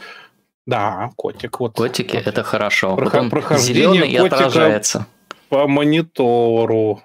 [0.67, 1.59] Да, котик.
[1.59, 1.73] Вот.
[1.73, 2.27] Котики, вот.
[2.27, 2.95] это хорошо.
[2.95, 5.07] Проход, вот он зеленый и отражается.
[5.49, 7.01] По монитору.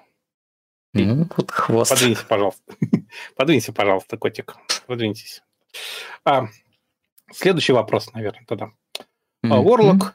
[0.93, 1.89] Ну, вот хвост.
[1.89, 2.75] Подвинься, пожалуйста.
[3.35, 4.55] Подвинься, пожалуйста, котик.
[4.85, 5.41] Подвиньтесь.
[6.23, 6.45] А,
[7.33, 8.69] следующий вопрос, наверное, тогда.
[9.43, 10.11] Mm-hmm.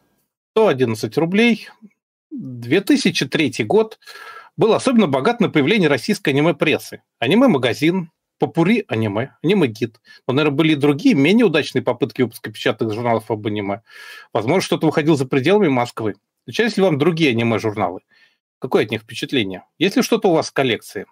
[0.52, 1.68] 111 рублей.
[2.30, 3.98] 2003 год
[4.60, 7.02] был особенно богат на появление российской аниме-прессы.
[7.18, 9.96] Аниме-магазин, попури аниме, аниме-гид.
[10.28, 13.80] Но, наверное, были и другие, менее удачные попытки выпуска печатных журналов об аниме.
[14.34, 16.16] Возможно, что-то выходило за пределами Москвы.
[16.40, 18.00] Встречались ли вам другие аниме-журналы?
[18.58, 19.64] Какое от них впечатление?
[19.78, 21.06] Есть ли что-то у вас в коллекции?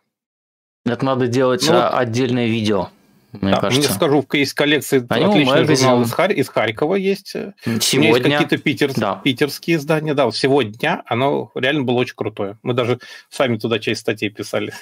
[0.85, 2.91] Это надо делать ну, а, отдельное видео.
[3.33, 3.89] Мне да, кажется.
[3.89, 6.33] Мне скажу, есть коллекции Аниме отличный журнал из, Хар...
[6.33, 7.35] из Харькова есть.
[7.81, 8.09] Сегодня.
[8.09, 8.93] есть какие-то питер...
[8.95, 9.21] да.
[9.23, 10.15] питерские издания.
[10.15, 12.59] Да, вот сегодня оно реально было очень крутое.
[12.63, 14.73] Мы даже сами туда часть статей писали.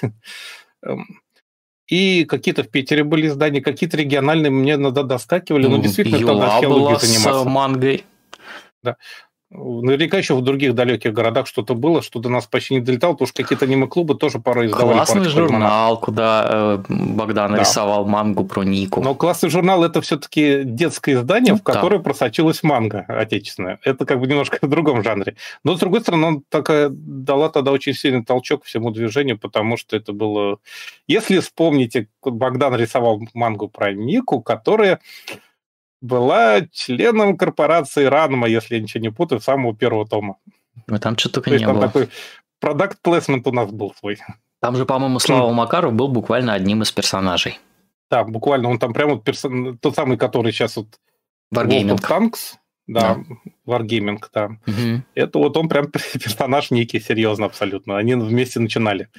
[0.83, 1.21] Эм,
[1.87, 6.99] и какие-то в Питере были издания, какие-то региональные мне надо доскакивали, но действительно там археологией
[6.99, 7.43] заниматься.
[7.43, 8.03] с мангой.
[8.83, 8.97] Да.
[9.49, 13.27] Наверняка еще в других далеких городах что-то было, что до нас почти не долетало, потому
[13.27, 14.97] что какие-то аниме-клубы тоже порой издавали.
[14.97, 15.99] Классный журнал, альманах.
[16.01, 17.59] куда э, Богдан да.
[17.59, 19.01] рисовал мангу про Нику.
[19.01, 22.03] Но классный журнал это все-таки детское издание, ну, в которое да.
[22.03, 23.79] просочилась манга отечественная.
[23.85, 25.37] Это как бы немножко в другом жанре.
[25.63, 29.95] Но, с другой стороны, он такая дала тогда очень сильный толчок всему движению, потому что
[29.95, 30.57] это было...
[31.07, 34.99] Если вспомните, Богдан рисовал мангу про Нику, которая
[36.01, 40.37] была членом корпорации Ранма, если я ничего не путаю, самого первого тома.
[40.87, 41.87] Ну, там что только То не там было.
[41.87, 42.09] такой
[42.59, 44.19] продукт плейсмент у нас был свой.
[44.59, 47.59] Там же, по-моему, Слава Макаров был буквально одним из персонажей.
[48.09, 48.69] Да, буквально.
[48.69, 49.77] Он там прямо вот персон...
[49.77, 50.87] тот самый, который сейчас вот...
[51.53, 51.97] Wargaming.
[51.99, 52.55] Tanks,
[52.87, 53.35] да, да.
[53.65, 54.45] Wargaming, да.
[54.65, 55.03] Угу.
[55.13, 57.97] Это вот он прям персонаж некий, серьезно абсолютно.
[57.97, 59.09] Они вместе начинали.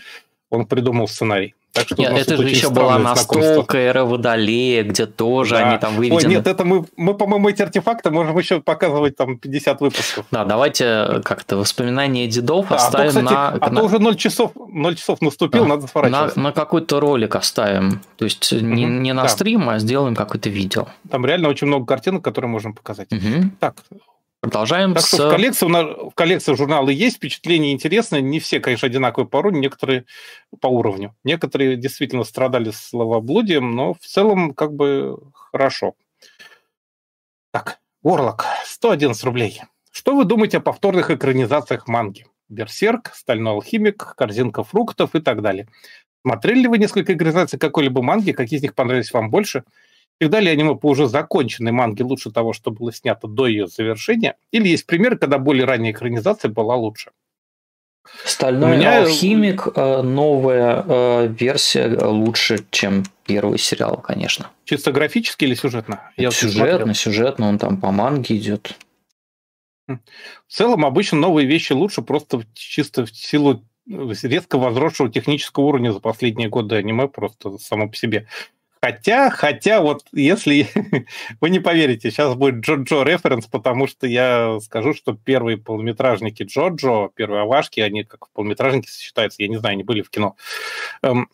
[0.50, 1.54] Он придумал сценарий.
[1.78, 5.68] Так что нет, это же еще была настолка эра Водолея, где тоже да.
[5.68, 6.28] они там выведены.
[6.28, 10.26] Ой, нет, это мы, мы, по-моему, эти артефакты можем еще показывать там 50 выпусков.
[10.30, 13.48] Да, давайте как-то воспоминания дедов да, оставим а то, кстати, на...
[13.48, 15.68] А то уже 0 часов, 0 часов наступил, да.
[15.68, 16.38] надо сворачиваться.
[16.38, 18.00] На, на какой-то ролик оставим.
[18.16, 18.64] То есть угу.
[18.64, 19.28] не, не на да.
[19.28, 20.88] стрим, а сделаем какое-то видео.
[21.10, 23.12] Там реально очень много картинок, которые можем показать.
[23.12, 23.50] Угу.
[23.60, 23.76] Так,
[24.40, 25.08] Продолжаем так с...
[25.08, 28.22] что в коллекции, в коллекции журнала есть впечатления интересные.
[28.22, 30.04] Не все, конечно, одинаковые по уровню, некоторые
[30.60, 31.14] по уровню.
[31.24, 35.94] Некоторые действительно страдали словоблудием, но в целом как бы хорошо.
[37.50, 39.62] Так, Орлок, 111 рублей.
[39.90, 42.26] Что вы думаете о повторных экранизациях манги?
[42.48, 45.68] Берсерк, Стальной алхимик, Корзинка фруктов и так далее.
[46.22, 48.32] Смотрели ли вы несколько экранизаций какой-либо манги?
[48.32, 49.64] Какие из них понравились вам больше?
[50.20, 54.36] Всегда ли аниме по уже законченной манге лучше того, что было снято до ее завершения?
[54.50, 57.12] Или есть примеры, когда более ранняя экранизация была лучше?
[58.24, 59.02] Стальной меня...
[59.02, 64.50] алхимик, э, новая э, версия лучше, чем первый сериал, конечно.
[64.64, 66.10] Чисто графически или сюжетно?
[66.16, 68.74] Я сюжетно, сюжетно, он там по манге идет.
[69.88, 70.00] Хм.
[70.46, 76.00] В целом, обычно новые вещи лучше просто чисто в силу резко возросшего технического уровня за
[76.00, 78.26] последние годы аниме просто само по себе.
[78.80, 80.68] Хотя, хотя вот если
[81.40, 87.10] вы не поверите, сейчас будет Джо-Джо референс, потому что я скажу, что первые полнометражники Джо-Джо,
[87.14, 90.36] первые Авашки, они как полнометражники считаются, я не знаю, они были в кино.
[91.02, 91.28] Эм,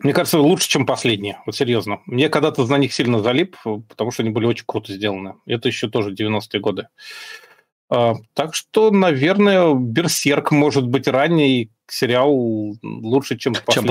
[0.00, 2.00] мне кажется, лучше, чем последние, вот серьезно.
[2.04, 3.56] Мне когда-то на них сильно залип,
[3.88, 5.36] потому что они были очень круто сделаны.
[5.46, 6.88] Это еще тоже 90-е годы.
[7.88, 12.32] А, так что, наверное, Берсерк может быть ранний сериал
[12.82, 13.86] лучше, чем чем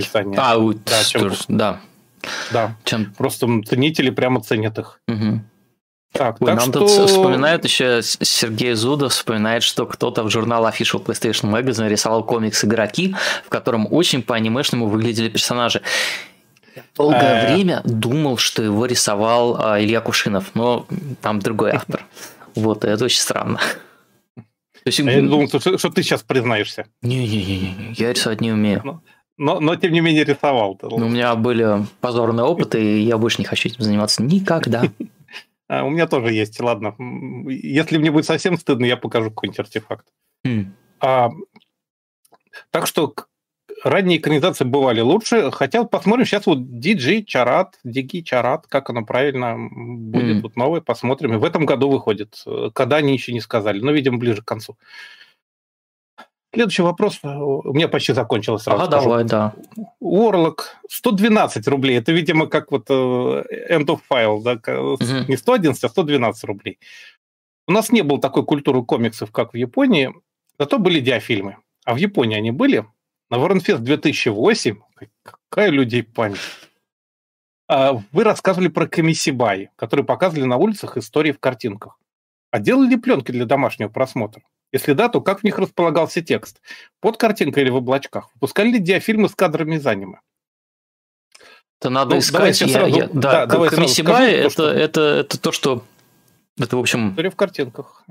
[0.00, 0.36] издания.
[0.38, 1.32] А, да, чем...
[1.48, 1.80] да.
[2.52, 2.76] Да.
[2.84, 3.12] Чем...
[3.14, 5.00] Просто ценители прямо ценят их.
[5.08, 5.40] Угу.
[6.12, 6.80] Так, Ой, так нам что...
[6.80, 12.64] тут вспоминают еще Сергей Зудов вспоминает, что кто-то в журнал Official PlayStation Magazine рисовал комикс
[12.64, 13.14] «Игроки»,
[13.44, 15.82] в котором очень по-анимешному выглядели персонажи.
[16.96, 17.52] Долгое э.
[17.52, 20.86] время думал, что его рисовал а, Илья Кушинов, но
[21.20, 22.04] там другой автор.
[22.54, 23.60] Вот, это очень странно.
[24.36, 24.42] То
[24.86, 26.86] есть, а я думал, что, что ты сейчас признаешься.
[27.02, 29.02] Не-не-не, я рисовать не умею.
[29.38, 30.78] Но, но, тем не менее рисовал.
[30.82, 34.84] У меня были позорные опыты, и я больше не хочу этим заниматься никогда.
[35.70, 36.94] А, у меня тоже есть, ладно.
[37.46, 40.06] Если мне будет совсем стыдно, я покажу какой-нибудь артефакт.
[40.46, 40.68] Mm.
[41.00, 41.28] А,
[42.70, 43.14] так что
[43.84, 49.04] ранние экранизации бывали лучше, хотя вот посмотрим сейчас вот DJ Чарат, Диги Чарат, как оно
[49.04, 50.40] правильно будет, mm.
[50.40, 51.34] вот новое, посмотрим.
[51.34, 52.42] И в этом году выходит,
[52.72, 54.78] когда они еще не сказали, но, видимо, ближе к концу.
[56.52, 57.20] Следующий вопрос.
[57.22, 58.82] У меня почти закончилось сразу.
[58.82, 59.54] Ага, давай, да.
[60.00, 61.98] Уорлок 112 рублей.
[61.98, 64.54] Это, видимо, как вот uh, end of file, да?
[64.54, 65.28] Угу.
[65.28, 66.78] Не 111, а 112 рублей.
[67.66, 70.14] У нас не было такой культуры комиксов, как в Японии,
[70.58, 71.58] зато были диафильмы.
[71.84, 72.86] А в Японии они были.
[73.30, 74.78] На Воронфест 2008,
[75.22, 76.40] какая людей память,
[77.68, 81.98] а, вы рассказывали про комиссибай, которые показывали на улицах истории в картинках.
[82.50, 84.42] А делали пленки для домашнего просмотра?
[84.72, 86.60] Если да, то как в них располагался текст?
[87.00, 88.30] Под картинкой или в облачках?
[88.34, 90.20] Выпускали ли диафильмы с кадрами из аниме?
[91.80, 92.60] Это надо ну, искать.
[92.60, 94.68] Я, сразу, я, да, да, давай Комиссибай это, что...
[94.68, 95.84] это, это то, что
[96.58, 97.10] это, в общем...
[97.10, 98.04] История в картинках.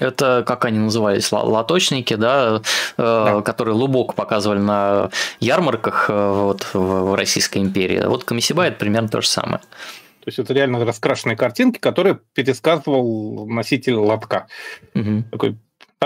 [0.00, 2.62] Это, как они назывались, лоточники, да, э,
[2.96, 3.42] да.
[3.42, 8.02] которые лубок показывали на ярмарках э, вот, в Российской империи.
[8.06, 9.58] Вот Комиссиба это примерно то же самое.
[9.58, 14.46] То есть это реально раскрашенные картинки, которые пересказывал носитель лотка.
[14.94, 15.24] Угу.
[15.30, 15.58] Такой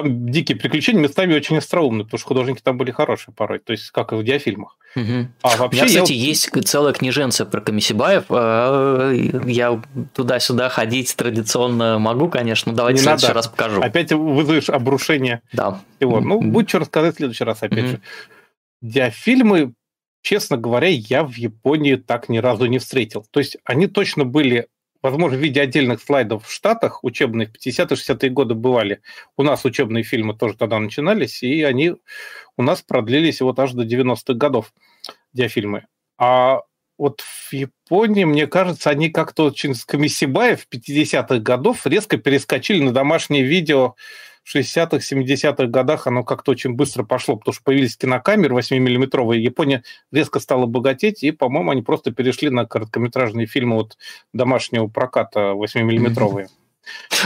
[0.03, 3.91] там дикие приключения местами очень остроумные, потому что художники там были хорошие порой, то есть
[3.91, 4.77] как и в диафильмах.
[4.95, 5.29] Угу.
[5.43, 6.25] А вообще, У меня, кстати, я...
[6.27, 8.25] есть целая книженция про Комиссибаев.
[8.31, 9.83] А, я
[10.15, 13.35] туда-сюда ходить традиционно могу, конечно, давайте Не в следующий надо.
[13.35, 13.81] раз покажу.
[13.81, 15.81] Опять вызовешь обрушение да.
[15.97, 16.21] всего.
[16.21, 17.89] Ну, будет что рассказать в следующий раз, опять угу.
[17.89, 18.01] же.
[18.81, 19.75] Диафильмы,
[20.23, 23.27] честно говоря, я в Японии так ни разу не встретил.
[23.31, 24.69] То есть они точно были
[25.03, 29.01] возможно, в виде отдельных слайдов в Штатах учебных, 50-60-е годы бывали.
[29.37, 31.95] У нас учебные фильмы тоже тогда начинались, и они
[32.57, 34.73] у нас продлились вот аж до 90-х годов,
[35.33, 35.87] диафильмы.
[36.19, 36.63] А
[36.99, 42.83] вот в Японии, мне кажется, они как-то очень с Камисибая в 50-х годов резко перескочили
[42.83, 43.95] на домашнее видео,
[44.55, 50.41] 60-х, 70-х годах оно как-то очень быстро пошло, потому что появились кинокамеры 8-миллиметровые, Япония резко
[50.41, 53.99] стала богатеть, и, по-моему, они просто перешли на короткометражные фильмы вот
[54.33, 56.49] домашнего проката 8-миллиметровые.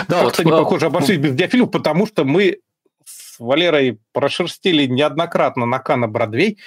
[0.09, 2.59] Да, вот, не похоже обошлись без диафильмов, потому что мы
[3.05, 6.59] с Валерой прошерстили неоднократно на Кана Бродвей,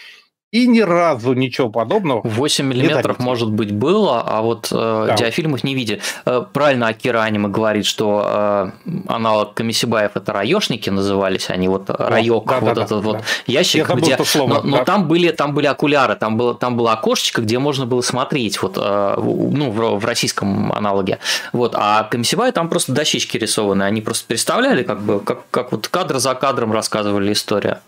[0.55, 2.21] и ни разу ничего подобного.
[2.23, 5.15] 8 миллиметров, может быть, было, а вот э, да.
[5.15, 5.99] диафильмов не видели.
[6.25, 8.71] Э, правильно Акира Анима говорит, что э,
[9.07, 13.23] аналог Камисибаев это раешники назывались, они вот райок, да, вот да, этот да, вот да.
[13.47, 14.23] ящик, Я где...
[14.23, 14.67] слово, но, да.
[14.67, 18.61] но там были там были окуляры, там было там было окошечко, где можно было смотреть,
[18.61, 21.19] вот, э, ну в, в российском аналоге,
[21.51, 25.89] вот, а Камисибай там просто дощечки рисованы, они просто представляли, как бы как как вот
[25.89, 27.79] кадр за кадром рассказывали историю.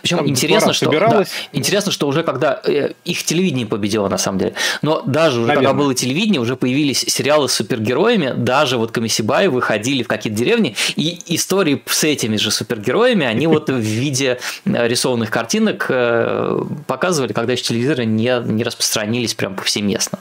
[0.00, 4.54] Причем интересно, что да, интересно, что уже когда э, их телевидение победило, на самом деле.
[4.82, 5.70] Но даже уже Наверное.
[5.70, 10.76] когда было телевидение, уже появились сериалы с супергероями, даже вот Камисибаи выходили в какие-то деревни,
[10.96, 17.32] и истории с этими же супергероями, они вот в виде э, рисованных картинок э, показывали,
[17.32, 20.20] когда еще телевизоры не, не распространились прям повсеместно.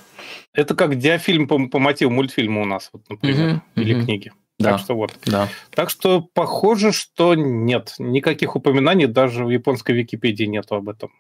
[0.54, 4.06] Это как диафильм по, по мотиву мультфильма у нас, вот, например, угу, или угу.
[4.06, 4.32] книги.
[4.60, 5.14] Да, так что вот.
[5.26, 5.50] Да.
[5.72, 7.96] Так что похоже, что нет.
[7.98, 11.12] Никаких упоминаний даже в японской Википедии нету об этом.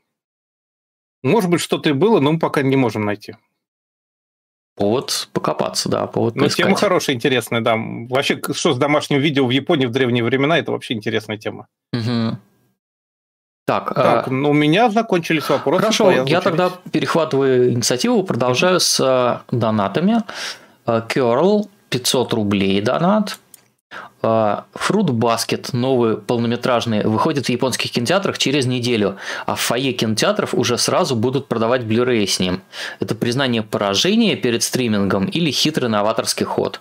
[1.24, 3.36] Может быть, что-то и было, но мы пока не можем найти.
[4.76, 7.76] Повод покопаться, да, повод Ну, тема хорошая, интересная, да.
[7.78, 11.68] Вообще, что с домашним видео в Японии в древние времена, это вообще интересная тема.
[11.94, 12.38] Угу.
[13.66, 14.32] Так, так а...
[14.32, 15.82] ну, у меня закончились вопросы.
[15.82, 20.24] Хорошо, я тогда перехватываю инициативу, продолжаю с э, донатами.
[20.86, 23.40] Curl, 500 рублей донат.
[24.24, 30.78] Fruit Basket, новый полнометражный, выходит в японских кинотеатрах через неделю, а в фойе кинотеатров уже
[30.78, 32.62] сразу будут продавать Blu-ray с ним.
[33.00, 36.80] Это признание поражения перед стримингом или хитрый новаторский ход?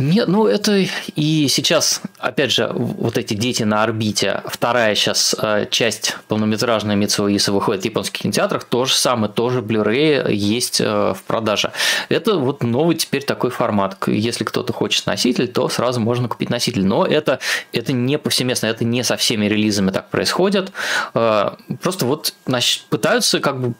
[0.00, 0.82] Нет, ну это
[1.14, 7.28] и сейчас, опять же, вот эти дети на орбите, вторая сейчас э, часть полнометражная Митсуо
[7.28, 11.72] Иса выходит в японских кинотеатрах, то же самое, тоже Blu-ray есть э, в продаже.
[12.08, 13.98] Это вот новый теперь такой формат.
[14.06, 16.86] Если кто-то хочет носитель, то сразу можно купить носитель.
[16.86, 17.38] Но это,
[17.72, 20.72] это не повсеместно, это не со всеми релизами так происходит.
[21.12, 21.50] Э,
[21.82, 23.74] просто вот значит, пытаются как бы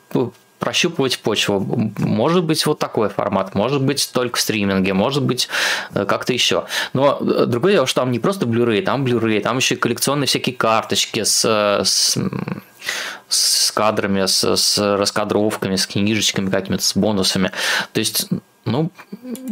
[0.61, 1.93] прощупывать почву.
[1.99, 5.49] Может быть, вот такой формат, может быть, только в стриминге, может быть,
[5.95, 6.67] э, как-то еще.
[6.93, 10.29] Но э, другое дело, что там не просто Blu-ray, там Blu-ray, там еще и коллекционные
[10.29, 12.17] всякие карточки с, э, с
[13.29, 17.53] с кадрами, с, с раскадровками, с книжечками какими-то, с бонусами.
[17.93, 18.29] То есть
[18.65, 18.91] ну,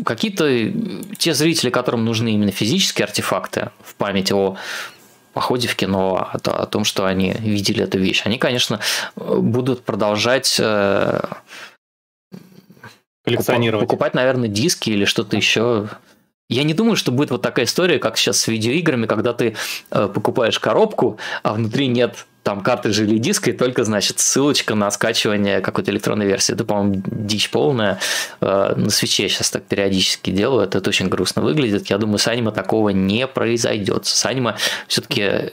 [0.05, 0.72] какие-то
[1.18, 4.56] те зрители, которым нужны именно физические артефакты в память о
[5.33, 8.23] походе в кино, о, о том, что они видели эту вещь.
[8.25, 8.81] Они, конечно,
[9.17, 11.21] будут продолжать э,
[13.25, 13.87] коллекционировать.
[13.87, 15.89] Покупать, наверное, диски или что-то еще.
[16.49, 19.55] Я не думаю, что будет вот такая история, как сейчас с видеоиграми, когда ты
[19.91, 24.91] э, покупаешь коробку, а внутри нет там картриджа или диска, и только, значит, ссылочка на
[24.91, 26.55] скачивание какой-то электронной версии.
[26.55, 27.99] Это, по-моему, дичь полная.
[28.41, 31.91] Э, на свече сейчас так периодически делают, это очень грустно выглядит.
[31.91, 34.07] Я думаю, с аниме такого не произойдет.
[34.07, 34.57] С аниме
[34.87, 35.53] все-таки,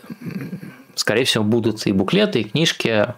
[0.95, 3.13] скорее всего, будут и буклеты, и книжки.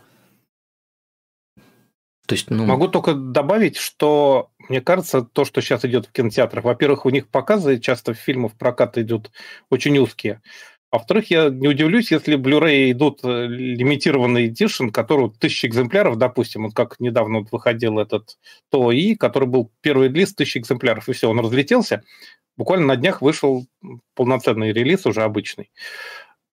[2.26, 2.66] То есть, ну...
[2.66, 7.28] Могу только добавить, что мне кажется, то, что сейчас идет в кинотеатрах, во-первых, у них
[7.30, 9.32] показы часто в фильмах прокат идут
[9.70, 10.42] очень узкие.
[10.90, 16.64] А во-вторых, я не удивлюсь, если Blu-ray идут э, лимитированный эдишн, который тысячи экземпляров, допустим,
[16.64, 18.38] вот как недавно вот выходил этот
[18.72, 22.04] ТОИ, который был первый релиз тысячи экземпляров, и все, он разлетелся.
[22.56, 23.68] Буквально на днях вышел
[24.16, 25.72] полноценный релиз, уже обычный.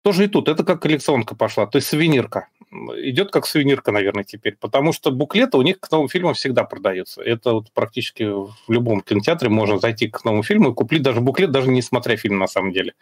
[0.04, 2.48] Тоже и тут, это как коллекционка пошла, то есть сувенирка.
[2.70, 7.22] Идет как сувенирка, наверное, теперь, потому что буклеты у них к новым фильмам всегда продаются.
[7.22, 11.52] Это вот практически в любом кинотеатре можно зайти к новому фильму и купить даже буклет,
[11.52, 12.92] даже не смотря фильм на самом деле.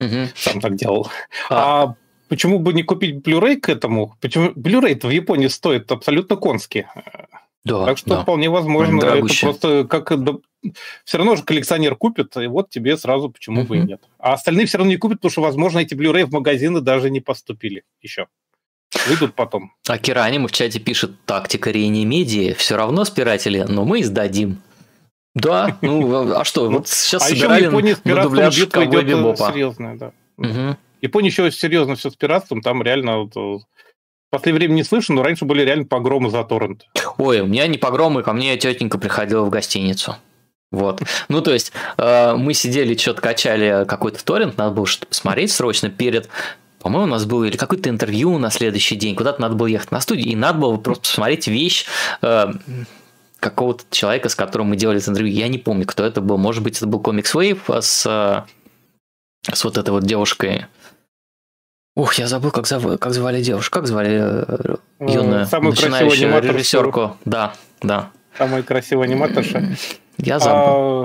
[0.00, 0.28] Угу.
[0.34, 1.10] Сам так делал.
[1.50, 1.94] А, а
[2.30, 4.16] почему бы не купить Blu-ray к этому?
[4.22, 6.88] Почему Blu-ray в Японии стоит абсолютно конски.
[7.64, 8.22] Да, так что да.
[8.22, 10.12] вполне возможно, это просто как
[11.04, 14.02] все равно же коллекционер купит, и вот тебе сразу почему uh бы и нет.
[14.18, 17.20] А остальные все равно не купят, потому что, возможно, эти Blu-ray в магазины даже не
[17.20, 18.26] поступили еще.
[19.06, 19.72] Выйдут потом.
[19.88, 24.62] А Киранима в чате пишет, тактика Рейни Медиа, все равно спиратели, но мы издадим.
[25.34, 29.50] Да, ну а что, вот сейчас а собирали с пиратством битва идет Бибопа.
[29.52, 30.12] серьезная, да.
[31.00, 33.62] Япония еще серьезно все с пиратством, там реально в
[34.28, 36.86] последнее время не слышно, но раньше были реально погромы за торрент.
[37.20, 40.16] Ой, у меня не погромы, ко мне тетенька приходила в гостиницу.
[40.72, 41.02] Вот.
[41.28, 45.90] Ну, то есть, э, мы сидели, что-то качали какой-то торрент, надо было что-то посмотреть срочно
[45.90, 46.28] перед
[46.78, 50.00] по-моему, у нас было или какое-то интервью на следующий день, куда-то надо было ехать на
[50.00, 51.84] студию, и надо было просто посмотреть вещь,
[52.22, 52.46] э,
[53.38, 55.34] какого-то человека, с которым мы делали интервью.
[55.34, 56.38] Я не помню, кто это был.
[56.38, 60.66] Может быть, это был Comics Wave с, э, с вот этой вот девушкой.
[61.96, 62.98] Ух, я забыл, как, зов...
[62.98, 63.78] как звали девушку.
[63.78, 67.16] Как звали э, юную Самую начинающую режиссерку.
[67.24, 68.10] Да, да.
[68.38, 69.76] Самая красивая аниматорша.
[70.18, 70.56] Я забыл.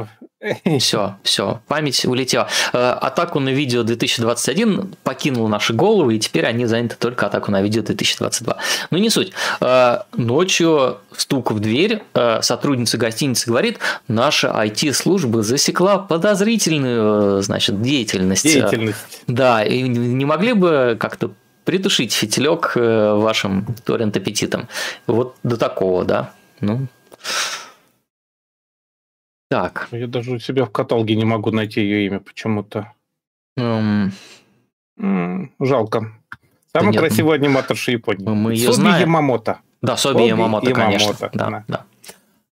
[0.01, 0.07] А,
[0.79, 2.47] все, все, память улетела.
[2.73, 7.61] Э, атаку на видео 2021 покинул наши головы, и теперь они заняты только атаку на
[7.61, 8.57] видео 2022.
[8.91, 9.33] Но не суть.
[9.61, 18.43] Э, ночью стук в дверь, э, сотрудница гостиницы говорит, наша IT-служба засекла подозрительную, значит, деятельность.
[18.43, 18.97] Деятельность.
[19.27, 21.31] Да, и не могли бы как-то
[21.63, 24.67] притушить фитилек вашим торрент-аппетитом.
[25.07, 26.31] Вот до такого, да.
[26.59, 26.87] Ну,
[29.55, 29.87] так.
[29.91, 32.91] Я даже у себя в каталоге не могу найти ее имя почему-то.
[33.57, 34.11] Um...
[35.61, 36.11] жалко.
[36.73, 38.27] Самый да красивый нет, аниматорша Японии.
[38.27, 39.01] Мы ее Соби знаем.
[39.01, 39.59] Ямамото.
[39.81, 41.13] Да, Соби, Соби Ямамото, конечно.
[41.13, 41.63] Ямамото, да, да.
[41.69, 41.85] да.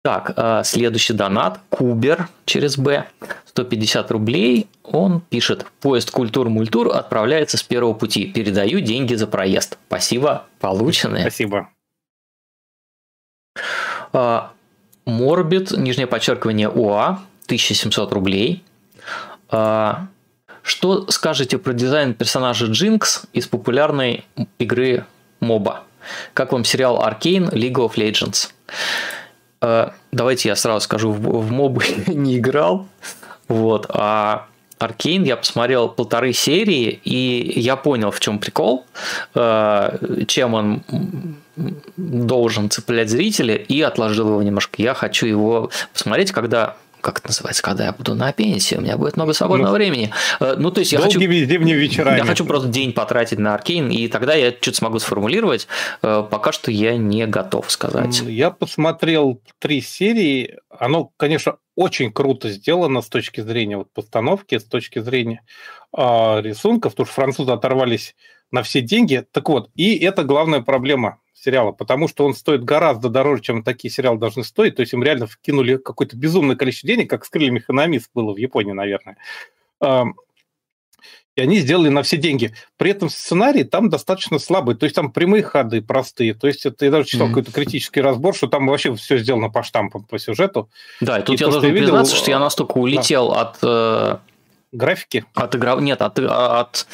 [0.03, 1.60] Так, э, следующий донат.
[1.69, 3.06] Кубер через Б.
[3.45, 4.68] 150 рублей.
[4.84, 5.68] Он пишет.
[5.82, 8.26] Поезд культур-мультур отправляется с первого пути.
[8.26, 9.78] Передаю деньги за проезд.
[9.88, 11.22] Спасибо, полученные.
[11.22, 11.69] Спасибо.
[15.07, 18.63] А, Морбит, нижнее подчеркивание УА, 1700 рублей.
[19.49, 20.07] А,
[20.61, 24.25] что скажете про дизайн персонажа Джинкс из популярной
[24.59, 25.05] игры
[25.39, 25.84] Моба?
[26.34, 28.49] Как вам сериал Arcane League of Legends?
[29.61, 32.88] Э, давайте я сразу скажу, в мобы не играл,
[33.47, 34.47] вот, а
[34.79, 38.85] Аркейн я посмотрел полторы серии, и я понял, в чем прикол,
[39.33, 40.83] э, чем он
[41.97, 44.81] должен цеплять зрителя, и отложил его немножко.
[44.81, 46.77] Я хочу его посмотреть, когда
[47.07, 50.11] как это называется, когда я буду на пенсии, у меня будет много свободного ну, времени.
[50.41, 51.17] Э, ну, то есть я хочу...
[51.21, 52.17] зимние вечера.
[52.17, 55.69] Я хочу просто день потратить на Аркейн, и тогда я что-то смогу сформулировать.
[56.01, 58.19] Э, пока что я не готов сказать.
[58.25, 60.57] Я посмотрел три серии.
[60.69, 65.43] Оно, конечно, очень круто сделано с точки зрения вот постановки, с точки зрения
[65.97, 68.15] э, рисунков, потому что французы оторвались
[68.51, 69.25] на все деньги.
[69.31, 73.91] Так вот, и это главная проблема сериала, потому что он стоит гораздо дороже, чем такие
[73.91, 74.76] сериалы должны стоить.
[74.76, 78.38] То есть им реально вкинули какое-то безумное количество денег, как с крыльями экономист было в
[78.38, 79.18] Японии, наверное.
[81.38, 82.55] И они сделали на все деньги.
[82.77, 84.76] При этом сценарий там достаточно слабый.
[84.76, 86.34] То есть там прямые ходы простые.
[86.34, 87.30] То есть это я даже читал mm-hmm.
[87.30, 90.68] какой-то критический разбор, что там вообще все сделано по штампам, по сюжету.
[90.99, 91.89] Да, и тут и я должен видел...
[91.89, 93.41] признаться, что я настолько улетел да.
[93.41, 93.57] от...
[93.61, 94.18] Э...
[94.72, 95.26] Графики?
[95.35, 95.76] От игра...
[95.76, 96.88] Нет, от, от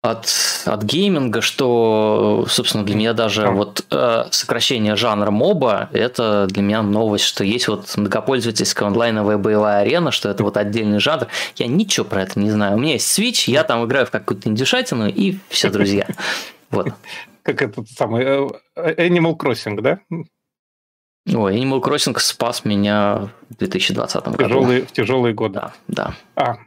[0.00, 0.28] от,
[0.64, 3.50] от гейминга, что, собственно, для меня даже а.
[3.50, 9.80] вот э, сокращение жанра моба, это для меня новость, что есть вот многопользовательская онлайновая боевая
[9.82, 11.26] арена, что это вот отдельный жанр.
[11.56, 12.76] Я ничего про это не знаю.
[12.76, 16.06] У меня есть Switch, я там играю в какую-то индюшатину, и все, друзья.
[16.70, 16.88] Вот.
[17.44, 18.46] Как этот самый э,
[18.76, 20.00] Animal Crossing, да?
[20.10, 24.36] Ой, Animal Crossing спас меня в 2020 году.
[24.36, 25.54] Тяжелые, в тяжелые годы.
[25.54, 26.14] Да, да.
[26.36, 26.58] А,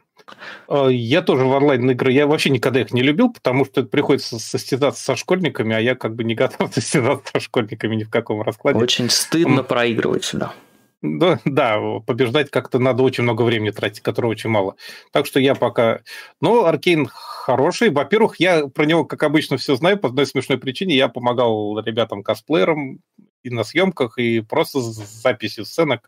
[0.69, 5.03] я тоже в онлайн-игры, я вообще никогда их не любил, потому что это приходится состязаться
[5.03, 8.79] со школьниками, а я как бы не готов состязаться со школьниками ни в каком раскладе.
[8.79, 10.53] Очень стыдно проигрывать сюда.
[11.01, 14.75] Да, да, побеждать как-то надо очень много времени тратить, которого очень мало.
[15.11, 16.01] Так что я пока...
[16.41, 17.89] Но Аркейн хороший.
[17.89, 20.95] Во-первых, я про него, как обычно, все знаю по одной смешной причине.
[20.95, 22.99] Я помогал ребятам-косплеерам
[23.41, 26.07] и на съемках, и просто с записью сценок.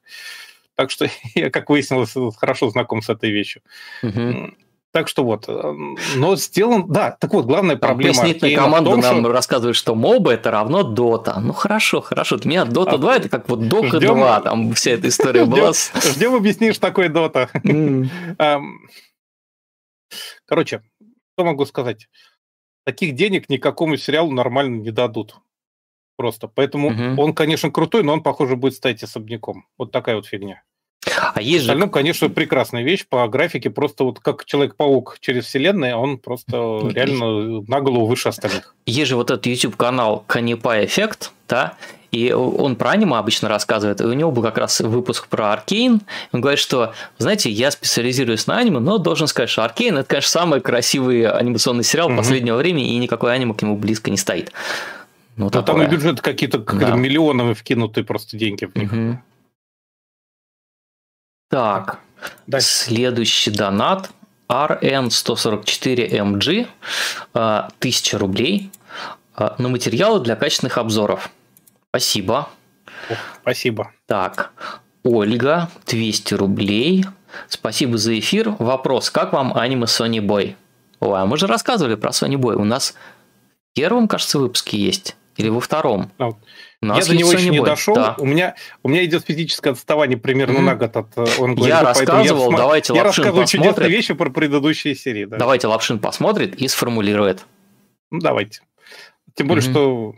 [0.75, 3.61] Так что я, как выяснилось, хорошо знаком с этой вещью.
[4.01, 4.55] Угу.
[4.93, 5.73] Так что вот, э,
[6.17, 8.13] но сделан, да, так вот, главная проблема...
[8.13, 9.31] Пояснительная команда том, нам что...
[9.31, 11.39] рассказывает, что моба это равно дота.
[11.39, 14.17] Ну хорошо, хорошо, для меня дота а, 2 это как вот дока ждем...
[14.17, 15.71] 2, там вся эта история была.
[15.73, 17.49] Ждем объяснишь такой дота.
[20.45, 20.83] Короче,
[21.33, 22.07] что могу сказать?
[22.85, 25.37] Таких денег никакому сериалу нормально не дадут.
[26.23, 26.47] Просто.
[26.47, 27.21] Поэтому угу.
[27.21, 29.65] он, конечно, крутой, но он, похоже, будет стать особняком.
[29.77, 30.63] Вот такая вот фигня.
[31.35, 31.87] А есть же...
[31.89, 33.69] конечно, прекрасная вещь по графике.
[33.69, 38.73] Просто вот как Человек-паук через вселенную, он просто реально на голову выше остальных.
[38.85, 41.73] Есть же вот этот YouTube-канал Канипа Эффект, да,
[42.13, 45.99] и он про аниме обычно рассказывает, и у него был как раз выпуск про Аркейн.
[46.31, 50.29] Он говорит, что, знаете, я специализируюсь на аниме, но должен сказать, что Аркейн– это, конечно,
[50.29, 52.15] самый красивый анимационный сериал угу.
[52.15, 54.53] последнего времени, и никакой аниме к нему близко не стоит.
[55.35, 56.95] Ну, а там и бюджет какие-то да.
[56.95, 58.93] миллионы вкинутые просто деньги в них.
[58.93, 59.19] Угу.
[61.49, 61.99] Так,
[62.47, 62.67] Дальше.
[62.67, 64.09] следующий донат.
[64.49, 66.67] RN144MG,
[67.33, 68.71] 1000 рублей
[69.35, 71.31] а, на материалы для качественных обзоров.
[71.89, 72.49] Спасибо.
[73.41, 73.91] спасибо.
[74.05, 74.51] Так,
[75.03, 77.05] Ольга, 200 рублей.
[77.47, 78.55] Спасибо за эфир.
[78.59, 80.55] Вопрос, как вам аниме Sony Boy?
[80.99, 82.55] Ой, а мы же рассказывали про Sony Boy.
[82.55, 85.15] У нас в первом, кажется, выпуске есть.
[85.37, 86.11] Или во втором?
[86.19, 86.29] А,
[86.81, 87.95] я до него еще не, дошел.
[87.95, 88.15] Да.
[88.19, 90.61] У, меня, у меня идет физическое отставание примерно mm-hmm.
[90.61, 91.67] на год от онлайн.
[91.67, 93.73] Я рассказывал, я, давайте я Лапшин рассказываю посмотрит.
[93.73, 95.25] чудесные вещи про предыдущие серии.
[95.25, 95.37] Да.
[95.37, 97.45] Давайте Лапшин посмотрит и сформулирует.
[98.11, 98.61] Ну, давайте.
[99.35, 99.71] Тем более, mm-hmm.
[99.71, 100.15] что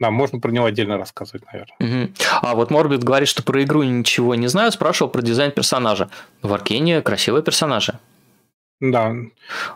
[0.00, 2.04] да, можно про него отдельно рассказывать, наверное.
[2.04, 2.12] Угу.
[2.42, 6.10] А вот Морбит говорит, что про игру ничего не знаю, спрашивал про дизайн персонажа.
[6.42, 7.98] В Аркене красивые персонажи.
[8.80, 9.14] Да.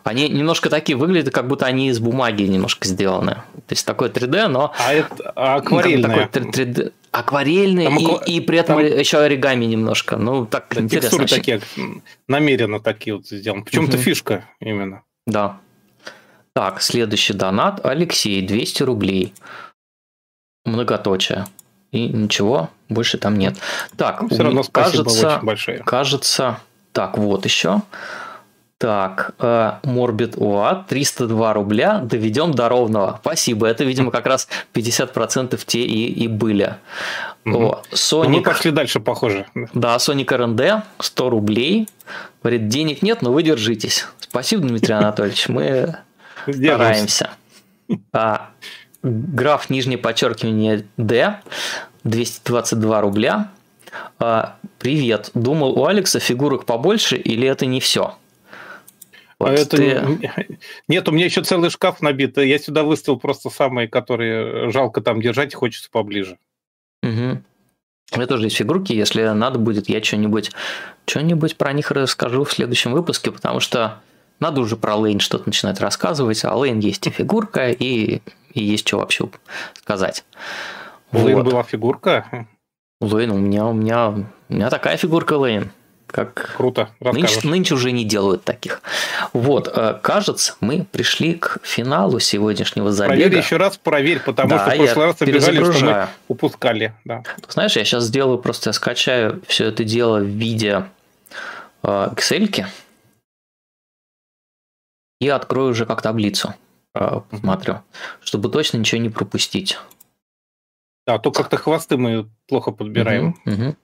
[0.04, 3.36] Они немножко такие выглядят, как будто они из бумаги немножко сделаны.
[3.66, 4.74] То есть такое 3D, но...
[4.78, 6.28] А это акварельное.
[6.28, 6.92] Такой 3D...
[7.10, 8.86] Акварельный там, и, и при этом там...
[8.86, 10.16] еще оригами немножко.
[10.16, 11.18] Ну, так да, интересно.
[11.18, 11.60] Текстуры такие,
[12.28, 13.64] намеренно такие вот сделаны.
[13.64, 13.96] Причем угу.
[13.96, 15.02] фишка именно.
[15.26, 15.58] Да.
[16.52, 17.84] Так, следующий донат.
[17.84, 19.32] Алексей, 200 рублей.
[20.64, 21.46] Многоточие.
[21.90, 23.56] И ничего, больше там нет.
[23.96, 25.78] Так, ну, все равно кажется, очень большое.
[25.78, 26.60] Кажется,
[26.92, 27.82] так, вот еще.
[28.80, 29.34] Так,
[29.82, 33.18] Морбит УА, 302 рубля, доведем до ровного.
[33.20, 36.76] Спасибо, это, видимо, как раз 50% те и, и были.
[37.44, 37.76] Угу.
[37.92, 38.24] Sonic...
[38.24, 39.44] Ну, мы пошли дальше, похоже.
[39.74, 41.90] Да, Sonic РНД, 100 рублей.
[42.42, 44.06] Говорит, денег нет, но вы держитесь.
[44.18, 45.98] Спасибо, Дмитрий Анатольевич, мы
[46.50, 47.32] стараемся.
[48.14, 48.48] А,
[49.02, 51.38] граф нижнее подчеркивание D,
[52.04, 53.50] 222 рубля.
[54.18, 58.16] А, привет, думал у Алекса фигурок побольше или это не все?
[59.40, 60.58] Вот а это ты...
[60.86, 62.36] Нет, у меня еще целый шкаф набит.
[62.36, 66.38] Я сюда выставил просто самые, которые жалко там держать, хочется поближе.
[67.02, 67.42] Угу.
[68.12, 70.50] У меня тоже есть фигурки, если надо будет, я что-нибудь
[71.06, 74.00] что-нибудь про них расскажу в следующем выпуске, потому что
[74.40, 78.20] надо уже про Лейн что-то начинать рассказывать, а Лейн есть и фигурка, и,
[78.52, 79.28] и есть что вообще
[79.74, 80.24] сказать.
[81.12, 81.26] У вот.
[81.26, 82.46] Лейн была фигурка?
[83.00, 85.70] Лейн, у меня, у меня, у меня такая фигурка Лейн.
[86.10, 88.82] Как Круто, нынче, нынче уже не делают таких.
[89.32, 93.20] Вот, э, кажется, мы пришли к финалу сегодняшнего забега.
[93.20, 96.94] Проверь еще раз, проверь, потому да, что в прошлый раз обижали, что мы упускали.
[97.04, 97.22] Да.
[97.48, 100.84] Знаешь, я сейчас сделаю, просто я скачаю все это дело в виде
[101.82, 102.66] э, Excel
[105.20, 106.54] и открою уже как таблицу.
[106.94, 107.82] Э, посмотрю, угу.
[108.22, 109.78] чтобы точно ничего не пропустить.
[111.06, 113.36] Да, то как-то хвосты мы плохо подбираем.
[113.46, 113.76] Угу, угу.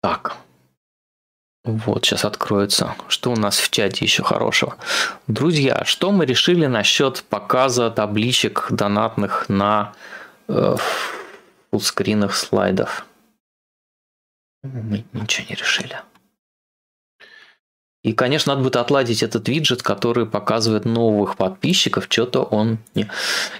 [0.00, 0.36] Так.
[1.64, 2.94] Вот, сейчас откроется.
[3.08, 4.76] Что у нас в чате еще хорошего?
[5.26, 9.94] Друзья, что мы решили насчет показа табличек донатных на
[10.48, 10.76] э,
[12.34, 13.06] слайдов?
[14.62, 15.96] Мы ничего не решили.
[18.02, 22.06] И, конечно, надо будет отладить этот виджет, который показывает новых подписчиков.
[22.10, 22.76] Что-то он...
[22.94, 23.10] Не...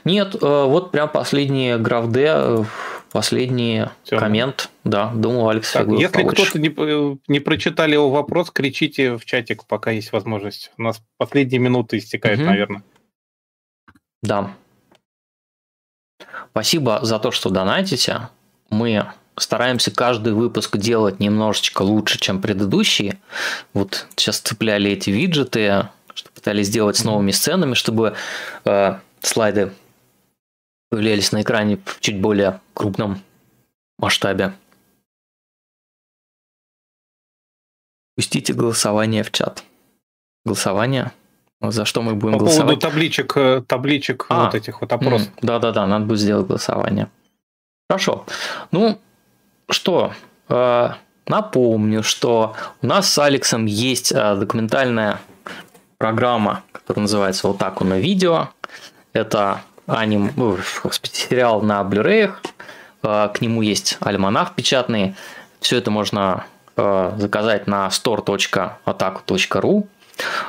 [0.04, 2.64] Нет, э, вот прям последний граф э,
[3.14, 4.18] последний Все.
[4.18, 4.70] коммент.
[4.82, 9.66] Да, думаю, Алекс так, Если кто-то не, э, не прочитали его вопрос, кричите в чатик,
[9.66, 10.72] пока есть возможность.
[10.78, 12.48] У нас последние минуты истекают, угу.
[12.48, 12.82] наверное.
[14.24, 14.50] Да.
[16.50, 18.30] Спасибо за то, что донатите.
[18.68, 23.20] Мы стараемся каждый выпуск делать немножечко лучше, чем предыдущие.
[23.74, 28.16] Вот сейчас цепляли эти виджеты, что пытались сделать с новыми сценами, чтобы
[28.64, 29.70] э, слайды
[30.94, 33.20] появлялись на экране в чуть более крупном
[33.98, 34.52] масштабе.
[38.14, 39.64] Пустите голосование в чат.
[40.44, 41.10] Голосование.
[41.60, 42.76] За что мы будем По голосовать?
[42.76, 45.32] По поводу табличек, э, табличек а, вот этих вот опросов.
[45.42, 47.08] Да-да-да, надо будет сделать голосование.
[47.90, 48.24] Хорошо.
[48.70, 49.00] Ну,
[49.68, 50.12] что,
[50.48, 50.90] э,
[51.26, 55.20] напомню, что у нас с Алексом есть э, документальная
[55.98, 58.50] программа, которая называется вот так на видео.
[59.12, 62.32] Это аним, ну, господи, сериал на Blu-ray.
[63.02, 65.14] Э, к нему есть альманах печатный.
[65.60, 66.44] Все это можно
[66.76, 69.86] заказать на store.ataku.ru.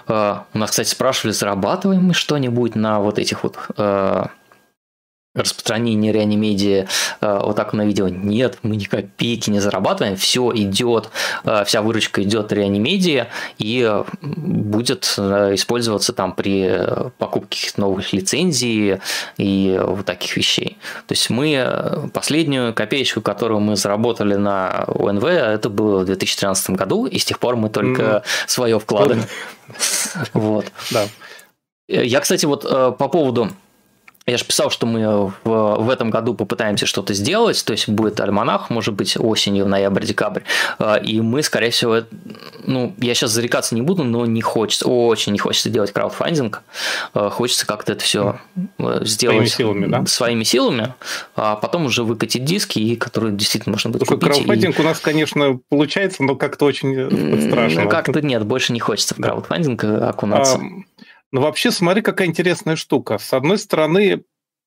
[0.08, 3.60] У нас, кстати, спрашивали, зарабатываем мы что-нибудь на вот этих вот
[5.36, 6.88] распространение реанимедии
[7.22, 8.08] э, вот так на видео.
[8.08, 11.10] Нет, мы ни копейки не зарабатываем, все идет,
[11.44, 16.80] э, вся выручка идет реанимедии и будет э, использоваться там при
[17.18, 19.00] покупке новых лицензий
[19.38, 20.78] и вот таких вещей.
[21.08, 27.06] То есть мы последнюю копеечку, которую мы заработали на ОНВ, это было в 2013 году,
[27.06, 28.24] и с тех пор мы только mm-hmm.
[28.48, 29.26] свое вкладываем.
[30.34, 30.66] Вот.
[30.92, 31.06] Да.
[31.88, 33.52] Я, кстати, вот по поводу
[34.28, 38.20] я же писал, что мы в, в этом году попытаемся что-то сделать, то есть будет
[38.20, 40.42] альманах, может быть, осенью, ноябрь-декабрь,
[40.80, 42.02] а, и мы, скорее всего,
[42.64, 46.64] ну, я сейчас зарекаться не буду, но не хочется, очень не хочется делать краудфандинг,
[47.14, 48.40] хочется как-то это все
[49.02, 50.06] сделать своими силами, да?
[50.08, 50.96] своими силами,
[51.36, 54.34] а потом уже выкатить диски, и которые действительно можно будет Слушай, купить.
[54.34, 54.82] Краудфандинг и...
[54.82, 57.86] у нас, конечно, получается, но как-то очень страшно.
[57.86, 60.56] Как-то нет, больше не хочется в краудфандинг окунаться.
[60.56, 60.60] А
[61.32, 63.18] ну, вообще, смотри, какая интересная штука.
[63.18, 64.24] С одной стороны,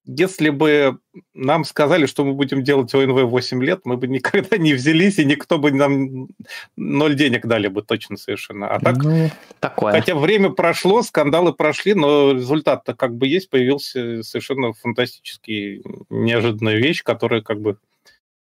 [0.08, 0.98] если бы
[1.34, 5.24] нам сказали, что мы будем делать ОНВ 8 лет, мы бы никогда не взялись, и
[5.24, 6.28] никто бы нам
[6.76, 8.68] ноль денег дали бы точно совершенно.
[8.68, 9.30] А так, ну,
[9.60, 9.92] такое.
[9.92, 17.02] хотя время прошло, скандалы прошли, но результат-то как бы есть, появился совершенно фантастический, неожиданная вещь,
[17.02, 17.76] которая как бы,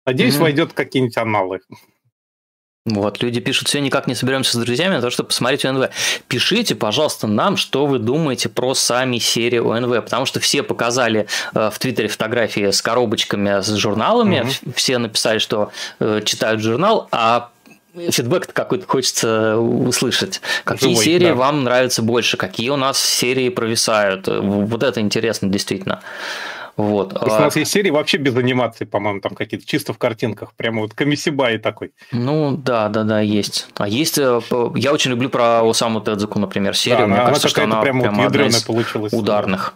[0.06, 0.42] надеюсь, mm-hmm.
[0.42, 1.60] войдет в какие-нибудь аналы.
[2.88, 5.90] Вот, люди пишут, все никак не соберемся с друзьями на то, чтобы посмотреть ОНВ.
[6.30, 11.70] Пишите, пожалуйста, нам, что вы думаете про сами серии ОНВ, потому что все показали э,
[11.70, 14.72] в Твиттере фотографии с коробочками, с журналами, угу.
[14.74, 17.50] все написали, что э, читают журнал, а
[17.94, 20.40] фидбэк какой-то хочется услышать.
[20.64, 21.36] Какие Живой, серии да.
[21.36, 24.28] вам нравятся больше, какие у нас серии провисают.
[24.28, 26.02] Вот это интересно действительно.
[26.78, 27.10] Вот.
[27.10, 29.98] То есть у нас а есть серии вообще без анимации, по-моему, там какие-то чисто в
[29.98, 31.92] картинках, прямо вот комиссибай такой.
[32.12, 33.68] Ну да, да, да, есть.
[33.78, 34.40] А есть, э,
[34.76, 37.00] я очень люблю про Осаму Тедзуку, например, серию.
[37.00, 39.12] Да, Мне она кажется, что она прям, прям вот одна из получилась.
[39.12, 39.74] ударных.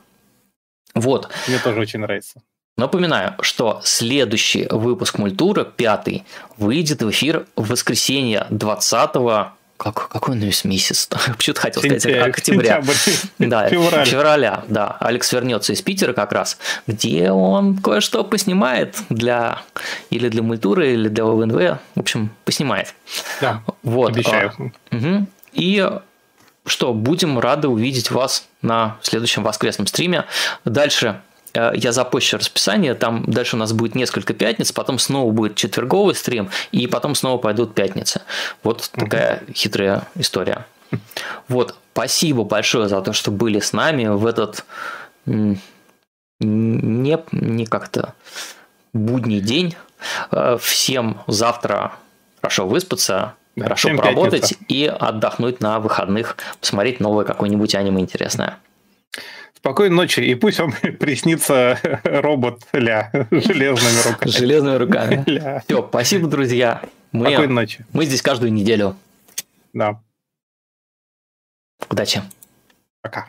[0.93, 1.01] Да.
[1.01, 1.29] Вот.
[1.47, 2.41] Мне тоже очень нравится.
[2.77, 6.23] Напоминаю, что следующий выпуск Мультура, пятый,
[6.57, 9.15] выйдет в эфир в воскресенье 20
[9.81, 11.09] как, какой он весь месяц?
[11.37, 12.83] Почему-то хотел сказать октября.
[13.39, 14.05] Да, февраль.
[14.05, 14.95] февраля, да.
[14.99, 19.63] Алекс вернется из Питера как раз, где он кое-что поснимает для
[20.11, 21.79] или для мультуры, или для ОВНВ.
[21.95, 22.93] В общем, поснимает.
[23.41, 24.11] Да, вот.
[24.11, 24.53] обещаю.
[24.91, 25.25] Угу.
[25.53, 25.89] И
[26.67, 30.25] что, будем рады увидеть вас на следующем воскресном стриме.
[30.63, 31.21] Дальше
[31.53, 36.49] я запущу расписание, там дальше у нас будет несколько пятниц, потом снова будет четверговый стрим,
[36.71, 38.21] и потом снова пойдут пятницы.
[38.63, 40.65] Вот такая хитрая история.
[41.47, 44.65] Вот, спасибо большое за то, что были с нами в этот
[46.39, 48.13] не, не как-то
[48.93, 49.75] будний день.
[50.31, 51.93] Э, всем завтра
[52.41, 54.65] хорошо выспаться, да, хорошо поработать пятница.
[54.67, 58.57] и отдохнуть на выходных, посмотреть новое какое-нибудь аниме интересное.
[59.61, 64.31] Спокойной ночи, и пусть вам приснится робот Ля железными руками.
[64.31, 65.23] Железными руками.
[65.29, 65.63] Ля.
[65.67, 66.81] Все, спасибо, друзья.
[67.11, 67.85] Мы, Спокойной ночи.
[67.93, 68.97] Мы здесь каждую неделю.
[69.71, 70.01] Да.
[71.91, 72.23] Удачи.
[73.03, 73.27] Пока.